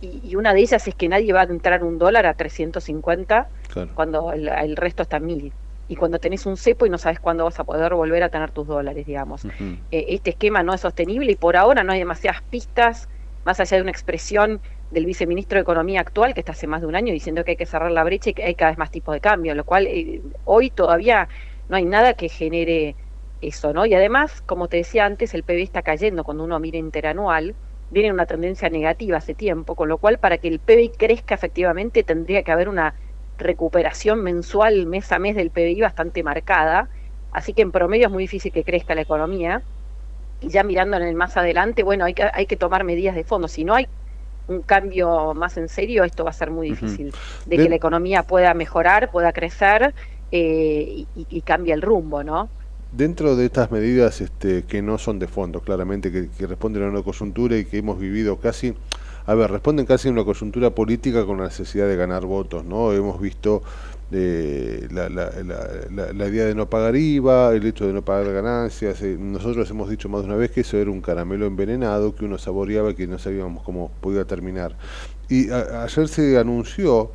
[0.00, 3.48] y, y una de ellas es que nadie va a entrar un dólar a 350
[3.72, 3.90] Claro.
[3.94, 5.52] cuando el, el resto está a 1000.
[5.86, 8.50] Y cuando tenés un cepo y no sabes cuándo vas a poder volver a tener
[8.50, 9.44] tus dólares, digamos.
[9.90, 13.08] Eh, este esquema no es sostenible y por ahora no hay demasiadas pistas,
[13.44, 14.60] más allá de una expresión
[14.90, 17.56] del viceministro de Economía actual, que está hace más de un año diciendo que hay
[17.58, 19.86] que cerrar la brecha y que hay cada vez más tipos de cambio, lo cual
[19.86, 21.28] eh, hoy todavía
[21.68, 22.96] no hay nada que genere
[23.40, 23.86] eso, ¿no?
[23.86, 27.56] Y además, como te decía antes, el PBI está cayendo cuando uno mira interanual,
[27.88, 32.04] viene una tendencia negativa hace tiempo, con lo cual para que el PBI crezca efectivamente
[32.04, 32.94] tendría que haber una
[33.36, 36.90] recuperación mensual, mes a mes del PBI bastante marcada,
[37.30, 39.64] así que en promedio es muy difícil que crezca la economía.
[40.40, 43.24] Y ya mirando en el más adelante, bueno, hay que, hay que tomar medidas de
[43.24, 43.48] fondo.
[43.48, 43.88] Si no hay
[44.46, 47.16] un cambio más en serio, esto va a ser muy difícil.
[47.44, 49.94] De De- que la economía pueda mejorar, pueda crecer
[50.34, 52.50] eh, y, y cambie el rumbo, ¿no?
[52.90, 57.02] Dentro de estas medidas este, que no son de fondo, claramente, que, responden a una
[57.02, 58.72] coyuntura y que hemos vivido casi,
[59.26, 62.92] a ver, responden casi a una coyuntura política con la necesidad de ganar votos, ¿no?
[62.92, 63.64] Hemos visto
[64.12, 68.04] eh, la, la, la, la- la idea de no pagar IVA, el hecho de no
[68.04, 69.02] pagar ganancias.
[69.02, 72.24] eh, nosotros hemos dicho más de una vez que eso era un caramelo envenenado que
[72.26, 74.76] uno saboreaba y que no sabíamos cómo podía terminar.
[75.28, 77.12] Y a- ayer se anunció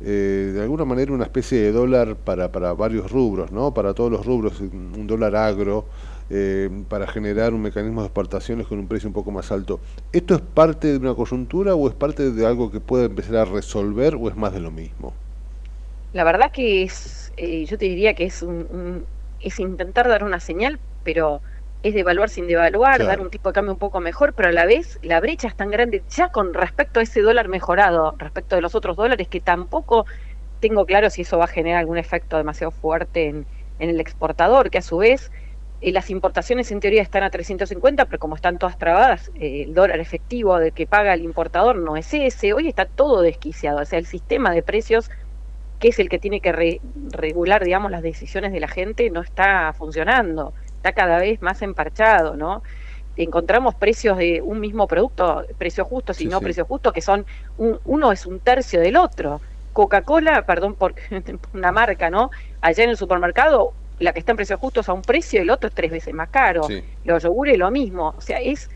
[0.00, 3.72] eh, de alguna manera una especie de dólar para, para varios rubros, ¿no?
[3.74, 5.88] Para todos los rubros, un dólar agro,
[6.28, 9.80] eh, para generar un mecanismo de exportaciones con un precio un poco más alto.
[10.12, 13.44] ¿Esto es parte de una coyuntura o es parte de algo que puede empezar a
[13.44, 15.14] resolver o es más de lo mismo?
[16.12, 19.06] La verdad que es, eh, yo te diría que es un-
[19.38, 21.42] es intentar dar una señal, pero
[21.82, 23.06] es devaluar sin devaluar, Claro.
[23.06, 25.56] dar un tipo de cambio un poco mejor, pero a la vez la brecha es
[25.56, 29.40] tan grande ya con respecto a ese dólar mejorado, respecto de los otros dólares, que
[29.40, 30.06] tampoco
[30.60, 33.48] tengo claro si eso va a generar algún efecto demasiado fuerte en,
[33.78, 35.30] en el exportador, que a su vez
[35.80, 39.74] eh, las importaciones en teoría están a 350, pero como están todas trabadas, eh, el
[39.74, 43.84] dólar efectivo de que paga el importador no es ese, hoy está todo desquiciado, o
[43.84, 45.10] sea, el sistema de precios
[45.78, 49.20] que es el que tiene que re- regular, digamos, las decisiones de la gente, no
[49.20, 50.54] está funcionando,
[50.88, 52.62] está cada vez más emparchado, ¿no?
[53.14, 56.44] Encontramos precios de un mismo producto, precio justo, si Sí, no sí.
[56.44, 57.26] precio justo, que son,
[57.56, 59.40] un- uno es un tercio del otro.
[59.72, 60.94] Coca-Cola, perdón por
[61.52, 62.30] una marca, ¿no?
[62.60, 65.50] Allá en el supermercado, la que está en precio justo es a un precio, el
[65.50, 66.68] otro es tres veces más caro.
[66.68, 66.84] Sí.
[67.02, 68.68] Los yogures lo mismo, o sea, es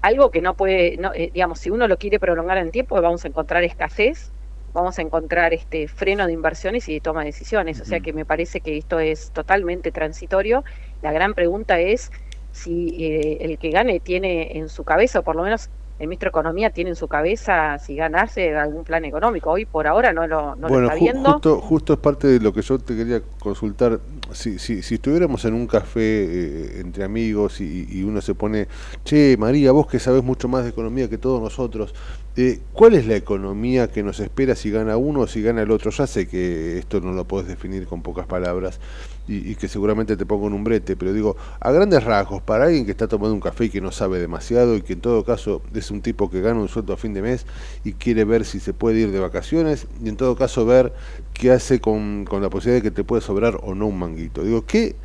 [0.00, 3.24] algo que no puede, no, eh, digamos, si uno lo quiere prolongar en tiempo, vamos
[3.24, 4.34] a encontrar escasez,
[4.72, 7.80] vamos a encontrar este freno de inversiones y de toma de decisiones.
[7.80, 10.64] O sea que me parece que esto es totalmente transitorio.
[11.02, 12.10] La gran pregunta es
[12.52, 15.68] si eh, el que gane tiene en su cabeza, o por lo menos
[15.98, 19.50] el ministro de Economía tiene en su cabeza si ganarse algún plan económico.
[19.50, 21.32] Hoy por ahora no lo, no lo bueno, está ju- viendo.
[21.32, 24.00] justo, justo es parte de lo que yo te quería consultar.
[24.32, 28.66] Si, si, si estuviéramos en un café eh, entre amigos y, y uno se pone,
[29.04, 31.94] che, María, vos que sabés mucho más de economía que todos nosotros,
[32.36, 35.70] eh, ¿cuál es la economía que nos espera si gana uno o si gana el
[35.70, 35.90] otro?
[35.92, 38.80] Ya sé que esto no lo podés definir con pocas palabras
[39.26, 42.84] y, que seguramente te pongo en un brete, pero digo, a grandes rasgos, para alguien
[42.84, 45.62] que está tomando un café y que no sabe demasiado y que en todo caso
[45.74, 47.46] es un tipo que gana un sueldo a fin de mes
[47.84, 50.92] y quiere ver si se puede ir de vacaciones y en todo caso ver
[51.32, 54.42] qué hace con, con la posibilidad de que te puede sobrar o no un manguito.
[54.44, 54.96] Digo, ¿qué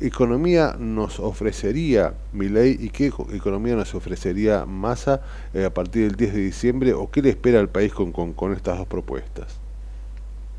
[0.00, 5.22] economía nos ofrecería Milei y qué eco- economía nos ofrecería Massa
[5.54, 8.52] eh, a partir del 10 de diciembre o qué le espera al país con, con
[8.54, 9.61] estas dos propuestas?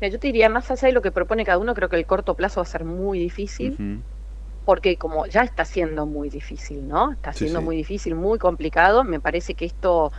[0.00, 2.06] Mira, Yo te diría, más allá de lo que propone cada uno, creo que el
[2.06, 3.76] corto plazo va a ser muy difícil.
[4.64, 7.12] Porque como ya está siendo muy difícil, ¿no?
[7.12, 7.64] Está Sí, siendo sí.
[7.66, 9.04] muy difícil, muy complicado.
[9.04, 10.10] Me parece que esto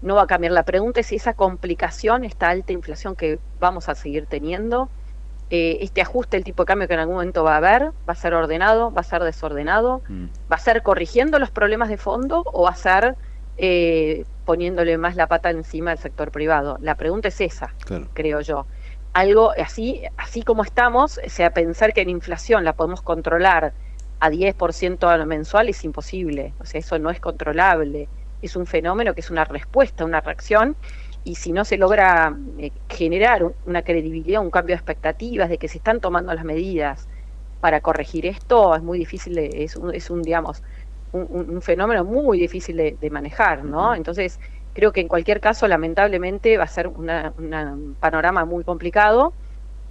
[0.00, 0.52] no va a cambiar.
[0.52, 4.90] La pregunta es si esa complicación, esta alta inflación que vamos a seguir teniendo,
[5.50, 8.12] eh, este ajuste del tipo de cambio que en algún momento va a haber, va
[8.12, 12.42] a ser ordenado, va a ser desordenado, va a ser corrigiendo los problemas de fondo
[12.44, 13.16] o va a ser
[13.56, 16.76] eh, poniéndole más la pata encima al sector privado.
[16.80, 18.08] La pregunta es esa Claro.
[18.14, 18.66] creo yo.
[19.14, 23.74] Algo así, así como estamos, o sea, pensar que la inflación la podemos controlar
[24.20, 26.54] a 10% mensual es imposible.
[26.58, 28.10] O sea, eso no es controlable.
[28.40, 30.78] Es un fenómeno que es una respuesta, una reacción.
[31.24, 35.58] Y si no se logra eh, generar un- una credibilidad, un cambio de expectativas de
[35.58, 37.06] que se están tomando las medidas
[37.60, 40.62] para corregir esto, es muy difícil, de- es, un, es un, digamos,
[41.12, 43.94] un fenómeno muy difícil de, de manejar, ¿no?
[43.94, 44.38] Entonces,
[44.72, 49.36] creo que en cualquier caso, lamentablemente, va a ser una- una- un panorama muy complicado.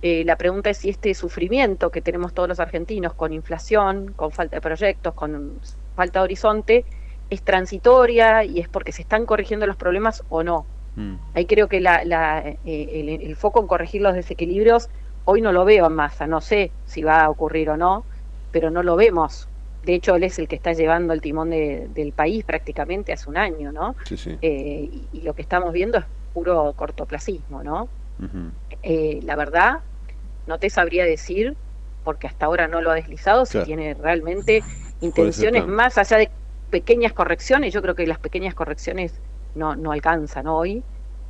[0.01, 4.31] Eh, la pregunta es si este sufrimiento que tenemos todos los argentinos con inflación, con
[4.31, 5.59] falta de proyectos, con
[5.95, 6.85] falta de horizonte
[7.29, 10.65] es transitoria y es porque se están corrigiendo los problemas o no.
[10.95, 11.15] Mm.
[11.33, 14.89] Ahí creo que la, la, eh, el, el foco en corregir los desequilibrios
[15.23, 18.07] hoy no lo veo en masa, no sé si va a ocurrir o no,
[18.51, 19.50] pero no lo vemos.
[19.83, 23.29] De hecho, él es el que está llevando el timón de- del país prácticamente hace
[23.29, 23.95] un año, ¿no?
[24.05, 24.37] Sí, sí.
[24.41, 27.89] Eh, y, y lo que estamos viendo es puro cortoplacismo, ¿no?
[28.83, 29.79] Eh, la verdad,
[30.45, 31.55] no te sabría decir,
[32.03, 34.63] porque hasta ahora no lo ha deslizado, si tiene realmente
[35.01, 36.31] intenciones más allá de
[36.69, 37.73] pequeñas correcciones.
[37.73, 39.19] Yo creo que las pequeñas correcciones
[39.55, 40.83] no, no alcanzan hoy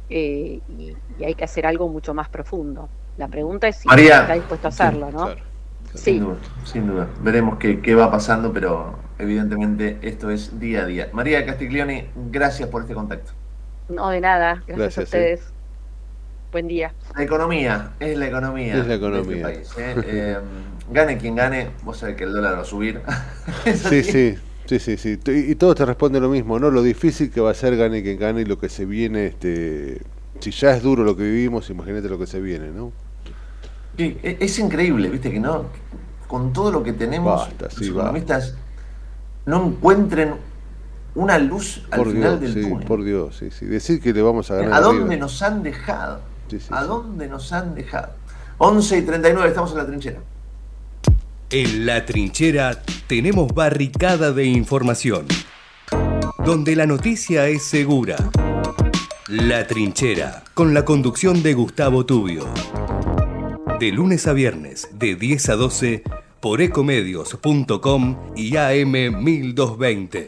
[0.09, 2.89] eh, y, y hay que hacer algo mucho más profundo.
[3.17, 4.21] La pregunta es si María.
[4.21, 5.50] está dispuesto a hacerlo, ¿no?
[5.93, 7.07] Sin duda, sin duda.
[7.21, 11.09] Veremos qué, qué va pasando, pero evidentemente esto es día a día.
[11.13, 13.31] María Castiglioni, gracias por este contacto.
[13.89, 14.63] No, de nada.
[14.67, 15.41] Gracias, Gracias, a ustedes.
[16.51, 16.93] Buen día.
[17.15, 18.75] La economía, es la economía.
[18.75, 19.43] Es la de este economía.
[19.43, 19.95] país, ¿eh?
[20.05, 20.37] Eh,
[20.91, 23.01] gane quien gane, vos sabés que el dólar va a subir.
[23.73, 24.35] Sí, sí,
[24.65, 25.19] sí, sí, sí.
[25.27, 26.69] Y y todos te responden lo mismo, ¿no?
[26.69, 30.01] Lo difícil que va a ser gane quien gane y lo que se viene, este...
[30.39, 32.91] Si ya es duro lo que vivimos, imagínate lo que se viene, ¿no?
[33.97, 35.65] Sí, e- es increíble, viste que no,
[36.27, 38.55] con todo lo que tenemos, Basta, los sí, economistas
[39.45, 40.33] no encuentren
[41.15, 42.87] una luz al Por final Dios, del sí, túnel.
[42.87, 43.65] por Dios, sí, sí.
[43.65, 46.21] Decir que le vamos a ganar ¿A dónde nos han dejado?
[46.49, 46.87] Sí, sí, ¿A sí.
[46.87, 48.13] dónde nos han dejado?
[48.59, 50.19] 11 y 39, estamos en la trinchera.
[51.49, 55.25] En la trinchera tenemos barricada de información,
[56.45, 58.15] donde la noticia es segura.
[59.27, 62.45] La trinchera, con la conducción de Gustavo Tubio.
[63.81, 66.03] De lunes a viernes, de 10 a 12,
[66.39, 68.91] por ecomedios.com y AM
[69.23, 70.27] 1220.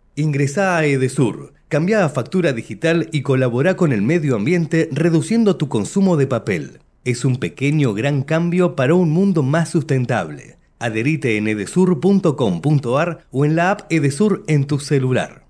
[0.15, 5.69] Ingresá a Edesur, cambia a factura digital y colabora con el medio ambiente reduciendo tu
[5.69, 6.79] consumo de papel.
[7.05, 10.57] Es un pequeño gran cambio para un mundo más sustentable.
[10.79, 15.45] Adherite en edesur.com.ar o en la app Edesur en tu celular.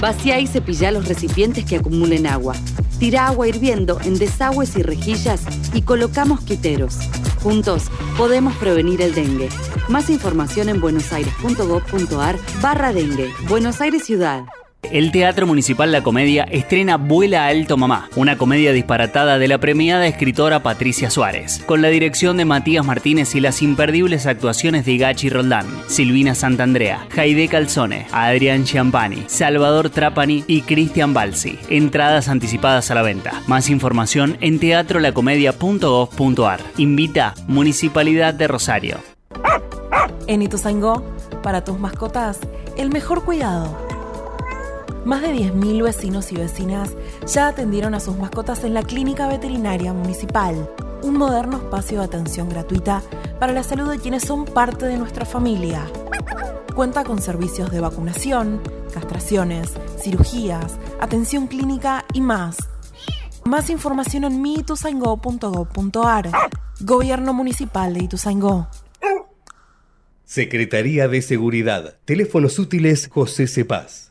[0.00, 2.54] Vacía y cepilla los recipientes que acumulen agua.
[2.98, 5.42] Tira agua hirviendo en desagües y rejillas
[5.74, 6.98] y colocamos quiteros.
[7.46, 7.84] Juntos
[8.18, 9.48] podemos prevenir el dengue.
[9.88, 13.32] Más información en buenosaires.gov.ar barra dengue.
[13.48, 14.46] Buenos Aires Ciudad.
[14.92, 20.06] El Teatro Municipal La Comedia estrena Vuela Alto Mamá, una comedia disparatada de la premiada
[20.06, 25.28] escritora Patricia Suárez, con la dirección de Matías Martínez y las imperdibles actuaciones de Gachi
[25.28, 31.58] Roldán, Silvina Santandrea, Jaide Calzone, Adrián Chiampani, Salvador Trapani y Cristian Balsi.
[31.68, 33.42] Entradas anticipadas a la venta.
[33.46, 36.60] Más información en teatrolacomedia.gov.ar.
[36.76, 38.98] Invita Municipalidad de Rosario.
[40.26, 41.02] En Ituzaingó,
[41.42, 42.40] para tus mascotas,
[42.76, 43.85] el mejor cuidado.
[45.06, 46.90] Más de 10.000 vecinos y vecinas
[47.32, 50.68] ya atendieron a sus mascotas en la Clínica Veterinaria Municipal,
[51.04, 53.04] un moderno espacio de atención gratuita
[53.38, 55.86] para la salud de quienes son parte de nuestra familia.
[56.74, 58.60] Cuenta con servicios de vacunación,
[58.92, 62.56] castraciones, cirugías, atención clínica y más.
[63.44, 66.30] Más información en miituzaingó.gov.ar.
[66.80, 68.66] Gobierno Municipal de Ituzaingó.
[70.24, 71.94] Secretaría de Seguridad.
[72.04, 74.10] Teléfonos útiles José Cepaz.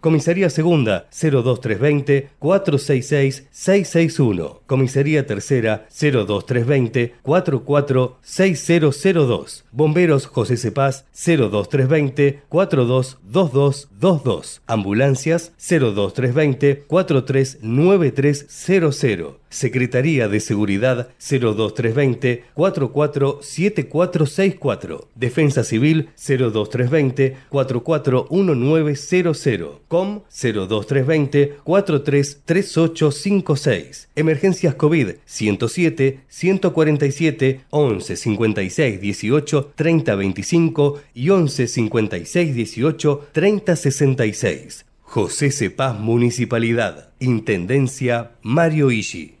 [0.00, 4.62] Comisaría Segunda 02320 466 661.
[4.66, 9.64] Comisaría Tercera 02320 446002.
[9.72, 14.62] Bomberos José Cepaz 02320 422222.
[14.66, 19.40] Ambulancias 02320 439300.
[19.50, 25.08] Secretaría de Seguridad 02320 447464.
[25.14, 29.80] Defensa Civil 02320 441900.
[29.90, 34.08] COM 02320 433856.
[34.14, 44.86] Emergencias COVID 107 147 11 56 18 30 25 y 11 56 18 30 66.
[45.02, 47.08] José Cepaz Municipalidad.
[47.18, 49.40] Intendencia Mario Ishi.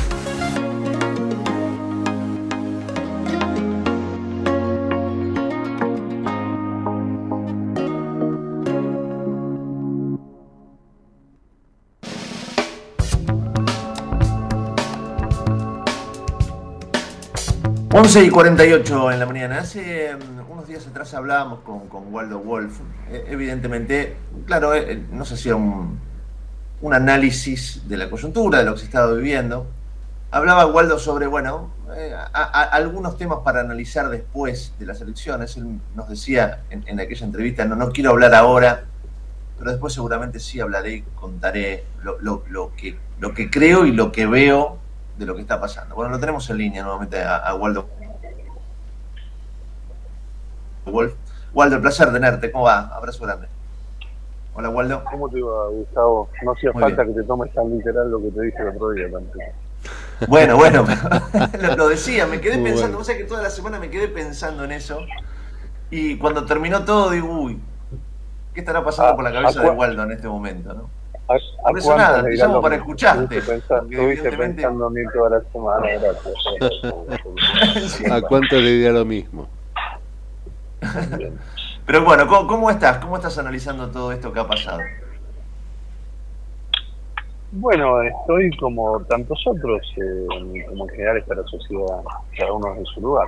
[18.01, 19.59] Once y 48 en la mañana.
[19.59, 22.79] Hace mm, unos días atrás hablábamos con, con Waldo Wolf.
[23.11, 24.17] Eh, evidentemente,
[24.47, 25.99] claro, eh, no se hacía un,
[26.81, 29.67] un análisis de la coyuntura, de lo que se estaba viviendo.
[30.31, 35.55] hablaba Waldo sobre, bueno, eh, algunos temas para analizar después de las elecciones.
[35.57, 38.83] Él nos decía en, aquella entrevista, no, no quiero hablar ahora,
[39.59, 44.25] pero después seguramente sí hablaré y contaré lo, que, lo que creo y lo que
[44.25, 44.80] veo
[45.21, 45.95] de lo que está pasando.
[45.95, 47.87] Bueno, lo tenemos en línea nuevamente a, Waldo.
[50.85, 51.13] Wolf.
[51.53, 52.51] Waldo, el placer tenerte.
[52.51, 52.89] ¿Cómo va?
[52.93, 53.47] Abrazo grande.
[54.55, 55.03] Hola, Waldo.
[55.05, 56.29] ¿Cómo te va, Gustavo?
[56.43, 59.07] No hacía falta que te tomes tan literal lo que te dije el otro día
[60.27, 60.85] Bueno, bueno,
[61.77, 64.71] lo, decía, me quedé pensando, o sea que toda la semana me quedé pensando en
[64.71, 65.05] eso.
[65.91, 67.61] Y cuando terminó todo, digo, uy,
[68.53, 70.73] ¿qué estará pasando por la cabeza de Waldo en este momento?
[70.73, 71.00] ¿no?
[71.63, 73.37] Por eso nada, te llamo para escucharte.
[73.37, 76.35] Estuviste pensando en mí toda la semana, gracias.
[78.11, 79.47] ¿A cuánto le diría lo mismo?
[81.85, 82.97] Pero bueno, ¿cómo, estás?
[82.97, 84.79] ¿Cómo estás analizando todo esto que ha pasado?
[87.53, 92.01] Bueno, estoy como tantos otros, eh, como en general está la sociedad,
[92.37, 93.27] cada uno en su lugar.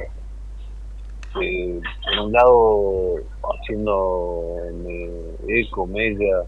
[1.41, 3.15] Eh, por un lado,
[3.59, 4.55] haciendo
[4.88, 6.43] eh, eco, mella,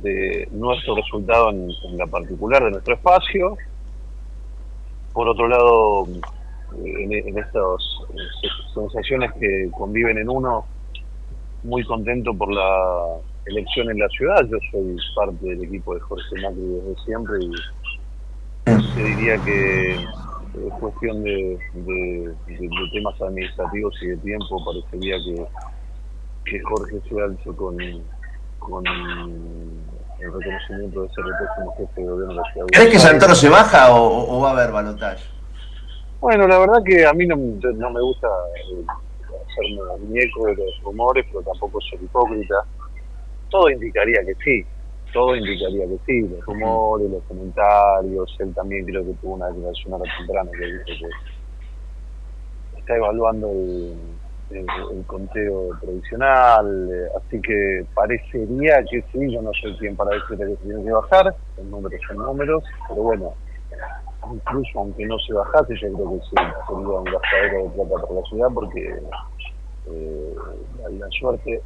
[0.00, 3.56] de nuestro resultado en, la particular de nuestro espacio.
[5.12, 6.06] Por otro lado,
[6.84, 7.82] en, en estas
[8.72, 10.64] sensaciones que conviven en uno,
[11.64, 14.46] muy contento por la elección en la ciudad.
[14.50, 17.52] Yo soy parte del equipo de Jorge Macri desde siempre y
[18.94, 21.58] se diría que es cuestión de,
[22.92, 24.64] temas administrativos y de tiempo.
[24.64, 25.46] Parecería que,
[26.44, 27.76] que Jorge se alzo con,
[28.68, 32.66] con el reconocimiento de ser el próximo jefe de gobierno de la ciudad.
[32.72, 35.24] ¿Crees que Santoro se baja o, va a haber balotaje?
[36.20, 38.84] Bueno, la verdad que a mí no, no me gusta eh,
[39.46, 42.54] hacerme muñeco de los rumores, pero tampoco soy hipócrita.
[43.50, 44.64] Todo indicaría que sí,
[45.12, 49.92] todo indicaría que sí, los rumores, los comentarios, él también creo que tuvo una declaración
[49.92, 51.06] ahora temprana que dice
[52.74, 53.96] que está evaluando el,
[54.56, 60.46] el, conteo tradicional, eh, así que parecería que sí, yo no soy quien para decirle
[60.46, 63.34] que tiene que bajar, los números son números, pero bueno,
[64.32, 68.20] incluso aunque no se bajase, yo creo que sí, sería un gastadero de plata para
[68.20, 69.00] la ciudad porque
[69.86, 70.34] eh,
[70.98, 71.60] la, suerte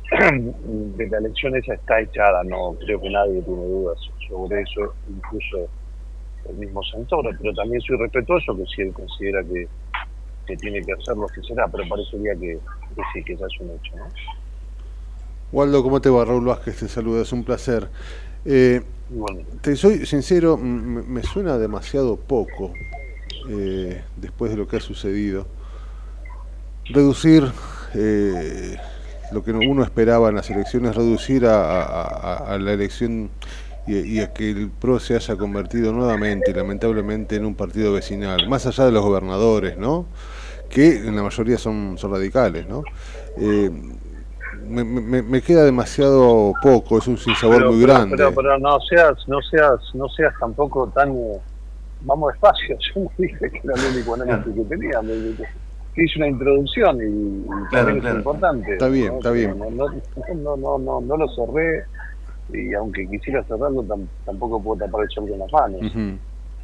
[0.96, 3.98] de la elección esa está echada, no creo que nadie tiene dudas
[4.28, 5.68] sobre eso, incluso
[6.48, 9.68] el mismo Santoro, pero también soy respetuoso que si él considera que
[10.46, 12.58] que tiene que hacer lo que será, pero parecería que,
[12.94, 13.96] que sí, que ya es un hecho.
[13.96, 14.06] ¿no?
[15.52, 16.24] Waldo, ¿cómo te va?
[16.24, 17.88] Raúl Vázquez te saluda, es un placer.
[18.44, 18.82] Eh,
[19.60, 22.72] te soy sincero, me suena demasiado poco
[23.48, 25.46] eh, después de lo que ha sucedido.
[26.86, 27.44] Reducir
[27.94, 28.76] eh,
[29.32, 33.30] lo que uno esperaba en las elecciones, reducir a, la elección
[33.86, 38.48] y, y, a que el PRO se haya convertido nuevamente, lamentablemente, en un partido vecinal,
[38.48, 40.06] más allá de los gobernadores, ¿no?
[40.68, 42.82] Que en la mayoría son, son radicales, ¿no?
[43.38, 43.70] Eh,
[44.66, 44.84] me,
[45.22, 48.16] me, queda demasiado poco, es un sinsabor muy grande.
[48.16, 51.14] Pero, pero, no seas, no seas, no seas tampoco tan
[52.02, 55.00] vamos despacio, yo no dije que era el único análisis que tenía,
[55.96, 58.72] hice una introducción y, también es importante.
[58.72, 59.58] Está bien, está bien.
[59.58, 61.84] No, no, no, no, no, lo cerré
[62.52, 63.84] y aunque quisiera cerrarlo
[64.24, 65.80] tampoco puedo tapar el sol con las manos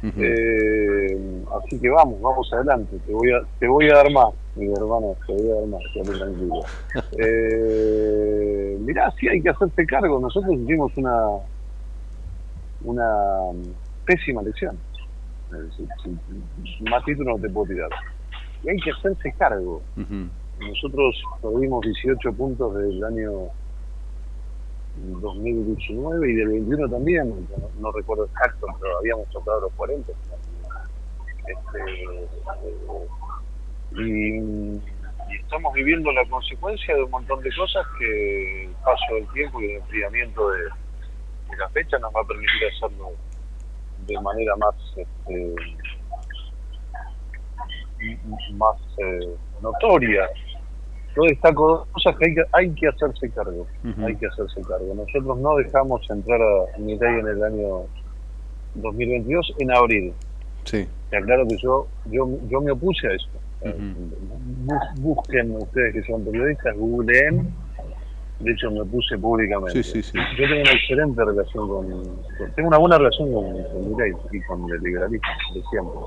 [0.03, 2.97] eh, así que vamos, vamos adelante.
[3.05, 5.81] Te voy a, te voy a dar más, mi hermano, te voy a dar más,
[5.93, 6.61] quédate tranquilo.
[7.19, 10.19] Eh, mirá, sí hay que hacerse cargo.
[10.19, 11.13] Nosotros hicimos una
[12.83, 13.07] una
[14.05, 14.77] pésima lección.
[16.89, 17.89] más títulos no te puedo tirar.
[18.63, 19.81] Y hay que hacerse cargo.
[20.59, 23.49] Nosotros perdimos 18 puntos del año
[24.95, 27.47] 2019 y del 21 también,
[27.79, 30.11] no, recuerdo exacto, pero habíamos tocado los 40.
[31.47, 32.27] Este, eh,
[33.91, 39.61] y, estamos viviendo la consecuencia de un montón de cosas que el paso del tiempo
[39.61, 40.59] y el enfriamiento de,
[41.57, 43.11] la fecha nos va a permitir hacerlo
[44.07, 45.55] de manera más este,
[48.53, 50.27] más eh, notoria
[51.15, 53.67] yo destaco cosas que hay que, hay que hacerse cargo.
[54.03, 54.93] Hay que hacerse cargo.
[54.95, 57.81] Nosotros no dejamos entrar a Mirai en el año
[58.75, 60.13] 2022 en abril.
[60.65, 60.87] Sí.
[61.09, 63.29] Te aclaro que yo, yo, yo me opuse a eso.
[64.99, 67.53] busquen ustedes que son periodistas, googleen.
[68.39, 69.83] De hecho, me opuse públicamente.
[69.83, 70.17] Sí, sí, sí.
[70.37, 74.81] Yo tengo una excelente relación con, Tengo una buena relación con, con y con el
[74.81, 75.99] liberalismo, de siempre.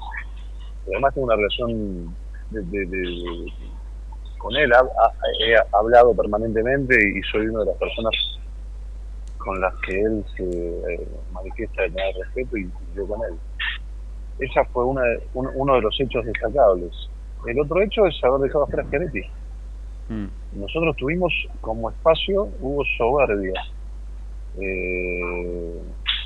[0.88, 2.14] Además, tengo una relación
[2.50, 3.52] de, de
[4.46, 4.70] con él,
[5.40, 8.12] he hablado permanentemente y soy una de las personas
[9.38, 13.34] con las que él se eh, manifiesta de tener respeto y, yo con él.
[14.38, 15.02] esa fue una,
[15.34, 16.92] un- uno de los hechos destacables.
[17.46, 19.22] El otro hecho es haber dejado afuera a Schiaretti.
[20.08, 20.26] Mm.
[20.60, 23.60] Nosotros tuvimos como espacio, hubo soberbia.
[24.58, 25.80] Eh,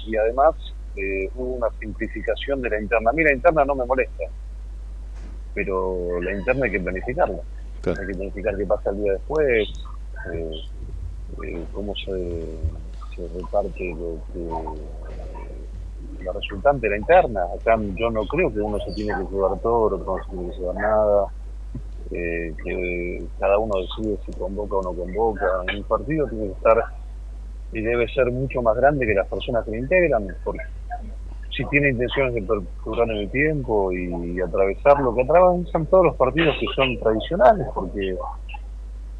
[0.06, 0.54] y además
[0.96, 3.10] eh, hubo una simplificación de la interna.
[3.10, 4.24] A mí la interna no me molesta,
[5.54, 7.40] pero la interna hay que planificarla.
[7.86, 9.68] Hay que planificar qué pasa el día después,
[10.32, 10.50] eh,
[11.44, 12.58] eh, cómo se,
[13.34, 17.42] reparte lo que, la resultante la interna.
[17.54, 20.30] Acá yo no creo que uno se tiene que llevar todo, el otro no se
[20.30, 21.26] tiene que llevar nada
[22.10, 25.46] eh, que cada uno decide si convoca o no convoca.
[25.74, 26.84] Un partido tiene que estar
[27.72, 30.60] y debe ser mucho más grande que las personas que lo integran, porque
[31.62, 36.16] si tiene intenciones de perdurar en el tiempo y, atravesar lo que atravesan todos los
[36.16, 38.16] partidos que son tradicionales, porque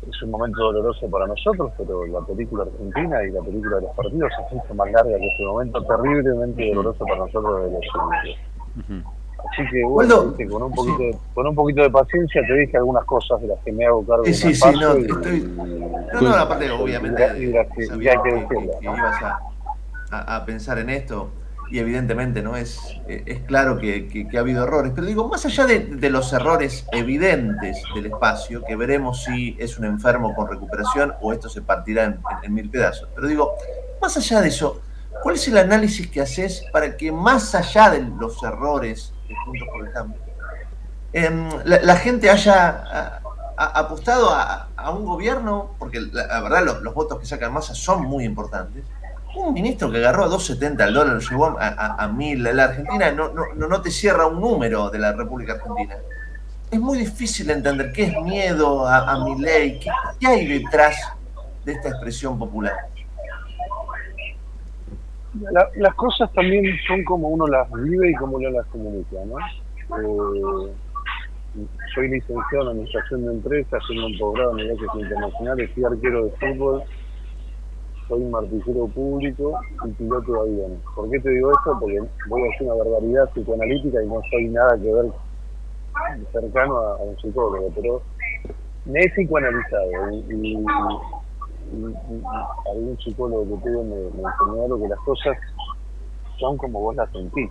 [0.08, 3.94] es un momento doloroso para nosotros, pero la película argentina y la película de los
[3.94, 7.80] partidos es mucho más larga que este momento terriblemente doloroso para nosotros de los.
[9.52, 12.76] Así que bueno, viste, con un poquito de, con un poquito de paciencia te dije
[12.76, 15.40] algunas cosas de las que me hago cargo Sí, sí, no, y- estoy-
[16.12, 19.22] No, no, aparte, obviamente, y de las que- y sabía hay que que, que- ibas
[19.22, 19.38] a,
[20.10, 21.30] a- a pensar en esto
[21.70, 25.66] y evidentemente no es, eh, es claro que, ha habido errores, pero digo, más allá
[25.66, 31.32] de, los errores evidentes del espacio, que veremos si es un enfermo con recuperación o
[31.32, 32.04] esto se partirá
[32.42, 33.54] en, mil pedazos, pero digo,
[34.02, 34.82] más allá de eso,
[35.22, 39.68] ¿cuál es el análisis que haces para que más allá de los errores de Juntos
[39.72, 40.20] por el Cambio,
[41.12, 43.20] em, la, gente haya
[43.56, 48.02] apostado a, un gobierno, porque la, la verdad los, los votos que sacan masa son
[48.02, 48.84] muy importantes,
[49.36, 52.64] un ministro que agarró a 2.70 el dólar, lo llevó a, a, a 1.000, la
[52.64, 55.96] Argentina no, no, no- no te cierra un número de la República Argentina.
[56.70, 59.90] Es muy difícil entender qué es miedo a, a mi ley, qué,
[60.20, 60.96] qué hay detrás
[61.64, 62.74] de esta expresión popular.
[65.52, 69.38] La- las cosas también son como uno las vive y como uno las comunica, ¿no?
[69.98, 70.72] Eh,
[71.94, 76.30] soy licenciado en Administración de Empresas, tengo un posgrado en negocios internacionales, fui arquero de
[76.32, 76.82] fútbol,
[78.10, 80.82] soy un martillero público y piloto de avión.
[80.96, 81.76] ¿Por qué te digo esto?
[81.78, 85.06] Porque voy a hacer una barbaridad psicoanalítica y no soy nada que ver
[86.32, 88.02] cercano a, a un psicólogo, pero
[88.84, 90.64] me he psicoanalizado y, y- y-
[91.72, 92.22] y
[92.72, 95.38] algún psicólogo que tuve me, me enseñó algo que las cosas
[96.38, 97.48] son como vos las sentís.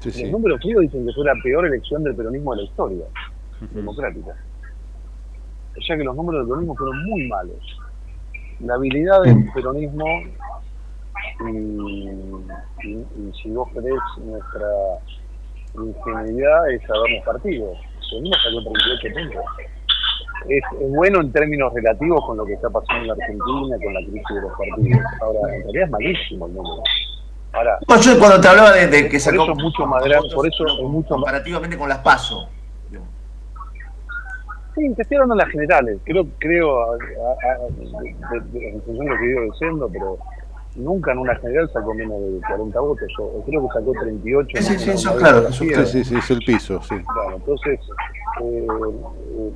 [0.00, 3.04] Sí, Los números fríos dicen que fue la peor elección del peronismo de la historia
[3.74, 4.30] democrática.
[5.76, 7.58] O sea que los números del peronismo fueron muy malos.
[8.64, 10.04] La habilidad del peronismo,
[11.40, 11.50] y,
[12.86, 14.68] y- y si vos querés nuestra
[15.74, 17.72] ingenuidad, es habernos partido.
[18.10, 19.44] Peronismo sacó 38 puntos.
[20.48, 23.94] Es, es bueno en términos relativos con lo que está pasando en la Argentina, con
[23.94, 25.04] la crisis de los partidos.
[25.20, 26.82] Ahora, en realidad es malísimo el número.
[27.52, 30.04] Ahora, No, yo cuando te hablaba de, de que por sacó eso es mucho más
[30.04, 32.48] grande, por eso es mucho más comparativamente con las PASO.
[34.80, 35.98] Sí, en las generales.
[36.04, 40.18] Creo, creo a- a- a- de- de- en función de lo que ido diciendo, pero
[40.76, 43.08] nunca en una general sacó menos de 40 votos.
[43.18, 44.48] O, o creo que sacó 38.
[44.62, 46.94] Sí, sí, eso claro, eso Sí, sí, sí, es el piso, sí.
[47.12, 47.80] Claro, entonces
[48.42, 48.66] eh,
[49.36, 49.52] eh,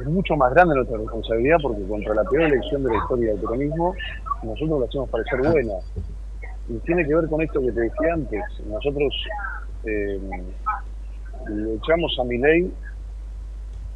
[0.00, 3.40] es mucho más grande nuestra responsabilidad porque contra la peor elección de la historia del
[3.40, 3.94] peronismo,
[4.42, 5.72] nosotros la hacemos parecer buena.
[6.68, 8.42] Y tiene que ver con esto que te decía antes.
[8.66, 9.14] Nosotros
[9.84, 10.18] eh,
[11.48, 12.72] le echamos a mi ley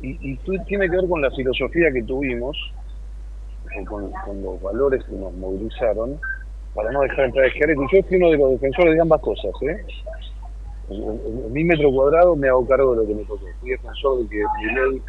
[0.03, 2.57] y, y tiene que ver con la filosofía que tuvimos,
[3.65, 6.19] o con, los valores que nos movilizaron,
[6.75, 7.83] para no dejar entrar a Schiaretti.
[7.93, 9.51] Yo fui uno de los defensores de ambas cosas.
[9.63, 9.85] ¿eh?
[10.91, 13.45] En, mi metro cuadrado me hago cargo de lo que me tocó.
[13.61, 15.03] Fui defensor de que mi ley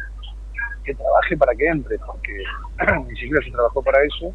[0.84, 2.42] que trabaje para que entre, porque
[3.08, 4.32] ni siquiera se trabajó para eso.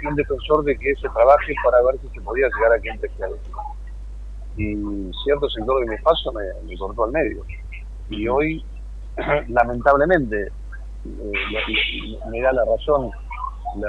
[0.00, 2.88] Fui un defensor de que se trabaje para ver si se podía llegar a que
[2.88, 3.50] entre Schiaretti.
[4.56, 7.42] Y cierto sector de mi espacio me, me cortó al medio.
[8.10, 8.62] Y hoy
[9.48, 10.48] lamentablemente
[11.04, 13.10] eh, me da la razón
[13.76, 13.88] la,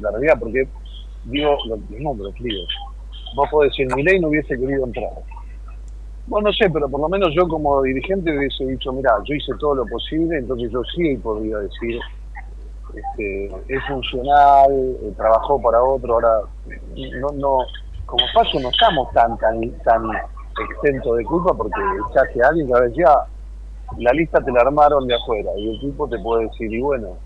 [0.00, 0.66] la realidad porque
[1.24, 2.68] digo los, números fríos
[3.36, 5.10] vos podés decir mi ley no hubiese querido entrar.
[6.26, 9.52] Bueno no sé pero por lo menos yo como dirigente hubiese dicho mira yo hice
[9.58, 12.00] todo lo posible entonces yo sí podría decir
[12.94, 16.40] este, es funcional eh, trabajó para otro ahora
[17.20, 17.58] no no
[18.06, 20.02] como paso no estamos tan tan tan
[20.70, 21.80] exentos de culpa porque
[22.10, 23.08] echaste a alguien que decía
[23.98, 27.16] la lista te la armaron de afuera y el tipo te puede decir, y bueno,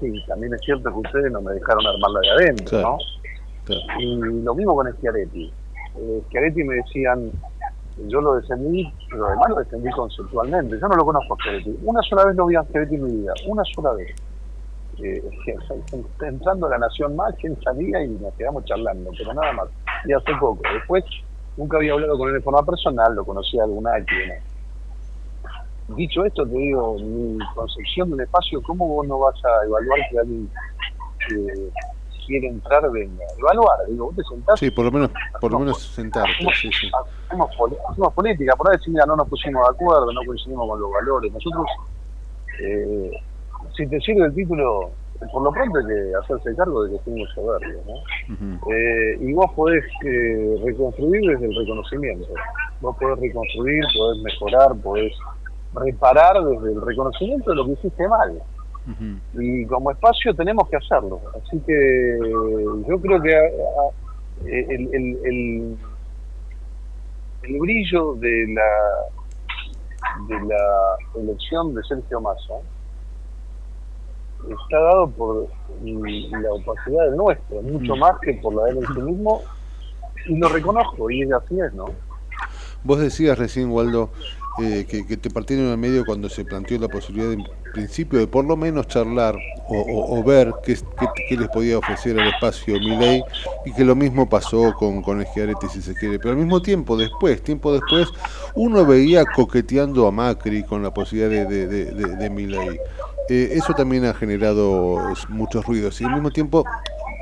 [0.00, 2.98] sí, también es cierto que ustedes no me dejaron armarla de adentro, Claro,
[3.68, 4.00] ¿no?
[4.00, 5.52] Y lo mismo con Schiaretti.
[5.96, 7.30] Eh, Schiaretti me decían,
[8.08, 10.78] yo lo defendí, pero además lo defendí conceptualmente.
[10.80, 11.78] Yo no lo conozco a Schiaretti.
[11.84, 14.14] Una sola vez lo vi a Schiaretti en mi vida, una sola vez.
[15.02, 15.22] Eh,
[16.20, 19.68] entrando a la Nación Más, quien salía y nos quedamos charlando, pero nada más.
[20.04, 20.60] Y hace poco.
[20.72, 21.04] Después
[21.56, 24.40] nunca había hablado con él de forma personal, lo conocía alguna que
[25.96, 29.98] Dicho esto, te digo, mi concepción de un espacio, ¿cómo vos no vas a evaluar
[30.10, 30.50] que alguien
[31.28, 31.70] que
[32.26, 33.24] quiere entrar venga?
[33.38, 34.58] Evaluar, digo, vos te sentás.
[34.60, 35.10] Sí, por lo menos,
[35.40, 36.90] por lo menos sentarte, sí, sí.
[37.28, 40.68] Hacemos, poli- hacemos política, por ahí decir, mira, no nos pusimos de acuerdo, no coincidimos
[40.68, 41.32] con los valores.
[41.32, 41.66] Nosotros,
[42.60, 43.10] eh,
[43.76, 44.92] si te sirve el título,
[45.32, 47.94] por lo pronto hay que hacerse cargo de que fuimos soberbios, ¿no?
[48.70, 52.26] Eh, y vos podés eh, reconstruir desde el reconocimiento.
[52.80, 55.12] Vos podés reconstruir, podés mejorar, podés
[55.74, 58.40] reparar desde el reconocimiento de lo que hiciste mal.
[59.34, 61.20] Y como espacio tenemos que hacerlo.
[61.40, 62.18] Así que
[62.88, 65.76] yo creo que a- a- el, el, el,
[67.42, 68.62] el brillo de la
[70.28, 72.54] de la elección de Sergio Massa
[74.50, 75.46] está dado por
[75.84, 79.40] la opacidad del nuestro, mucho más que por la de él en sí mismo,
[80.26, 81.86] y lo reconozco, y así es, ¿no?
[82.82, 84.10] Vos decías recién, Waldo,
[84.58, 88.26] eh, que, que te partieron al medio cuando se planteó la posibilidad en principio de
[88.26, 90.76] por lo menos charlar o, ver qué,
[91.36, 93.22] les podía ofrecer al espacio Milei
[93.64, 96.18] y que lo mismo pasó con, con Schiaretti si se quiere.
[96.18, 98.08] Pero al mismo tiempo, después, tiempo después,
[98.54, 102.78] uno veía coqueteando a Macri con la posibilidad de, de, de, de- Milei.
[103.28, 106.64] Eh, eso también ha generado muchos ruidos y al mismo tiempo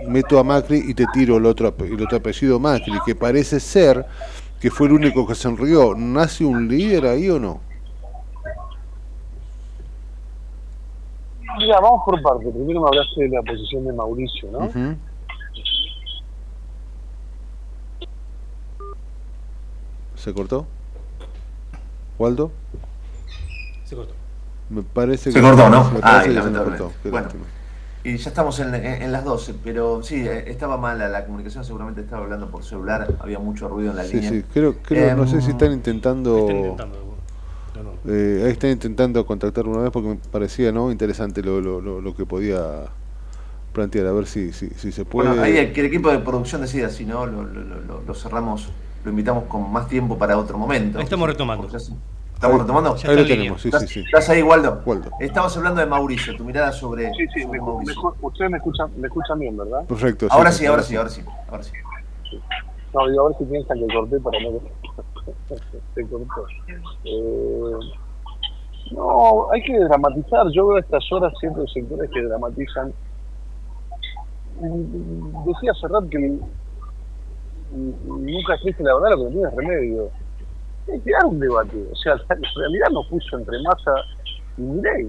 [0.08, 4.04] meto a Macri y te tiro el otro, el otro apellido Macri, que parece ser
[4.60, 5.94] que fue el único que sonrió.
[5.96, 7.60] ¿Nace un líder ahí o no?
[11.58, 12.46] Mira, vamos por parte.
[12.50, 14.70] Primero me hablaste de la posición de Mauricio, ¿no?
[20.14, 20.66] ¿Se cortó?
[22.18, 22.52] ¿Waldo?
[23.84, 24.12] Se cortó.
[24.68, 25.90] Me parece Se que cortó, ¿no?
[25.90, 26.92] me parece y que se cortó.
[27.02, 27.24] Qué Bueno.
[27.26, 27.44] lástima.
[28.02, 31.64] Y ya estamos en, en- en las 12, pero sí, eh, estaba mala la comunicación,
[31.64, 34.30] seguramente estaba hablando por celular, había mucho ruido en la Sí, línea.
[34.30, 36.38] sí, creo, creo no sé si Em, están intentando...
[36.38, 36.96] Están intentando,
[37.76, 37.90] no, no.
[38.12, 42.00] Eh, ahí están intentando contactar una vez porque me parecía no interesante lo, lo, lo,
[42.00, 42.86] lo que podía
[43.74, 45.28] plantear, a ver si, si, si se puede...
[45.28, 48.02] Bueno, ahí el, que el equipo de producción decida, si no, lo, lo- lo- lo-
[48.06, 48.68] lo cerramos,
[49.04, 50.98] lo invitamos con más tiempo para otro momento.
[51.00, 51.68] Estamos retomando.
[52.40, 52.96] ¿Estamos retomando?
[52.96, 54.00] Ya Ahí está lo tenemos, sí, ¿Estás, sí, sí.
[54.00, 54.80] ¿Estás ahí, Waldo?
[54.86, 55.10] Waldo.
[55.20, 57.66] Estabas hablando de Mauricio, tu mirada sobre, Sí, sí, sobre me,
[58.22, 59.84] ustedes me escuchan, me escuchan bien, ¿verdad?
[59.84, 60.26] Perfecto.
[60.30, 61.72] Ahora sí, ahora sí, ahora sí, ahora sí.
[62.94, 64.52] No, digo, a ver si piensan que corté para no...
[65.94, 66.46] Se cortó.
[67.04, 67.78] Eh,
[68.92, 70.46] no, hay que dramatizar.
[70.54, 72.90] Yo veo a estas horas ciertos sectores que dramatizan.
[74.62, 76.38] Mm, Decía Serrat que
[77.70, 80.19] nunca existe la verdad, lo que no tiene es remedio.
[80.92, 81.76] Hay que dar un debate.
[81.90, 83.94] O sea, en realidad nos puso entre Massa
[84.56, 85.08] y Milei.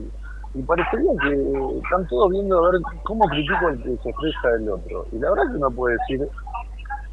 [0.53, 4.69] Y parecería que están todos viendo a ver cómo critico al que se expresa el
[4.69, 5.05] otro.
[5.13, 6.27] Y la verdad que uno puede decir,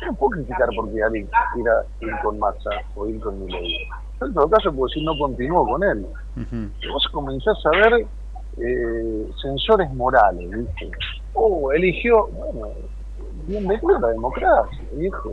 [0.05, 3.89] no puedo criticar porque alguien quiera ir con Massa o ir con Milei.
[4.21, 6.07] En todo caso puedo decir no continúo con él.
[6.37, 8.07] Y vos comenzás a ver
[8.61, 10.91] eh, sensores morales, ¿viste?
[11.35, 12.73] Oh, eligió, bueno,
[13.47, 15.33] bienvenido a la democracia, viejo.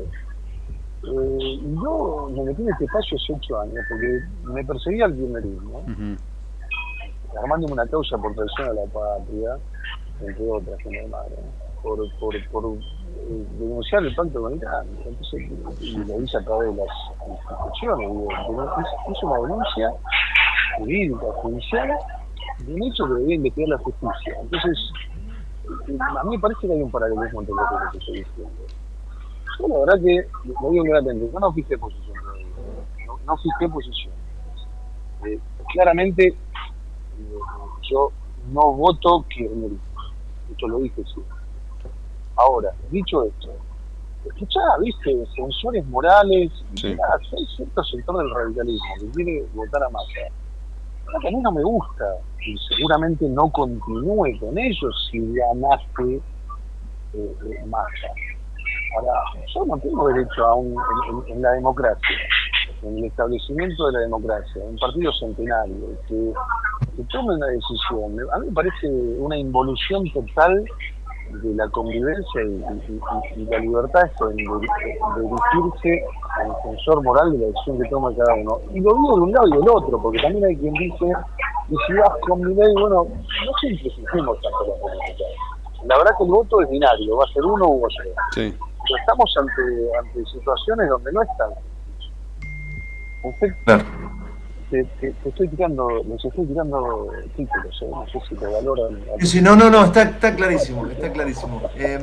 [1.07, 5.83] Eh, yo me metí en este espacio hace ocho años porque me perseguía el kirchnerismo,
[7.39, 9.57] armándome una causa por traición a la patria,
[10.21, 11.35] entre otras, que no madre,
[11.83, 14.87] por, por, por eh, denunciar el pacto con Irán.
[15.05, 15.51] Entonces,
[15.81, 16.87] y lo hice a través de las
[17.27, 18.09] instituciones.
[18.09, 18.27] Digo,
[19.11, 19.91] hice una denuncia
[20.77, 21.89] jurídica, judicial,
[22.59, 24.33] de un hecho que debía investigar la justicia.
[24.41, 24.91] Entonces,
[25.87, 28.64] eh, a mí me parece que hay un paralelismo entre lo que estoy diciendo.
[29.59, 30.27] Yo la verdad que,
[30.61, 32.17] lo digo claramente, yo no fijé posición.
[33.07, 34.13] No, no fijé posición.
[35.25, 35.39] Eh,
[35.73, 36.35] claramente, eh,
[37.89, 38.11] yo
[38.51, 39.79] no voto kirchnerismo.
[40.51, 41.21] Esto lo dije sí.
[42.37, 43.49] Ahora, dicho esto,
[44.25, 46.51] escuchá, viste, sensores morales,
[46.83, 50.31] mirá, hay cierto sector del radicalismo que quiere votar a Massa.
[51.21, 52.03] Que a mí no me gusta,
[52.45, 56.21] y seguramente no continúe con ellos si ganaste eh,
[57.13, 58.07] eh, Massa.
[58.95, 59.13] Ahora,
[59.53, 60.75] yo no tengo derecho a un,
[61.27, 62.17] en, la democracia,
[62.83, 65.75] en el establecimiento de la democracia, un partido centenario,
[66.07, 66.33] que,
[66.95, 68.17] que tome una decisión.
[68.33, 70.65] A mí me parece una involución total
[71.31, 76.05] de la convivencia y, la libertad de, dirigirse
[76.39, 78.59] al defensor moral de la decisión que toma cada uno.
[78.73, 81.05] Y lo digo de un lado y del otro, porque también hay quien dice,
[81.69, 85.25] y si vas con mi ley, bueno, no siempre exigimos tanto la política.
[85.85, 88.05] La verdad que el voto es binario, va a ser uno u otro.
[88.31, 88.53] Sí.
[88.87, 89.61] Pero estamos ante,
[89.99, 91.49] ante situaciones donde no están.
[93.23, 93.47] Usted
[94.69, 97.87] te, te- te estoy tirando, les estoy tirando títulos, ¿eh?
[97.89, 98.99] no sé si te valoran.
[99.19, 101.61] Sí, sí, no, no, no, está, está clarísimo, está clarísimo.
[101.75, 101.99] Eh,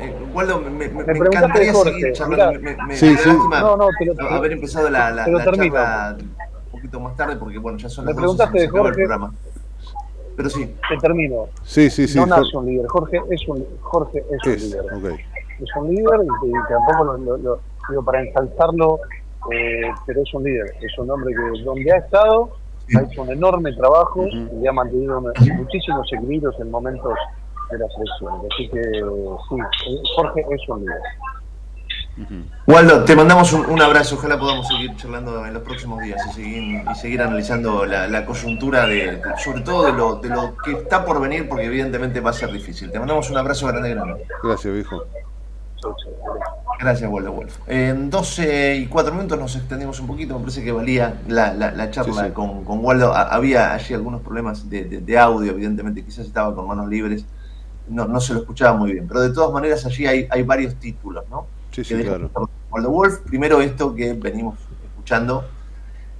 [0.00, 2.60] eh, Waldo, me, me- me preguntaste encantaría Jorge, seguir charlando.
[2.60, 2.76] mirá.
[2.76, 3.28] Me, me- Sí, sí.
[3.28, 5.74] lástima No, no, te lo- haber empezado la, la, te lo la termino.
[5.74, 9.34] charla un poquito más tarde porque, bueno, ya son las 12 preguntaste se el programa.
[10.36, 10.74] Pero sí.
[10.88, 11.46] Te termino.
[11.64, 12.18] Sí, sí, sí.
[12.18, 14.84] no nace un líder, Jorge es un, Jorge es un Es, líder.
[14.92, 15.20] ok.
[15.60, 18.98] Es un líder y, y tampoco lo, lo- lo- digo para ensalzarlo,
[19.52, 20.66] eh, pero es un líder.
[20.80, 22.50] Es un hombre que donde ha estado
[22.96, 27.14] ha hecho un enorme trabajo y ha mantenido muchísimos equilibrios en momentos
[27.70, 28.48] de las elecciones.
[28.52, 31.00] Así que sí, eh, Jorge es un líder.
[32.66, 34.14] Waldo, te mandamos un, un abrazo.
[34.16, 38.24] Ojalá podamos seguir charlando en los próximos días y seguir, y seguir analizando la, la
[38.24, 42.20] coyuntura, de, de- sobre todo de lo, de lo que está por venir, porque evidentemente
[42.20, 42.90] va a ser difícil.
[42.90, 44.26] Te mandamos un abrazo grande, grande.
[44.42, 45.02] Gracias, viejo.
[46.78, 47.58] Gracias, Waldo Wolf.
[47.66, 51.70] En 12 y 4 minutos nos extendimos un poquito, me parece que valía la, la-
[51.72, 52.32] la charla Sí, sí.
[52.32, 53.14] Con, con Waldo.
[53.14, 57.24] Ha- Había allí algunos problemas de, de- de audio, evidentemente, quizás estaba con manos libres,
[57.88, 60.74] no, no se lo escuchaba muy bien, pero de todas maneras allí hay, hay varios
[60.76, 61.46] títulos, ¿no?
[61.70, 62.30] Sí, sí, claro.
[62.70, 63.18] Waldo Wolf.
[63.20, 64.58] Primero esto que venimos
[64.90, 65.44] escuchando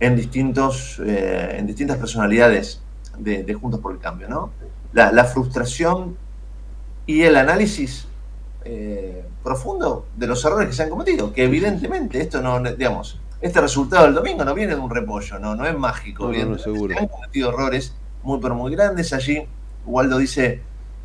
[0.01, 2.81] en distintos, eh, en distintas personalidades
[3.19, 4.51] de, de Juntos por el Cambio, ¿no?
[4.93, 6.17] La, la frustración
[7.07, 8.07] y el análisis
[8.69, 13.61] eh, profundo de los errores que se han cometido, que evidentemente esto no, digamos, este
[13.61, 16.95] resultado del domingo no viene de un repollo, no, no es mágico, No, seguro.
[16.95, 19.47] Se han cometido errores muy pero muy grandes allí.
[19.85, 20.63] Waldo dice,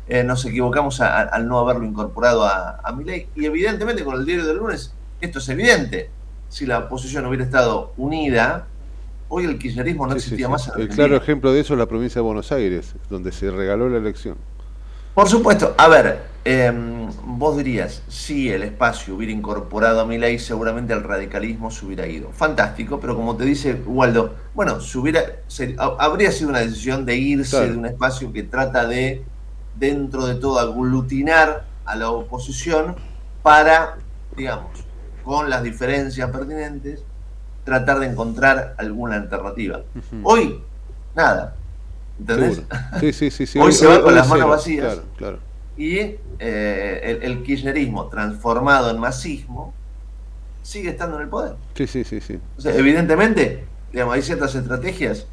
[0.08, 4.16] eh, nos equivocamos a- a- al no haberlo incorporado a, a Milei, y evidentemente con
[4.16, 6.10] el diario del lunes esto es evidente.
[6.48, 8.66] Si la oposición hubiera estado unida,
[9.28, 10.52] hoy el kirchnerismo no Sí, existía sí.
[10.52, 10.66] más.
[10.66, 10.96] El Argentina.
[10.96, 14.36] claro ejemplo de eso es la provincia de Buenos Aires, donde se regaló la elección.
[15.14, 20.92] Por supuesto, a ver, em, vos dirías, si el espacio hubiera incorporado a Milei, seguramente
[20.92, 22.30] el radicalismo se hubiera ido.
[22.32, 27.16] Fantástico, pero como te dice Waldo, bueno, se hubiera, se- habría sido una decisión de
[27.16, 27.72] irse Claro.
[27.72, 29.24] de un espacio que trata de,
[29.76, 32.96] dentro de todo, aglutinar a la oposición
[33.42, 33.96] para,
[34.36, 34.70] digamos,
[35.24, 37.02] con las diferencias pertinentes,
[37.64, 39.82] tratar de encontrar alguna alternativa.
[40.24, 40.60] Hoy,
[41.14, 41.54] nada.
[42.18, 42.62] ¿Entendés?
[43.00, 43.58] Sí, sí, sí, sí.
[43.60, 44.84] Hoy, se va con las manos vacías.
[44.94, 45.51] Claro, claro.
[45.76, 49.72] Y eh, el, el kirchnerismo transformado en masismo
[50.62, 51.54] sigue estando en el poder.
[51.74, 52.38] Sí, sí, sí, sí.
[52.58, 55.26] O sea, evidentemente, digamos, hay ciertas estrategias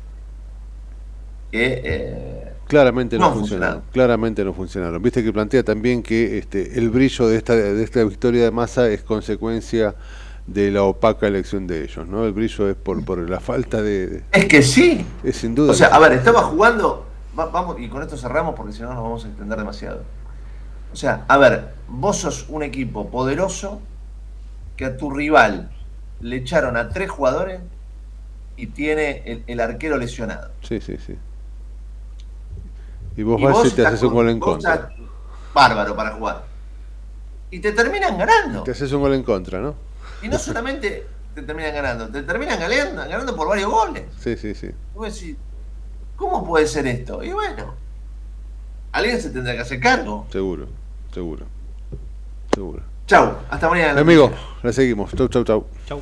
[1.51, 3.73] que eh, Claramente no, No funcionaron.
[3.81, 3.91] funcionaron.
[3.91, 5.01] Claramente no funcionaron.
[5.01, 8.87] Viste que plantea también que este, el brillo de esta, de esta victoria de masa
[8.89, 9.95] es consecuencia
[10.45, 12.25] de la opaca elección de ellos, ¿no?
[12.25, 15.03] El brillo es por, por la falta de, de- es que sí.
[15.23, 15.71] Es sin duda.
[15.71, 17.05] O sea, a ver, estaba jugando,
[17.37, 20.03] va- vamos, y con esto cerramos porque si no nos vamos a extender demasiado.
[20.91, 23.81] O sea, a ver, vos sos un equipo poderoso
[24.75, 25.69] que a tu rival
[26.21, 27.61] le echaron a tres jugadores
[28.57, 30.51] y tiene el, el arquero lesionado.
[30.61, 31.15] Sí, sí, sí.
[33.15, 34.91] Y vos Y vas vos y te haces un gol en contra.
[35.53, 36.45] Bárbaro para jugar.
[37.51, 38.63] Y te terminan ganando.
[38.63, 39.75] Te haces un gol en contra, ¿no?
[40.21, 44.05] Y no solamente te terminan ganando, te terminan ganando, ganando por varios goles.
[44.19, 44.69] Sí, sí, sí.
[44.93, 45.37] Vos decís,
[46.15, 47.23] ¿cómo puede ser esto?
[47.23, 47.73] Y bueno,
[48.91, 50.27] alguien se tendrá que hacer cargo.
[50.31, 50.67] Seguro,
[51.13, 51.45] seguro.
[52.53, 52.81] Seguro.
[53.07, 53.99] Chau, hasta mañana.
[54.01, 54.31] Amigo,
[54.61, 55.11] la seguimos.
[55.15, 55.65] Chau, chau, chau.
[55.87, 56.01] Chau.